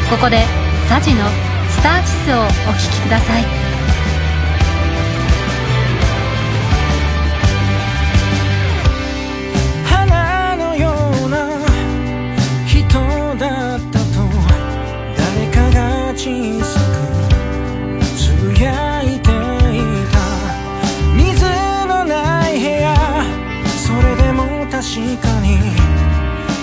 [0.09, 0.43] ここで
[0.89, 1.23] サジの
[1.69, 3.60] スターチスをお聴きください。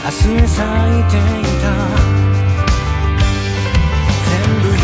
[0.09, 1.21] 明日咲いてい
[1.61, 1.69] た。
[4.25, 4.81] 全部夢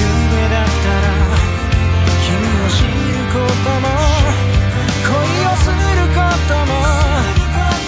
[0.51, 1.09] だったら
[2.21, 2.93] 君を知る
[3.33, 3.89] ことも
[5.09, 5.73] 恋をする
[6.13, 6.77] ことも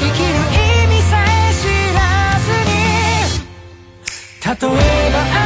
[0.01, 2.01] 生きる意味さえ知ら
[2.41, 2.81] ずに
[4.47, 5.46] 例えば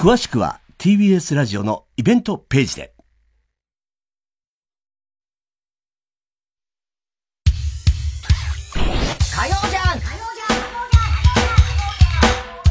[0.00, 2.94] 詳しくは TBS ラジオのイベントページで。
[9.30, 10.00] 火曜じゃん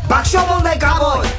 [0.09, 1.29] 爆笑問題カーボーイ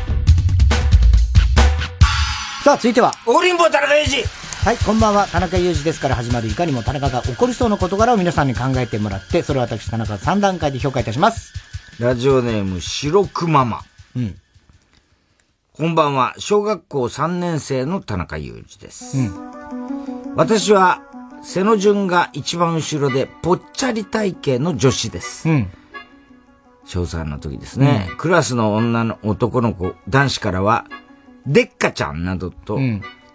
[2.62, 3.12] さあ、続いては。
[3.26, 4.22] おりんぼ田中裕二
[4.64, 5.26] はい、こんばんは。
[5.26, 11.52] 田中裕二ですから始まるいかにも田中が起こりそうな事柄を皆さんに考えてもらって、それを私、田中3段階で評価いたします。
[11.98, 13.80] ラジオネーム、白くママ。
[14.14, 14.36] うん。
[15.80, 16.34] こんばんは。
[16.36, 19.16] 小学校3年生の田中裕二です。
[20.36, 21.00] 私は、
[21.42, 25.48] 背の順が一番後ろで、ぽっちゃり体型の女子です。
[25.48, 25.70] うん。
[26.84, 28.10] 小3の時ですね。
[28.18, 30.84] クラスの女の男の子、男子からは、
[31.46, 32.78] でっかちゃんなどと、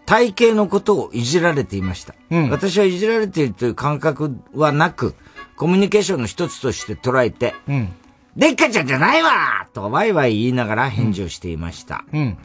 [0.05, 2.13] 体型のことをいじられていました。
[2.29, 5.15] うん私はいじられているという感覚はなく、
[5.55, 7.93] コミュニケーションの一つとして捉えて、うん。
[8.35, 12.03] でっかちゃんじゃないわとワイワイ言いながら返事をしていました。
[12.13, 12.37] うん。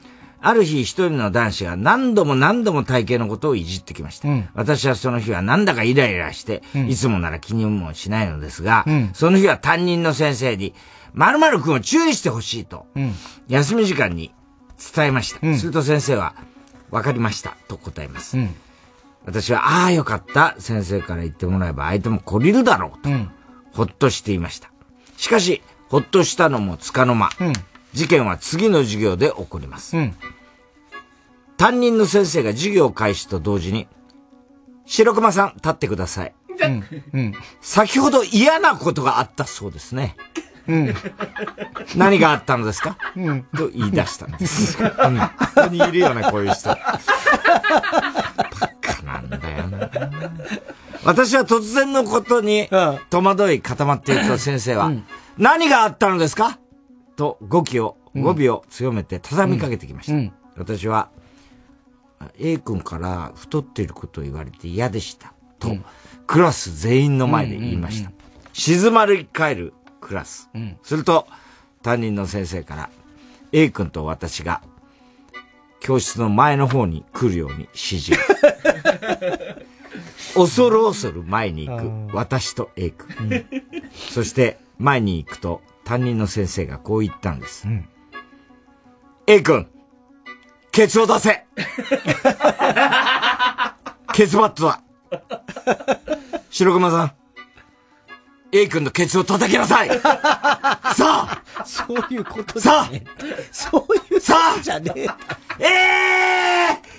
[0.42, 4.28] ある日一人の男子が何度も何度も体型のことをいじってきました。
[4.28, 10.74] うん私はその日はなんだかイライラして、うんいつもなら気にもしないのですが、うんその日は担任の先生に、
[11.12, 13.12] 〇〇くんを注意してほしいと、うん。
[13.48, 14.32] 休み時間に
[14.94, 15.46] 伝えました。
[15.46, 16.34] うんすると先生は、
[16.90, 18.38] わかりました、と答えます。
[18.38, 18.54] うん。
[19.26, 20.54] 私は、ああ、よかった。
[20.58, 23.30] 先生から言ってもらえば相手も懲りるだろうと、うん。
[23.72, 24.70] ほっとしていました。
[25.18, 25.60] しかし、
[25.90, 27.52] ほっとしたのもつかの間、うん。
[27.92, 29.96] 事件は次の授業で起こります。
[29.96, 30.16] うん。
[31.56, 33.88] 担任の先生が授業開始と同時に、
[34.86, 36.34] 白熊さん、立ってください。
[36.62, 36.84] うん。
[37.12, 37.34] うん。
[37.60, 40.16] 先ほど嫌なことがあったそうですね。
[40.68, 40.94] うん。
[41.96, 42.96] 何があったのですか？
[43.16, 43.42] うん。
[43.56, 44.80] と言い出したんです。
[44.80, 44.90] うん。
[45.18, 46.68] 本当にいるよね、こういう人。
[46.68, 46.76] バ
[48.80, 49.90] カなんだよな。
[51.02, 52.68] 私は突然のことに
[53.08, 54.92] 戸惑い固まっていくと先生は、
[55.40, 56.58] 何があったのですか？
[57.16, 60.32] と語気を、語尾を強めて畳みかけてきました。
[60.56, 61.08] 私は、
[62.38, 65.32] A 君から太っていることを言われて嫌でした。
[65.58, 65.74] と、
[66.26, 68.12] クラス全員の前で言いました。
[68.52, 70.50] 静まり返るクラス。
[70.82, 71.26] すると、
[71.82, 72.90] 担任の先生から、
[73.52, 74.60] A 君と私が、
[75.80, 78.16] 教室の前の方に来るように指示を。
[80.44, 83.46] 恐る恐る前に行く私と A 君。
[84.10, 87.69] そして前に行くと担任の先生がこう言ったんです。
[89.27, 89.69] A 君、
[90.73, 91.47] ケツを出せ。
[94.12, 94.81] ケツバットだ。
[96.51, 97.12] 白熊さん、
[98.52, 99.89] A 君のケツを叩きなさい。
[100.01, 100.02] さ
[100.98, 101.43] あ。
[101.65, 102.90] そういうことさあ。
[103.52, 104.61] そういうさあ。
[104.61, 105.07] じゃねえ。
[105.59, 105.66] え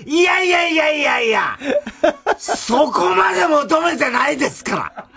[0.05, 1.57] えいやいやいやいやいや。
[2.37, 5.07] そこまで求めてないですから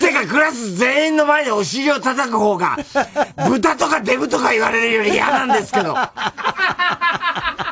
[0.00, 2.76] てか、クラス全員の前でお尻を叩く方が、
[3.48, 5.94] 豚とかデブとか言われるより嫌なんですけど。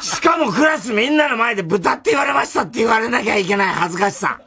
[0.00, 4.38] しかもクラスみんなの前で豚って言われましたって言われなきゃいけない恥ずかしさ。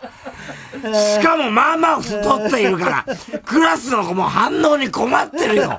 [0.82, 3.06] しかもまあまあ太っているから、
[3.44, 5.78] クラスの子も反応に困ってるよ。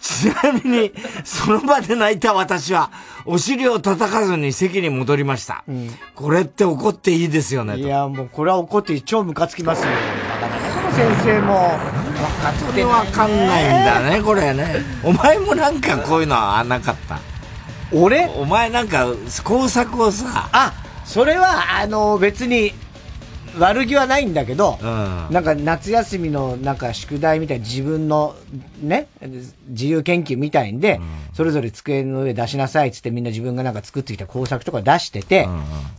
[0.00, 0.92] ちなみに、
[1.24, 2.90] その場で泣いた私は、
[3.26, 5.64] お尻を叩かずに席に戻りました。
[6.14, 9.90] これって怒っていいですよね、といや、もうこれは怒って超ムカつきますよ。
[10.98, 14.82] 先生も、分かってわかんないんだね、これね。
[15.04, 17.20] お前もなんかこういうのはなかった？
[17.92, 18.26] 俺？
[18.36, 19.06] お前なんか
[19.44, 20.48] 工作をさ。
[20.52, 20.72] あ、
[21.04, 22.72] それは、あの、別に、
[23.60, 24.76] 悪気はないんだけど、
[25.30, 28.34] なんか夏休みのなんか宿題みたいに自分の
[28.82, 29.06] ね、
[29.68, 31.00] 自由研究みたいんで、
[31.32, 35.48] それぞれ机の上出しなさいっつってみんな自分がなんか作ってきた工作とか出してて、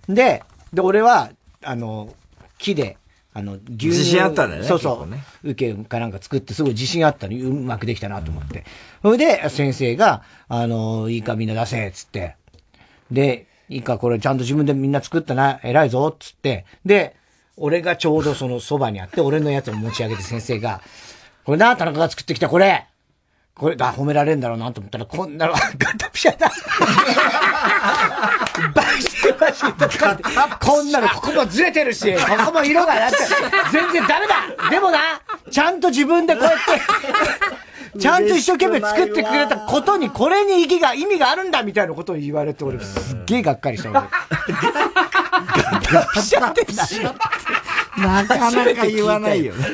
[0.09, 0.43] で、
[0.73, 1.29] で、俺は、
[1.63, 2.09] あの、
[2.57, 2.97] 木で、
[3.33, 5.07] あの、牛乳自信あったんだよねそうそう。
[5.07, 8.65] ね受けかなんか作ってすごい自信あったのにうまくできたなと思って。
[9.01, 12.35] それで、先生が、あの、いいかみんな出せっつって。
[13.11, 16.65] で、いいかこれちゃんと自分でみんな作ったな、偉いぞっつって。
[16.85, 17.15] で、
[17.55, 20.81] 俺がちょうどそのそばにあって、俺のやつを持ち上げて先生が、
[21.43, 22.87] これな、田中が作ってきたこれ
[23.59, 25.59] これだ、褒められるんだろうなと思ったら、こんなの、ガ
[25.97, 26.49] タピシャだ。
[28.73, 30.23] バシバシとかって、
[30.61, 33.17] こんなの、ここもずれてるし、ここも色がなって、
[33.69, 34.69] 全然ダメだ。
[34.69, 34.99] でもな、
[35.51, 36.53] ちゃんと自分でこうやっ
[37.91, 43.89] て、ちゃんと一生懸命作ってくれたことに、これに意義が、意味があるんだみたいなことを言われて、俺すっげえがっかりした。
[43.89, 43.99] 俺。
[43.99, 44.07] ガ
[45.81, 46.65] タピシャって
[47.97, 49.65] なかなか言わないよね。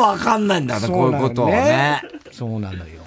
[0.00, 2.02] わかんないんだね、こういうことをね。
[2.32, 3.02] そうなのよ。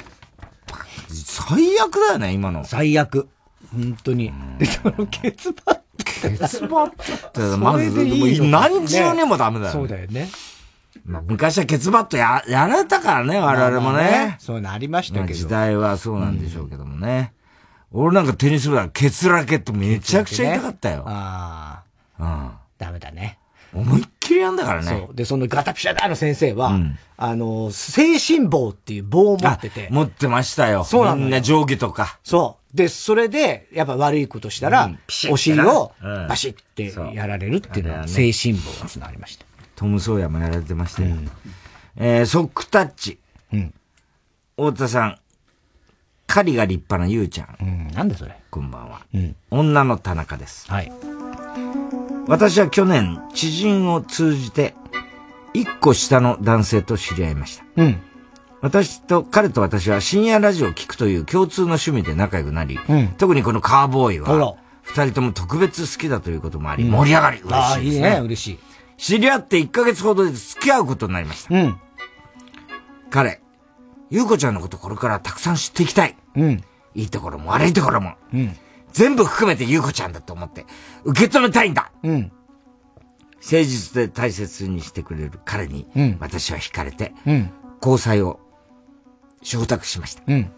[1.09, 2.65] 最悪だよね、今の。
[2.65, 3.27] 最悪。
[3.73, 4.31] 本当に。
[4.57, 5.81] で、そのケツバット。
[6.03, 9.72] ケツバットって、まず、何十年もダメだよ。
[9.72, 10.30] そうだよね。
[11.05, 14.35] まあ昔はケツバットや、やられたからね、我々もね。
[14.39, 15.34] そういうのありましたけど。
[15.34, 17.34] 時代はそうなんでしょうけどもね。
[17.91, 21.03] 俺なんかテニス部だケツラケットめちゃくちゃ痛かったよ。
[21.07, 21.84] あ
[22.19, 22.23] あ。
[22.23, 22.51] うん。
[22.77, 23.38] ダメだね。
[23.73, 24.88] 思いっきりやんだからね。
[24.88, 25.15] そう。
[25.15, 26.77] で、そのガタピシャだの先生は、
[27.18, 29.88] あの、精神棒っていう棒を持ってて。
[29.91, 30.84] 持ってましたよ。
[30.84, 32.19] そうなみんな定規とか。
[32.23, 32.77] そう。
[32.77, 34.99] で、それで、やっぱ悪いことしたら、うん
[35.31, 39.45] お尻をうんバシッてやられるっていうのは、精神棒がつながりました。
[39.76, 41.15] トム・ソーヤもやられてましたよ。
[41.98, 43.19] えー、ソックタッチ。
[43.53, 43.73] うん。
[44.56, 45.18] 太田さん。
[46.27, 47.57] 狩りが立派なゆうちゃん。
[47.60, 47.88] うん。
[47.93, 49.02] なんでそれこんばんは。
[49.14, 49.35] うん。
[49.49, 50.72] 女の田中です。
[50.72, 50.91] はい。
[52.27, 54.76] 私は去年、知人を通じて、
[55.53, 57.65] 一個下の男性と知り合いました。
[57.77, 58.02] うん。
[58.61, 68.07] 私と、彼と私は深夜ラジオを聞くという共通の趣味で仲良くなり、うん特にこのカーボーイは、二人とも特別好きだということもあり、盛り上がり、嬉しいですね。
[68.07, 68.60] ああ、いいね、嬉しい。
[68.98, 71.56] 知り合って1ヶ月ほどで付き合うことになりました。
[71.56, 71.80] うん。
[73.10, 73.41] 彼、
[74.11, 76.15] ゆうこちゃんのことこれからたくさん知っていきたい。
[76.35, 76.64] うん。
[76.93, 78.56] いいところも悪いところも、うん。
[78.91, 80.65] 全部含めてゆうこちゃんだと思って、
[81.03, 81.91] 受け止めたいんだ。
[82.03, 82.31] うん。
[83.38, 87.51] 誠実で大切にしてくれる彼に、うん私は惹かれて、うん。
[87.81, 88.39] 交際を
[89.41, 90.23] 承諾しました。
[90.27, 90.51] うん。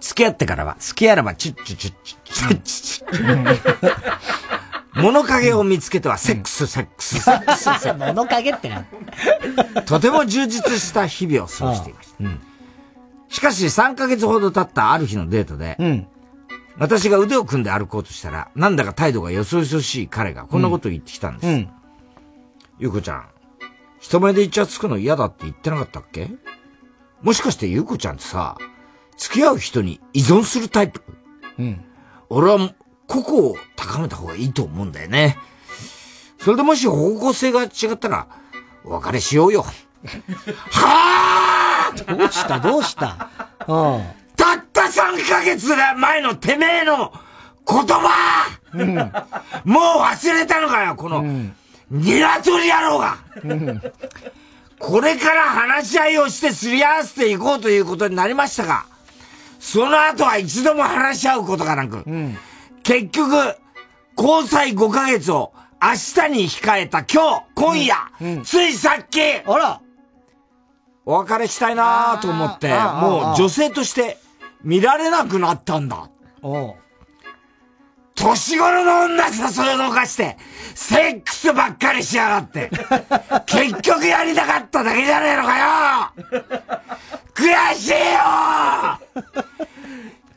[0.00, 7.92] 付き合ってからは、好きあらばチュッチュチュッチュチュッチュチュ物陰を見つけては、セックス、セックス、セックス、セックス。
[7.94, 8.84] 物陰ってな。
[9.86, 13.34] とても充実した日々を過ごしていました。
[13.34, 16.06] しかし3ヶ月ほど経ったある日のデートで、うん。
[16.76, 21.46] 私が腕を組んで歩こうとしたら、なんだか態度がよそよそしい彼がこんなことを言ってきたんです。
[21.46, 21.68] うん。
[22.78, 23.28] ゆうこちゃん、
[24.00, 26.30] 人前でイチャつくの嫌だって言ってなかったっけ？
[27.22, 28.58] もしかしてゆうこちゃんってさ、
[29.16, 31.00] 付き合う人に依存するタイプ？
[31.58, 31.84] うん。
[32.28, 32.74] 俺は
[33.06, 35.38] 個々を高めた方がいいと思うんだよね。
[36.40, 38.26] それでもし方向性が違ったら、
[38.84, 39.64] お別れしようよ。
[40.72, 43.30] はぁどうしたどうした？
[43.68, 44.23] うん。
[44.94, 47.12] たった3ヶ月前のてめえの
[47.66, 49.02] 言葉、うん、もう
[50.02, 51.22] 忘れたのかよ、この、
[51.90, 53.82] ニワトリ野郎が、うん、
[54.78, 58.86] これから話し合いをしてすり合わせていこうということになりましたが、
[59.58, 62.36] その後は一度も話し合うことがなく、うん、
[62.82, 63.56] 結局、
[64.16, 65.52] 交際5ヶ月を
[65.82, 69.80] 明日に控えた今日、今夜、うん、ついさっき、あら。
[71.06, 74.16] お別れしたいなと思って、もう女性として
[74.64, 76.08] 見られなくなったんだ。
[78.14, 80.36] 年頃の女誘いのかして、
[80.74, 82.70] セックスばっかりしやがって。
[83.46, 85.66] 結局やりたかっただけじゃねえのかよ。
[87.34, 87.98] 悔しいよ。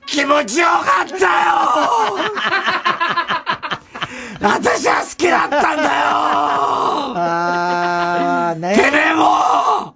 [0.06, 1.22] 気持ちよかったよ。
[4.42, 5.84] 私は好きだったんだ
[8.72, 8.76] よ。
[8.76, 9.94] てめえも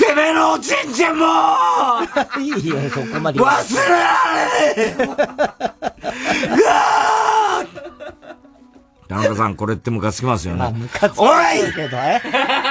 [0.00, 1.26] てめえのおちんちんも
[2.38, 3.40] いいよ、そこまで。
[3.40, 4.16] 忘れら
[4.76, 5.50] れねえ
[9.08, 10.72] 田中さん、これってムカつきますよね。
[10.72, 12.22] ムカつおいけど、え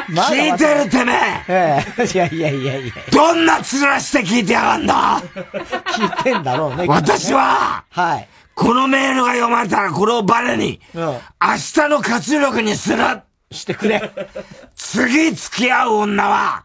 [0.07, 1.13] 聞いてるてめ
[1.49, 2.03] ええ。
[2.05, 2.93] いやいやいやいや。
[3.11, 5.21] どんな面して聞いてやがんだ
[5.85, 6.85] 聞いてんだろうね。
[6.87, 8.27] 私は、はい。
[8.55, 11.13] このメールが読まれたらこれをバネに、うん、明
[11.73, 13.03] 日の活力にする
[13.51, 14.09] してくれ。
[14.75, 16.63] 次付き合う女は、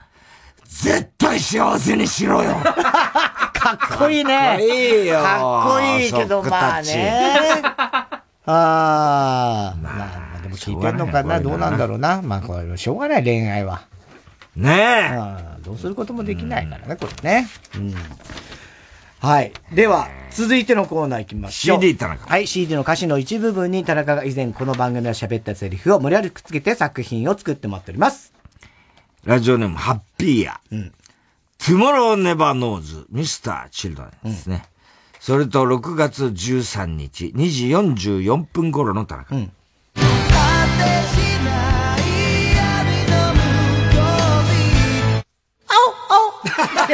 [0.83, 2.53] 絶対幸せにしろよ。
[2.55, 4.35] かっこいいね。
[4.37, 5.23] かっこいいよ。
[5.23, 7.63] かっこいいけど、まあね。
[8.47, 9.77] ああ。
[9.81, 11.41] まあ、でも聞いてんのかな？
[11.41, 12.21] どうなんだろうな？
[12.23, 13.83] まあ、これ、しょうがない、恋愛は。
[14.57, 15.63] ねえ。
[15.65, 17.49] どうすることもできないからね、これね。
[17.77, 17.95] うん。
[19.21, 19.53] はい。
[19.73, 21.81] では、続いてのコーナー行きましょう。
[21.81, 22.29] CD 田中。
[22.29, 28.35] はい、CD の歌詞の一部分に田中が以前この番組で喋ったセリフを無理やりくっつけて作品を作ってもらっております。
[29.25, 30.61] ラジオネーム、ハッピーや。
[30.71, 30.93] うん。
[31.59, 34.57] トゥモローネバーノーズ、ミスターチルドレンですね。
[34.57, 39.35] うん、それと6月13日、2時44分頃の田中。
[39.35, 39.47] うん。
[39.47, 39.53] ちょ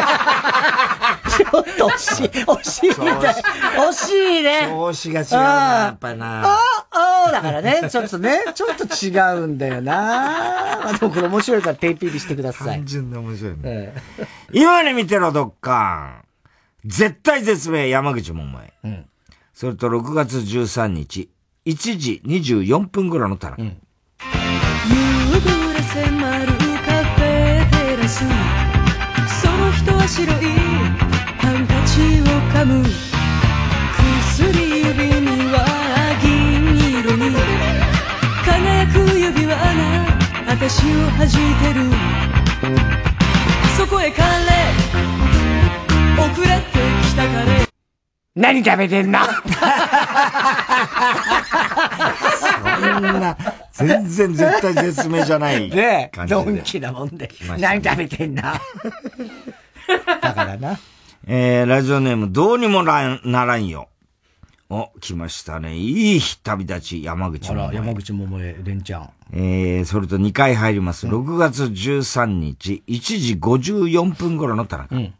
[0.04, 3.34] っと惜しい、惜しいみたい。
[3.76, 4.68] 惜しいね。
[4.68, 6.42] 調子が違うな、やっぱな。
[6.44, 6.58] あ
[7.28, 9.94] あだからね、 ちょっとね、ちょっと違うんだよな。
[10.82, 12.78] まあ、でもこれ面白いからテープ入りしてください。
[12.78, 13.94] 単純で面白いね。
[14.52, 16.22] 今に見てろ、どっか
[16.84, 18.72] 絶対絶命、山口百恵。
[18.84, 19.06] うん。
[19.52, 21.30] それと6月13日、
[21.66, 23.62] 1時24分頃の田中。
[23.62, 23.76] うん。
[24.88, 26.46] 夕暮れ迫る
[26.84, 28.24] カフェテラス
[29.40, 32.84] その人は白いハンカチを噛む
[34.20, 35.56] 薬指には
[36.22, 36.30] 銀
[37.00, 37.34] 色に
[38.44, 39.60] 輝く指輪が
[40.46, 40.84] 私を
[41.18, 41.78] 弾いてる
[43.76, 44.22] そこへ彼
[46.18, 47.66] 遅れてきた彼
[48.36, 49.18] 何食べてんの？
[52.40, 53.36] そんな、
[53.72, 56.44] 全然絶対絶命じゃないね感じで。
[56.44, 57.28] ドンキなもんで。
[57.58, 58.54] 何食べてんな。
[60.22, 60.78] だからな。
[61.32, 63.88] えー、ラジオネーム、どうにもならんよ。
[64.68, 65.76] お、来ましたね。
[65.76, 69.10] いい旅立ち、山口あら、山口百恵、レンちゃん。
[69.32, 71.06] えー、それと2回入ります。
[71.06, 74.96] うん、6月13日、1時54分頃の田中。
[74.96, 75.02] うん。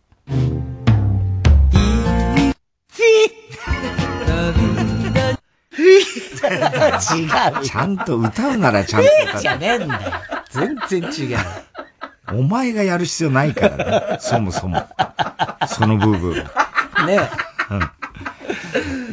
[6.50, 7.24] 違
[7.60, 7.62] う。
[7.62, 9.40] ちゃんと歌うならちゃんと歌う。
[9.42, 10.12] じゃねえんだよ。
[10.50, 11.38] 全然違う。
[12.32, 13.76] お前がやる必要ないから
[14.12, 14.18] ね。
[14.20, 14.86] そもそも。
[15.68, 16.34] その部分。
[16.34, 16.44] ね
[17.70, 17.90] うん。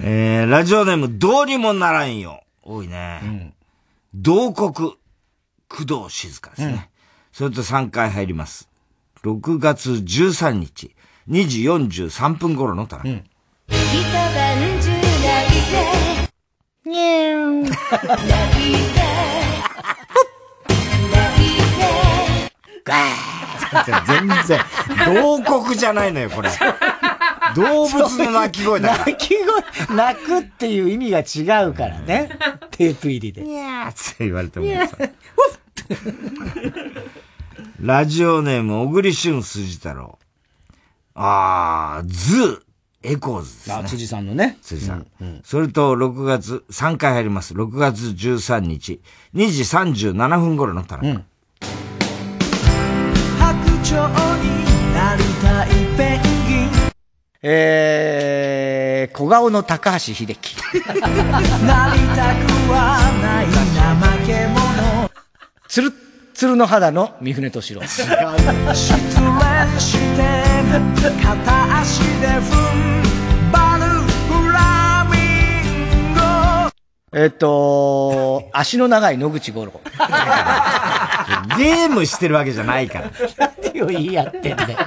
[0.04, 2.44] えー、ラジオネーム、どうにもならんよ。
[2.62, 3.20] 多いね。
[3.24, 3.54] うん。
[4.14, 4.94] 同国、
[5.68, 6.68] 工藤静香ですね。
[6.68, 6.80] うん、
[7.32, 8.70] それと3回入ります。
[9.24, 10.96] 6月13日、
[11.30, 13.10] 2時43分頃の田中。
[13.10, 13.24] うん。
[13.70, 13.76] 一
[14.12, 15.62] 晩中泣い
[16.86, 17.68] て、にゃーん。
[22.88, 24.60] ガー全然、
[25.14, 26.50] 同国じゃないのよ、これ。
[27.56, 28.98] 動物の鳴き声だ。
[29.06, 32.30] 鳴き声、鳴くっていう意味が違うからね。
[32.72, 33.42] テープ入りで。
[33.42, 34.98] にゃーって言われてもさ。
[37.82, 40.18] ラジオネーム、小栗旬辻太郎。
[41.14, 43.76] あー、ズー、エコーズですね。
[43.76, 44.58] あ、辻さんのね。
[44.62, 45.08] 辻さん。
[45.20, 47.54] うんうん、それと、6月、3回入ります。
[47.54, 49.02] 6月13日、
[49.36, 51.08] 2時37分頃の田中。
[51.08, 51.26] うん
[53.96, 56.70] なりたいペンギン
[57.42, 60.58] えー、小顔の高橋秀樹。
[61.66, 65.10] なりたくはない怠け者。
[65.70, 65.94] つる
[66.34, 67.82] つるの肌の三船敏郎。
[67.88, 68.14] 失恋
[69.80, 70.44] して、
[71.24, 73.86] 片足で踏ん張る
[74.28, 75.18] フラミ
[76.12, 76.20] ンゴ。
[77.14, 79.72] えっと、足の長い野口五郎。
[81.58, 83.12] ゲームしてるわけじゃないから。
[83.82, 84.78] を言い合ってんね。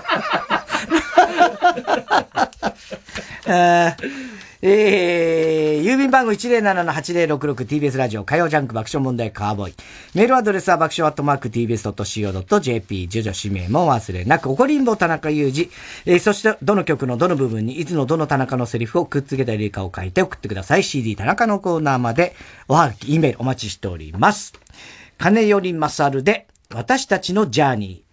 [4.63, 9.75] えー、郵便番号 107-8066TBS ラジオ火曜ジャンク爆笑問題カーボーイ。
[10.15, 15.71] メールアドレスは爆笑アットマーク TBS.CO.JP、徐々氏名も忘れなく、怒りんぼ田中裕二。
[16.05, 20.83] えー、そして、どの曲のどの部分に、いつのどの田中のセリフをくっつけたりかを書いて送ってください。
[20.83, 22.35] CD 田中のコーナーまで、
[22.69, 24.53] おはがき、イメールお待ちしております。
[25.17, 28.10] 金よりまさるで、私たちのジャーニー。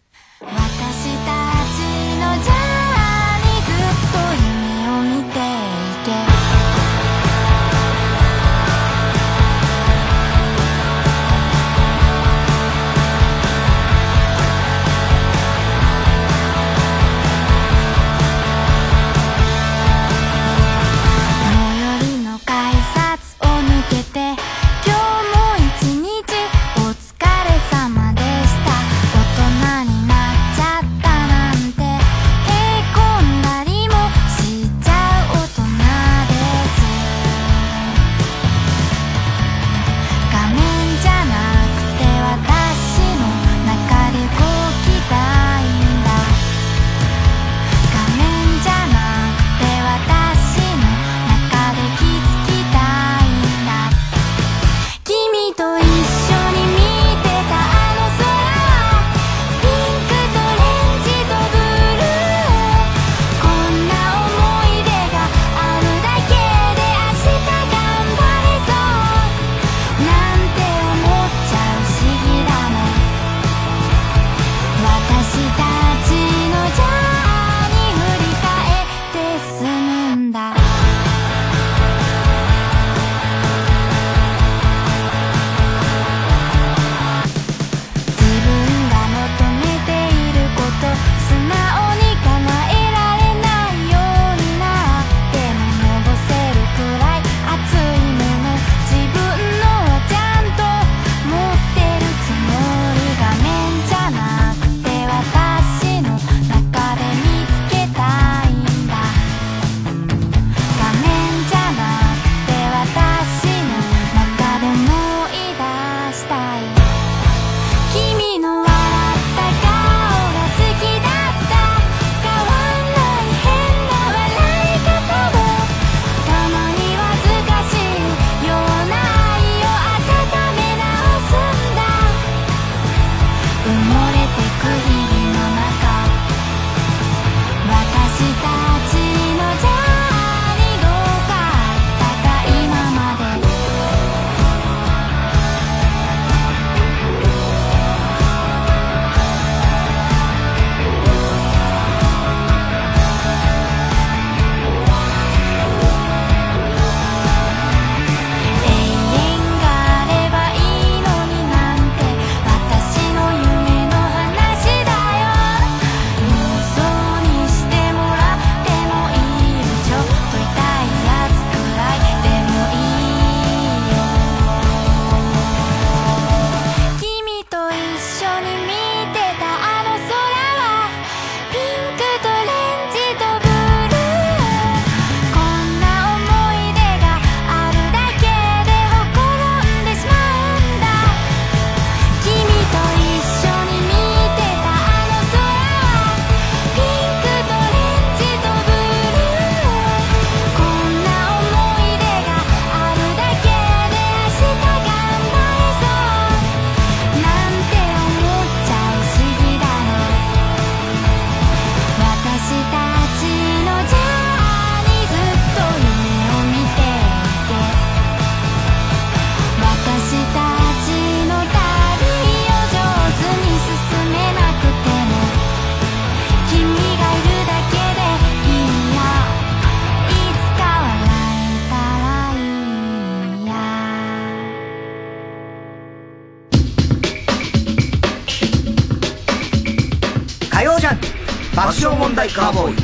[242.27, 242.75] いカーボーイ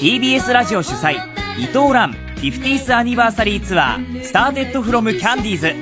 [0.00, 1.14] TBS ラジオ主催
[1.58, 5.72] 伊藤蘭 50th アニバーサリーツアースターテッドフロムキャンディーズ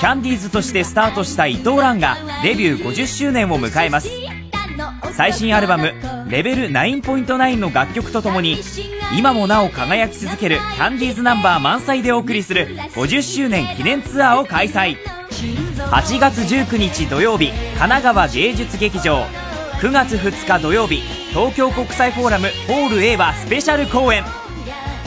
[0.00, 4.08] キャンディーズとしてスタートした伊藤蘭がデビュー50周年を迎えます。
[5.12, 5.92] 最新アルバム
[6.28, 8.58] 「レベル9.9」の楽曲とともに
[9.16, 14.96] 今もなお輝き続けるキャンディーズナンバー満載でお送りする50周年記念ツアーを開催。
[15.92, 19.26] 8月19日土曜日神奈川芸術劇場。
[19.78, 21.02] 9月2日土曜日
[21.32, 24.24] 東京国際フォーラムホール A はスペシャル公演。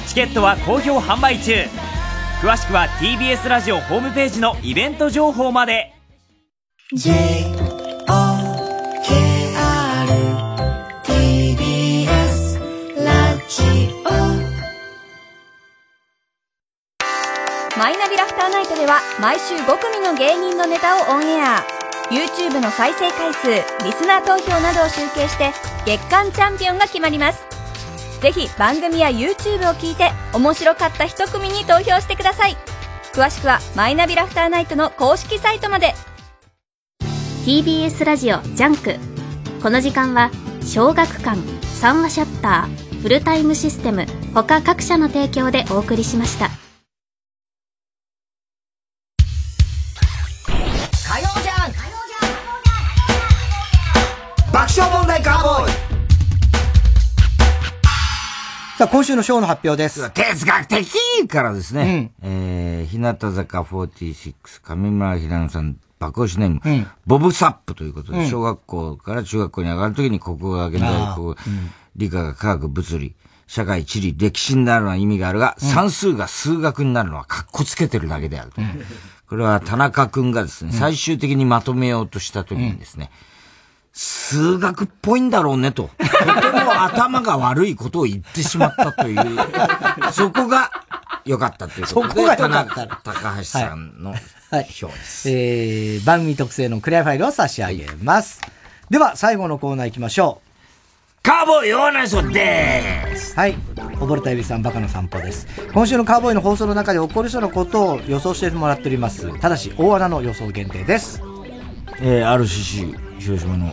[0.05, 1.53] チケットは好評販売中。
[2.39, 5.91] 詳しくは TBS ラジオホームページのイベント情報まで。
[6.93, 7.54] J
[19.25, 21.65] 毎週5組の芸人のネタをオンエア。
[22.11, 23.47] YouTube の再生回数
[23.83, 25.51] リスナー投票などを集計して
[25.83, 27.43] 月間チャンピオンが決まります。
[28.21, 32.55] ぜひ番組や YouTube を聞いて面白かった一組に投票してください。
[33.13, 35.95] 詳しくはマイナビラフターナイトの公式サイトまで。
[37.47, 38.93] TBS ラジオジャンク。
[39.63, 40.29] この時間は
[40.61, 46.64] 小学館三和シャッターフルタイムシステム他各社の提供でお送りしました。
[58.77, 60.11] さあ、今週のショーの発表です。
[60.11, 60.85] 哲学的
[61.29, 62.11] からですね。
[62.21, 68.27] えー、日向坂46、上村ひなのさん、爆押しネーム、ボブサップということで、うん。
[68.27, 71.35] 小学校から中学校に上がるときに国語が現代国語、
[71.95, 73.15] 理科が科学、物理、
[73.47, 75.69] 社会、地理、歴史になるのは意味があるが、うん。
[75.69, 78.61] 算数が数学になるのは格好つけてるだけであると。
[79.29, 80.77] これは田中くんがですね、うん。
[80.77, 83.09] 最終的にまとめようとしたときにですね、
[83.97, 85.89] 数学っぽいんだろうねと。
[85.97, 89.37] とても頭が悪いことを言ってしまったという、
[90.11, 90.69] そこが
[91.23, 94.13] 良かったということで、そこが良かった田中高橋さんの
[94.51, 94.65] はい。
[94.65, 95.29] 票です。
[95.29, 98.41] えー、番組特製のクリアファイルを差し上げます。
[98.89, 101.23] では、最後のコーナー行きましょう。
[101.23, 103.33] カーボーイオーナイソです。
[103.33, 103.55] はい。
[103.75, 105.47] 溺れたエビさんバカの散歩です。
[105.73, 109.39] 今週のカーボーイの放送の中で起こりそうなことを予想してもらっております。
[109.39, 111.21] ただし、大穴の予想限定です。
[112.01, 113.71] えー、RCC 広島の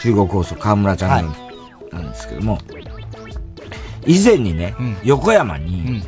[0.00, 1.34] 中国放送河村ちゃん
[1.90, 2.58] なんですけども、
[4.06, 6.02] 以前にね、横山に、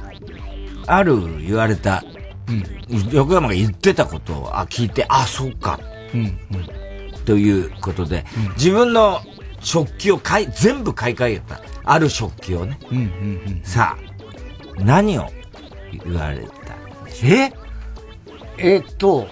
[0.86, 2.04] ある言われた、
[3.10, 5.80] 横山が言ってたことをあ聞いて、あ、そうか、
[7.24, 8.24] ということで、
[8.56, 9.20] 自分の
[9.60, 11.60] 食器を買い、全部買い替えた。
[11.88, 12.78] ある食器をね。
[13.62, 13.96] さ
[14.78, 15.30] あ、何を
[16.04, 16.76] 言われた
[17.24, 17.52] え？
[18.58, 19.28] えっと、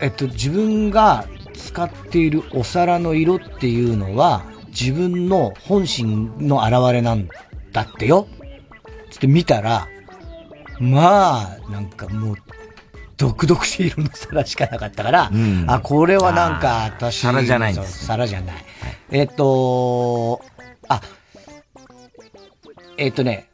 [0.00, 1.26] えっと、自分が
[1.58, 7.28] 使っているお皿の色っていうのは、自分の本心の表れなん
[7.72, 8.28] だってよ。
[9.10, 9.88] つって見たら、
[10.78, 12.36] まあ、なんかもう、
[13.16, 18.56] 毒々しい色の皿しかなかったから、うんあ、これはなんか私、皿じゃないんです皿じゃない。
[19.10, 20.40] えっと、
[20.88, 21.00] あ、
[22.96, 23.50] えっとね、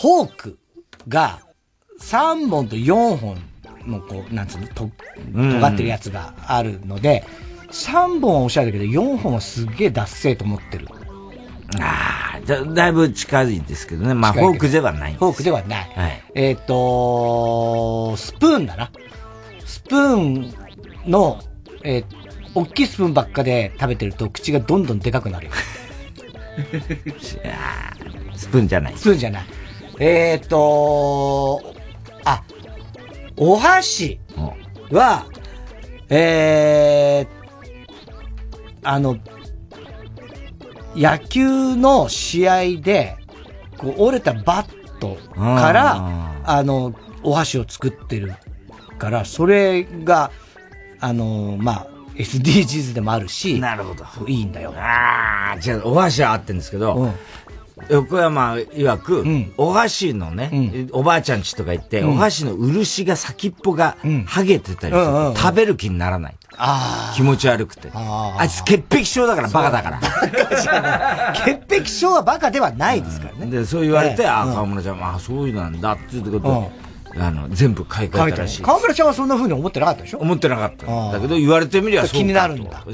[0.00, 0.58] フォーク
[1.08, 1.40] が
[2.00, 3.36] 3本と4本
[3.88, 4.90] のこう、なんつうの、と、
[5.34, 7.24] うん尖ってるやつがあるので、
[7.70, 10.88] 3本はおしゃれだけど4本はすっげえダッセーと思ってる。
[11.80, 14.14] ああ、だだいぶ近いですけどね。
[14.14, 15.14] まあ、フォークではない。
[15.14, 15.90] フォークではない。
[15.94, 16.22] はい。
[16.34, 18.90] えっ、とスプーンだな。
[19.66, 20.54] スプーン
[21.06, 21.40] の、
[21.84, 22.04] えー、
[22.54, 25.52] 大きいスプーンばっかで食べてると口がどんどんでかくなるよ。
[28.34, 28.96] スプーンじゃない。
[28.96, 29.44] スプーンじゃない。
[29.98, 31.74] えっ、と
[32.24, 32.42] あ、
[33.38, 34.20] お箸
[34.90, 35.26] は、
[36.08, 37.28] えー、
[38.82, 39.18] あの、
[40.96, 43.16] 野球の試合で、
[43.76, 48.34] こう折れたバットから、あの、お箸を作ってる
[48.98, 50.30] から、それが、
[51.00, 51.86] あの、まあ、
[52.16, 54.04] SDGs でもあるし、なるほど。
[54.26, 54.74] いいんだよ。
[54.76, 57.12] ああ、じゃあ、お箸は合ってるんですけど、
[57.88, 59.24] 横山曰く、
[59.56, 62.10] お箸のね、おばあちゃんちとか行って、うん。
[62.10, 66.34] お箸の漆が先っぽが剥げてたりする食べる気にならない。
[67.14, 67.90] 気持ち悪くて。
[67.94, 70.00] あいつ潔癖症だから、バカだから。
[71.44, 73.50] 潔癖症はバカではないですからね。
[73.50, 74.46] で、そう言われて、あ、え。
[74.46, 74.54] えうん。
[74.54, 76.72] 川村ちゃん、あ、そういうのなんだっていうことを、
[77.16, 78.62] あの、全部買い替えたらしい。
[78.62, 80.18] 河村ちゃんはそんな風に思ってなかったでしょ？
[80.18, 80.86] 思ってなかった。
[81.12, 82.84] だけど言われてみりゃそう気になるんだ。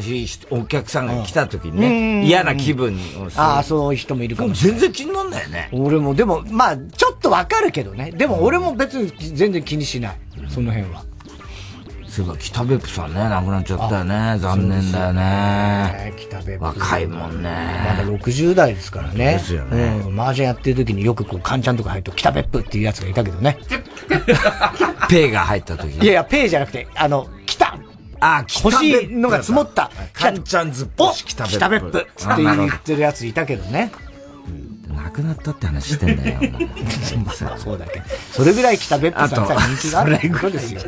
[0.50, 2.98] お客さんが来た時にうんね、嫌な気分を
[3.36, 4.54] ああ、そういう人もいるかも。
[4.54, 5.68] 全然気になんないよね。
[5.72, 8.12] 俺も、でも、まあ、ちょっとわかるけどね。
[8.12, 10.18] でも俺も別に全然気にしない。
[10.48, 11.04] その辺は。
[12.14, 14.38] そういえば北別府さんね、亡くなっちゃったよね。
[14.38, 16.14] 残念だよね。
[16.16, 17.50] 北別府若いもんね。
[17.98, 19.32] まだ60代ですからね。
[19.32, 20.20] ですよねうん。
[20.20, 23.58] 麻雀やってる時によくこう、カンちゃんとか入ると、北別府っていうやつがいたけどね。
[25.10, 27.76] ペイが入った時いやいや、ペイじゃなくて、あの、北
[28.20, 29.90] あ、欲しいのが積もった。
[30.12, 31.58] カンちゃんずっぽし北別府。
[31.58, 33.90] 北別府つって言ってるやついたけどね。
[34.94, 36.40] 亡くなったって話してんだよ。
[37.24, 38.04] まあそうだけど。
[38.32, 40.80] それぐらい北別府さんさ人気があるってことですよ。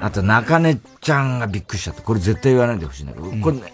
[0.00, 2.02] あと、中根ちゃんがびっくりしちゃった。
[2.02, 3.72] これ絶対言わないでほしいんだけど、これね、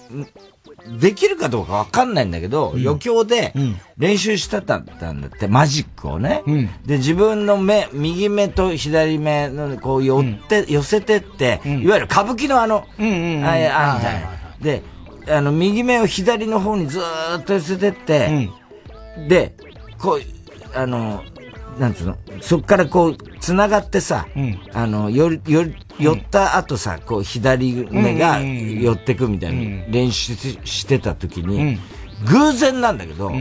[1.01, 3.53] できるかどうかわかんないんだけど、余興で
[3.97, 4.93] 練習してたんだ
[5.29, 6.43] って、マジックをね。
[6.87, 14.31] で、自分の目、右目と左目のこう寄って、寄せてって、いわゆる歌舞伎のあの、あれあんじゃ。
[14.61, 14.83] で、
[15.29, 18.51] あの、右目を左の方にずーっと寄せてって、
[19.29, 19.55] で、
[19.99, 21.23] こう、あの、
[21.79, 24.27] なんつうの、そっからこう、繋がってさ、
[24.73, 31.79] あの、より、より、寄った後さ、こう、左目が寄ってくみたいな練習してた時に、
[32.27, 33.33] 偶然なんだけど、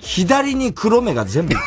[0.00, 1.54] 左に黒目が全部。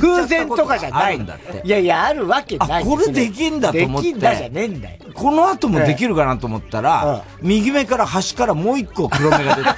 [0.00, 0.48] 偶然。
[0.48, 1.62] とかじゃないんだって。
[1.66, 4.08] いやいや、あるわけないあ、これできんだと思って。
[4.08, 4.98] できんだじゃねえんだよ。
[5.14, 9.70] この後もできるかなと思ったら、右目から端からもう一個黒目が出て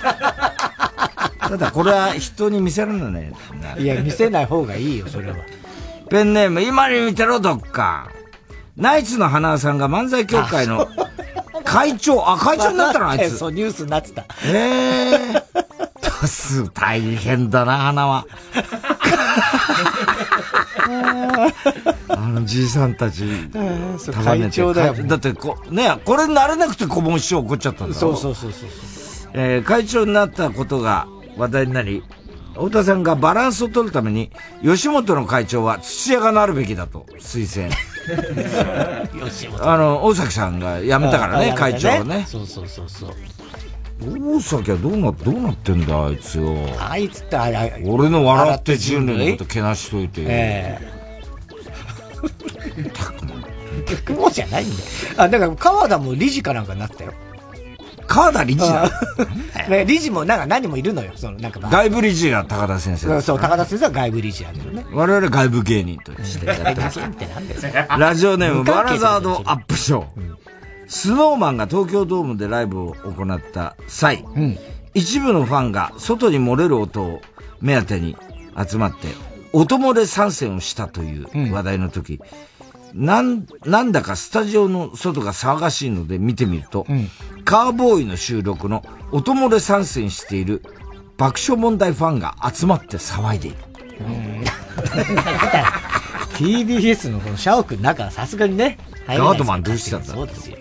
[1.48, 3.32] ただこれは人に見せられない。
[3.78, 5.36] いや、見せない方がいいよ、それは。
[6.10, 8.08] ペンネーム、今に見てろ、どっか。
[8.76, 10.88] ナイツの花輪さんが漫才協会の
[11.64, 13.38] 会長、あ、会長になったの、あいつ。
[13.38, 14.24] そう、ニュースになってた。
[14.46, 16.26] ええー。
[16.26, 18.26] す大変だな、花は。
[22.08, 23.24] あのじいさんたち、
[23.98, 28.68] そう束ねてだよだってこ、ね、これになれなくて顧問師匠怒っちゃったんだろそうそうそうそう。
[29.34, 32.02] えー会長になったことが話題になり、
[32.54, 34.30] 太田さんがバランスを取るために、
[34.62, 37.74] 吉本の会長は土屋がなるべきだと推薦。
[39.28, 42.24] 吉本あの、大崎さんが辞めたからね、あ会長をね。
[42.28, 43.10] そうそうそうそう。
[44.00, 46.54] 大崎はどうな、どうなってんだ、あいつよ。
[46.78, 50.26] あいつってあれ、俺の笑って10年のことけなしといてよ。
[50.30, 50.94] ええ。
[53.86, 54.80] たくもじゃないんだよ。
[55.16, 57.12] あ、だから川田も理事かなんかになったよ。
[58.06, 58.88] 川田理事なの
[59.68, 61.12] ね理事もなんか何もいるのよ。
[61.16, 61.70] そのなんかまあ。
[61.70, 64.84] 外部理事が高田先生そうそう、高田先生は外部理事やけどね。
[64.92, 67.00] 我々外部芸人としてやってます。
[67.00, 67.26] って
[67.98, 70.04] ラジオネームバラザードアップショー。
[70.86, 74.24] スノーマンが東京ドームでライブを行った際、
[74.92, 77.20] 一部のファンが外に漏れる音を
[77.60, 78.16] 目当てに
[78.56, 79.08] 集まって、
[79.52, 82.20] 音漏れ参戦をしたという話題の時、
[82.94, 86.86] なん、なんだかスタジオの外が騒がしいので見てみると、
[87.44, 90.62] カーボーイの収録の音漏れ参戦している
[91.16, 93.56] 爆笑問題ファンが集まって騒いでいる。
[96.34, 98.78] TBS のこの社屋の中はさすがにね。
[99.06, 100.56] ガードマンどうしてたんだそうですよ。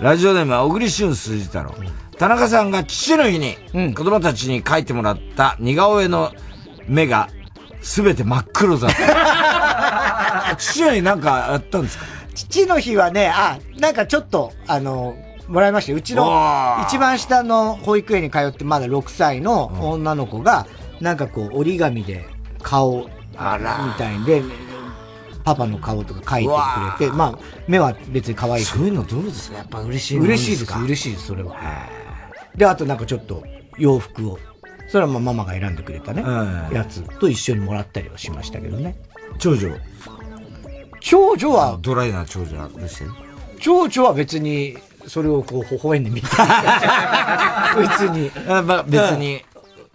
[0.00, 1.74] ラジオネームは小栗旬筋太郎。
[2.18, 3.56] 田中さんが父の日に
[3.94, 6.32] 子供たちに描いてもらった似顔絵の
[6.86, 7.28] 目が
[7.82, 10.56] 全て真っ黒だった。
[10.58, 12.04] 父の日なんかやったんですか
[12.34, 15.14] 父の日はね、あ、なんかちょっと、あの、
[15.48, 15.98] もらいましたよ。
[15.98, 16.24] うちの
[16.86, 20.66] 一番下の保育園に通ってまだ6歳の女の子が、
[21.00, 22.24] なんかこう折り紙で
[22.62, 23.08] 顔み
[23.98, 24.42] たいで、
[25.44, 28.64] パパの顔とか描いてくれて、まあ、目は別に可愛い。
[28.64, 29.58] そういうのどうですか？
[29.58, 31.56] やっぱ嬉しい嬉しいです、嬉しいです、それは。
[32.54, 33.42] で、あとなんかちょっと
[33.76, 34.38] 洋服を、
[34.92, 38.94] それはまあママが選んでくれたね、うんやつと一緒にもらったりはしましたけどね。
[39.38, 39.70] 長女
[41.00, 43.10] 長女は、ドライな長女はどうしてる？
[43.58, 46.26] 長女は別に、それをこう、微笑んで見て。
[47.78, 48.30] 別に。
[48.46, 49.42] あまあ別に、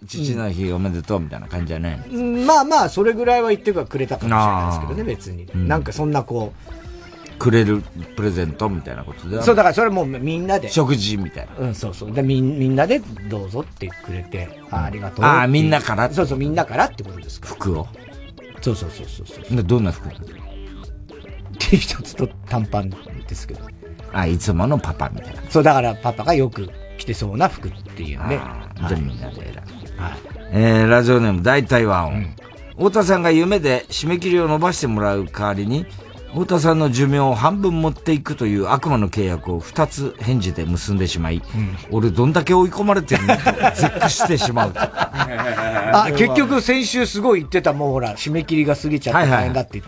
[0.04, 2.04] 父の日おめでとうみたいな感じじゃないの？
[2.10, 5.44] うんまあまあ、それぐらいは言ってくれたかもしれないですけどね、別に。
[5.44, 6.52] うんなんかそんなこ
[7.38, 7.82] くれる
[8.16, 10.68] プレゼントみたいなことでう、そうだからそれもうみんなで。
[10.68, 11.66] 食事みたいな。
[11.66, 12.12] うん、そうそう。
[12.12, 12.98] で、みんみんなで
[13.30, 15.24] どうぞってくれて、あありがとう。
[15.24, 17.48] ああみんなからそうそう、みんなからってことですか。
[17.48, 17.86] 服を。
[18.60, 19.56] そうそうそうそうそう。
[19.56, 20.08] でどんな服
[21.58, 22.96] T シャツと短パンで
[23.34, 23.60] すけど。
[24.12, 25.42] あ、いつものパパみたいな。
[25.48, 28.40] そう、だからパパがよく着てそうな服っていうね。
[28.88, 29.62] で、みんなで選
[29.96, 30.02] ぶ。
[30.02, 30.18] はい。
[30.50, 32.34] えー、ラジオネーム大体和音。
[32.76, 35.84] 太田さんが夢で締め切りを伸ばしてもらう代わりに、
[36.32, 41.42] 太田さんの寿命を半分持っていくという悪魔の契約を二つ返事で結んでしまい、
[41.90, 43.34] 俺どんだけ追い込まれてるの？
[43.36, 43.42] と
[43.74, 44.80] 絶句してしまうと。
[44.82, 49.82] あ、結局先週すごい言ってたもうほら、締め切りが過ぎちゃって大変だって、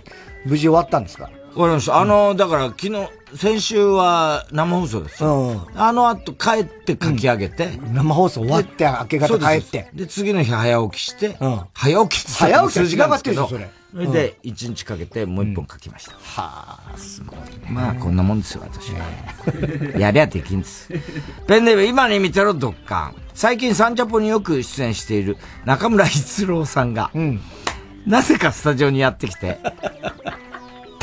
[0.46, 1.24] 無事終わったんですか？
[1.24, 1.98] わかりました。
[2.00, 5.66] あの、だから昨日、先週は生放送ですよ。
[5.74, 7.78] あの後帰って書き上げて。
[7.92, 9.88] 生放送終わって明け方帰って。
[9.92, 11.36] で、次の日早起きして。
[11.74, 16.12] 早起きって早起きは数時間かってるでしょそれそれで、一日かけてもう一本書きました。
[16.12, 17.44] はあ、すごいね。
[17.68, 19.98] まあ、こんなもんですよ、私は。
[19.98, 20.88] やりゃできんです。
[21.46, 23.16] ペンネーム、今に見てろ、ドッカン。
[23.34, 27.10] 最近サンジャポによく出演している中村逸郎さんが、
[28.06, 29.58] なぜかスタジオにやってきて、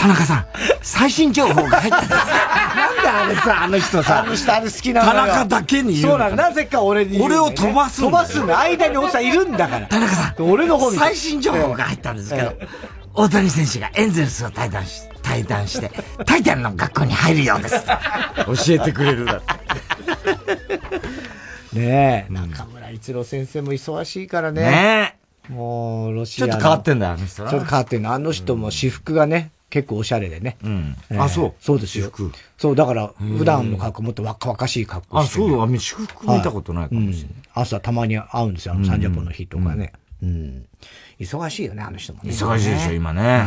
[0.08, 0.46] 田中さん、
[0.82, 2.12] 最新情報が入ったんです。
[2.12, 6.10] なんであれさ、あの人さ、あの人あれ好きなのよ田中だけに言うの？
[6.12, 6.36] そうなの。
[6.38, 8.60] なぜか俺にね、俺を飛ばす飛ばすんだよ。
[8.60, 9.88] 間におっさんいるんだから。
[9.88, 12.54] 田中さん、俺の方に最新情報が入ったんですけど、
[13.16, 15.92] 大谷選手がエンゼルスを対談し、対談して、
[16.26, 17.84] タイタンの学校に入るようです。
[17.86, 19.48] 教えてくれるだって。
[21.78, 24.62] ねえ、中村一郎先生も忙しいからね。
[24.62, 25.18] ね
[25.50, 26.54] もう、ロシアの。
[26.54, 28.14] ちょっと変わってんだよあの人なちょっと変わってんの。
[28.14, 30.58] あの人も私服がね、結構おしゃれでね。
[30.64, 32.12] うんえーあそうそうですよ。
[32.58, 37.22] そう、だから、普段の格好もっと若々しい格好あ、して、そうだ、私服見たことないかもしれない。
[37.22, 39.92] うん朝たまに会うんですよ、あの、サンジャポの日とかね。
[40.22, 40.66] うん。
[41.20, 42.30] 忙しいよね、あの人もね。
[42.32, 43.44] 忙しいでしょ今ね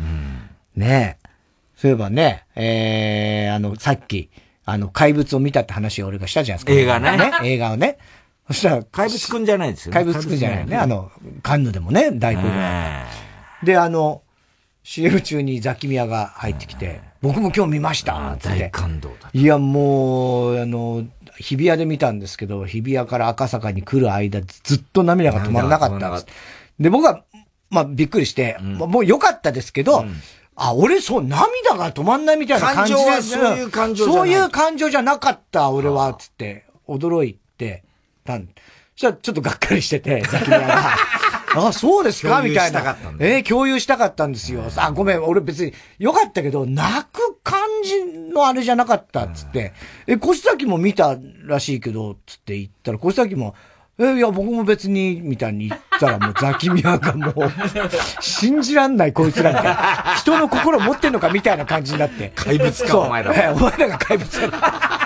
[0.00, 1.28] うんねえ。
[1.76, 4.30] そういえばね、えー、あの、さっき、
[4.64, 6.80] あの、怪物を見たって話を俺がしたじゃないですか。
[6.80, 7.98] 映画ね映画をね。
[8.48, 10.76] そしたら、怪物くんじゃないですよね怪物くんじゃないよね。
[10.76, 11.10] あの、
[11.42, 13.06] カンヌでもね、大好評だっ
[13.60, 13.66] た。
[13.66, 14.22] で、あの、
[14.88, 19.28] CM 中にザキミヤが入ってきて、僕も今日見ましたつって大感動だ。
[19.34, 21.04] いや、もう、あの、
[21.36, 26.26] 日比谷で見たんですけど、日比谷から赤坂に来る間、ずっと涙が止まらなかったんです。
[26.80, 27.22] で、僕は、
[27.68, 30.06] まあ、びっくりして、まあもう良かったですけど、
[30.56, 32.98] あ、俺、そう、涙が止まんないみたいな感じで。
[32.98, 37.84] 感情はそういう感情じゃそういう感情じゃなかった、俺は、つって、驚いて
[38.24, 38.46] たん。
[38.46, 38.52] そ
[38.96, 40.96] したら、ちょっとがっかりしてて、ザキミヤが。
[41.56, 42.42] あ、そうですか？
[42.42, 44.62] みたいなえー共有したかったんですよ。
[44.76, 49.72] あ、ごめん、俺別に、よかったけど、泣く感じのあれじゃなかった、つって。
[50.06, 51.16] え、越崎も見た
[51.46, 53.54] らしいけど、つって言ったら、越崎も、
[54.00, 57.34] え、いや、僕も別に、みたいに言ったら、もうザキミヤがもう、
[58.22, 60.14] 信じらんない、こいつらみたいな。
[60.18, 62.30] 人の心持ってんのかみたいな感じになって。
[62.36, 64.97] 怪物かお前らえお前らが怪物だ。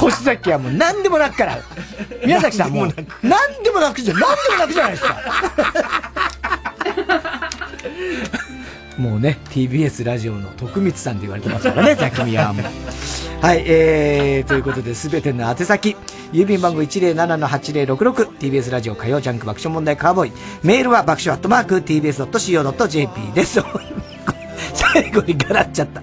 [0.00, 1.58] 星崎はもう何でも泣くから。
[2.24, 4.18] 宮崎さんもう何でも泣くじゃん。
[4.18, 5.16] 何でも泣くじゃないですか。
[8.96, 12.64] もうね、TBS ラジオの徳光さんって言われてますからね、ザキミヤはもう。
[13.44, 15.96] はい、えー、ということで、すべての宛先、
[16.32, 20.32] 郵便番号 107-8066TBS ラジオ火曜ジャンク爆笑問題カーボーイ。
[20.62, 23.60] メールは爆笑アットマーク TBS.CO.JP です。
[24.74, 26.02] 最後にガラっちゃった。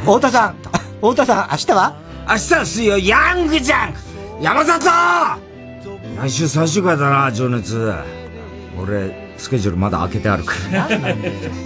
[0.00, 0.56] 太田さん、
[1.00, 2.07] 太田さん、明日は？
[2.28, 3.98] 明日は水曜、ヤングジャンク
[4.42, 4.84] 山里
[6.20, 7.90] 来週最終回だな、情熱。
[8.78, 10.86] 俺、スケジュールまだ開けてあるから。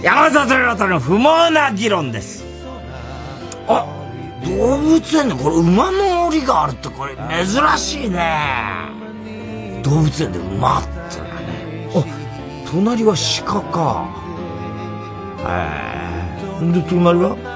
[0.01, 2.45] 山里亮太の不毛な議論です。
[3.67, 3.85] あ、
[4.45, 8.87] 動物園でこれ馬の檻があるってこれ珍しいね。
[9.83, 11.89] 動物園で馬ってのはね。
[11.93, 12.05] あ、
[12.71, 13.15] 隣は
[13.45, 14.07] 鹿か。
[15.45, 17.52] えー、で、隣は？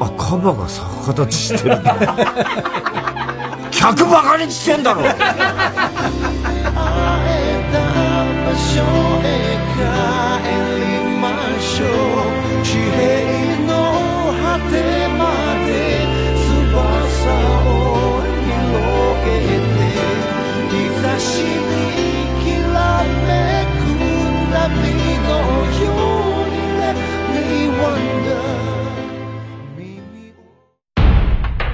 [0.00, 1.78] あ、カバが逆立ちしてる。
[3.70, 5.08] 客バカにしてんだろ場
[8.56, 8.82] 所
[9.24, 9.24] へ
[9.72, 9.78] 帰
[10.80, 11.24] りま
[11.60, 11.88] しょう
[12.62, 13.72] 地平の
[14.42, 14.72] 果て
[15.16, 15.20] ま
[15.64, 15.68] で
[16.44, 17.32] 翼
[17.64, 17.72] を
[18.44, 18.52] 広
[19.24, 19.72] げて
[20.68, 21.72] 日差しに
[22.44, 22.76] きら
[23.26, 23.28] め
[23.80, 23.82] く
[24.52, 24.54] 波
[25.24, 25.28] の
[25.80, 25.82] よ
[26.36, 26.98] うに Let
[27.32, 28.69] me wonder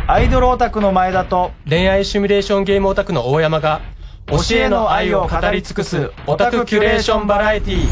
[0.08, 3.80] アイドルオタクの前田と恋愛シミュレーションゲームオタクの大山が
[4.28, 7.88] 教えの愛を語り尽くすオタクキュレーションバラエティ。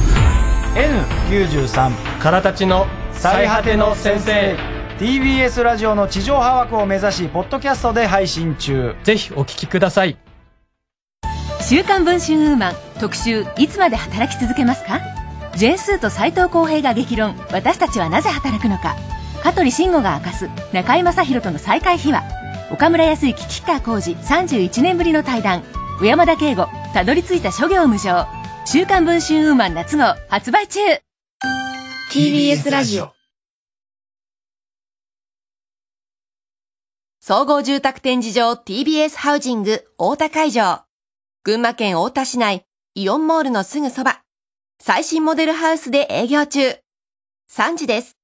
[1.29, 4.57] N93 からたちの最果ての先生。
[5.01, 8.95] TBS ラジオの地上波枠を目指しポッドキャストで配信中。
[9.03, 10.17] ぜひお聞きください。
[11.63, 15.01] 週刊文春ウーマン特集いつまで働き続けますか？
[15.57, 17.35] ジェーンスーと斉藤浩平が激論。
[17.51, 18.95] 私たちはなぜ働くのか？
[19.45, 22.23] 香取慎吾が明かす中居正広との再会秘話。
[22.73, 25.63] 岡村康之吉川浩司31年ぶりの対談。
[26.01, 28.25] 小山田圭吾たどり着いた諸行無常。
[28.65, 30.81] 週刊文春ウーマン夏号発売中。
[32.11, 33.13] TBS ラジオ。
[37.21, 40.85] 総合住宅展示場 TBS ハウジング大田会場。
[41.43, 42.65] 群馬県太田市内
[42.95, 44.23] イオンモールのすぐそば。
[44.81, 46.79] 最新モデルハウスで営業中。
[47.51, 48.17] 3時です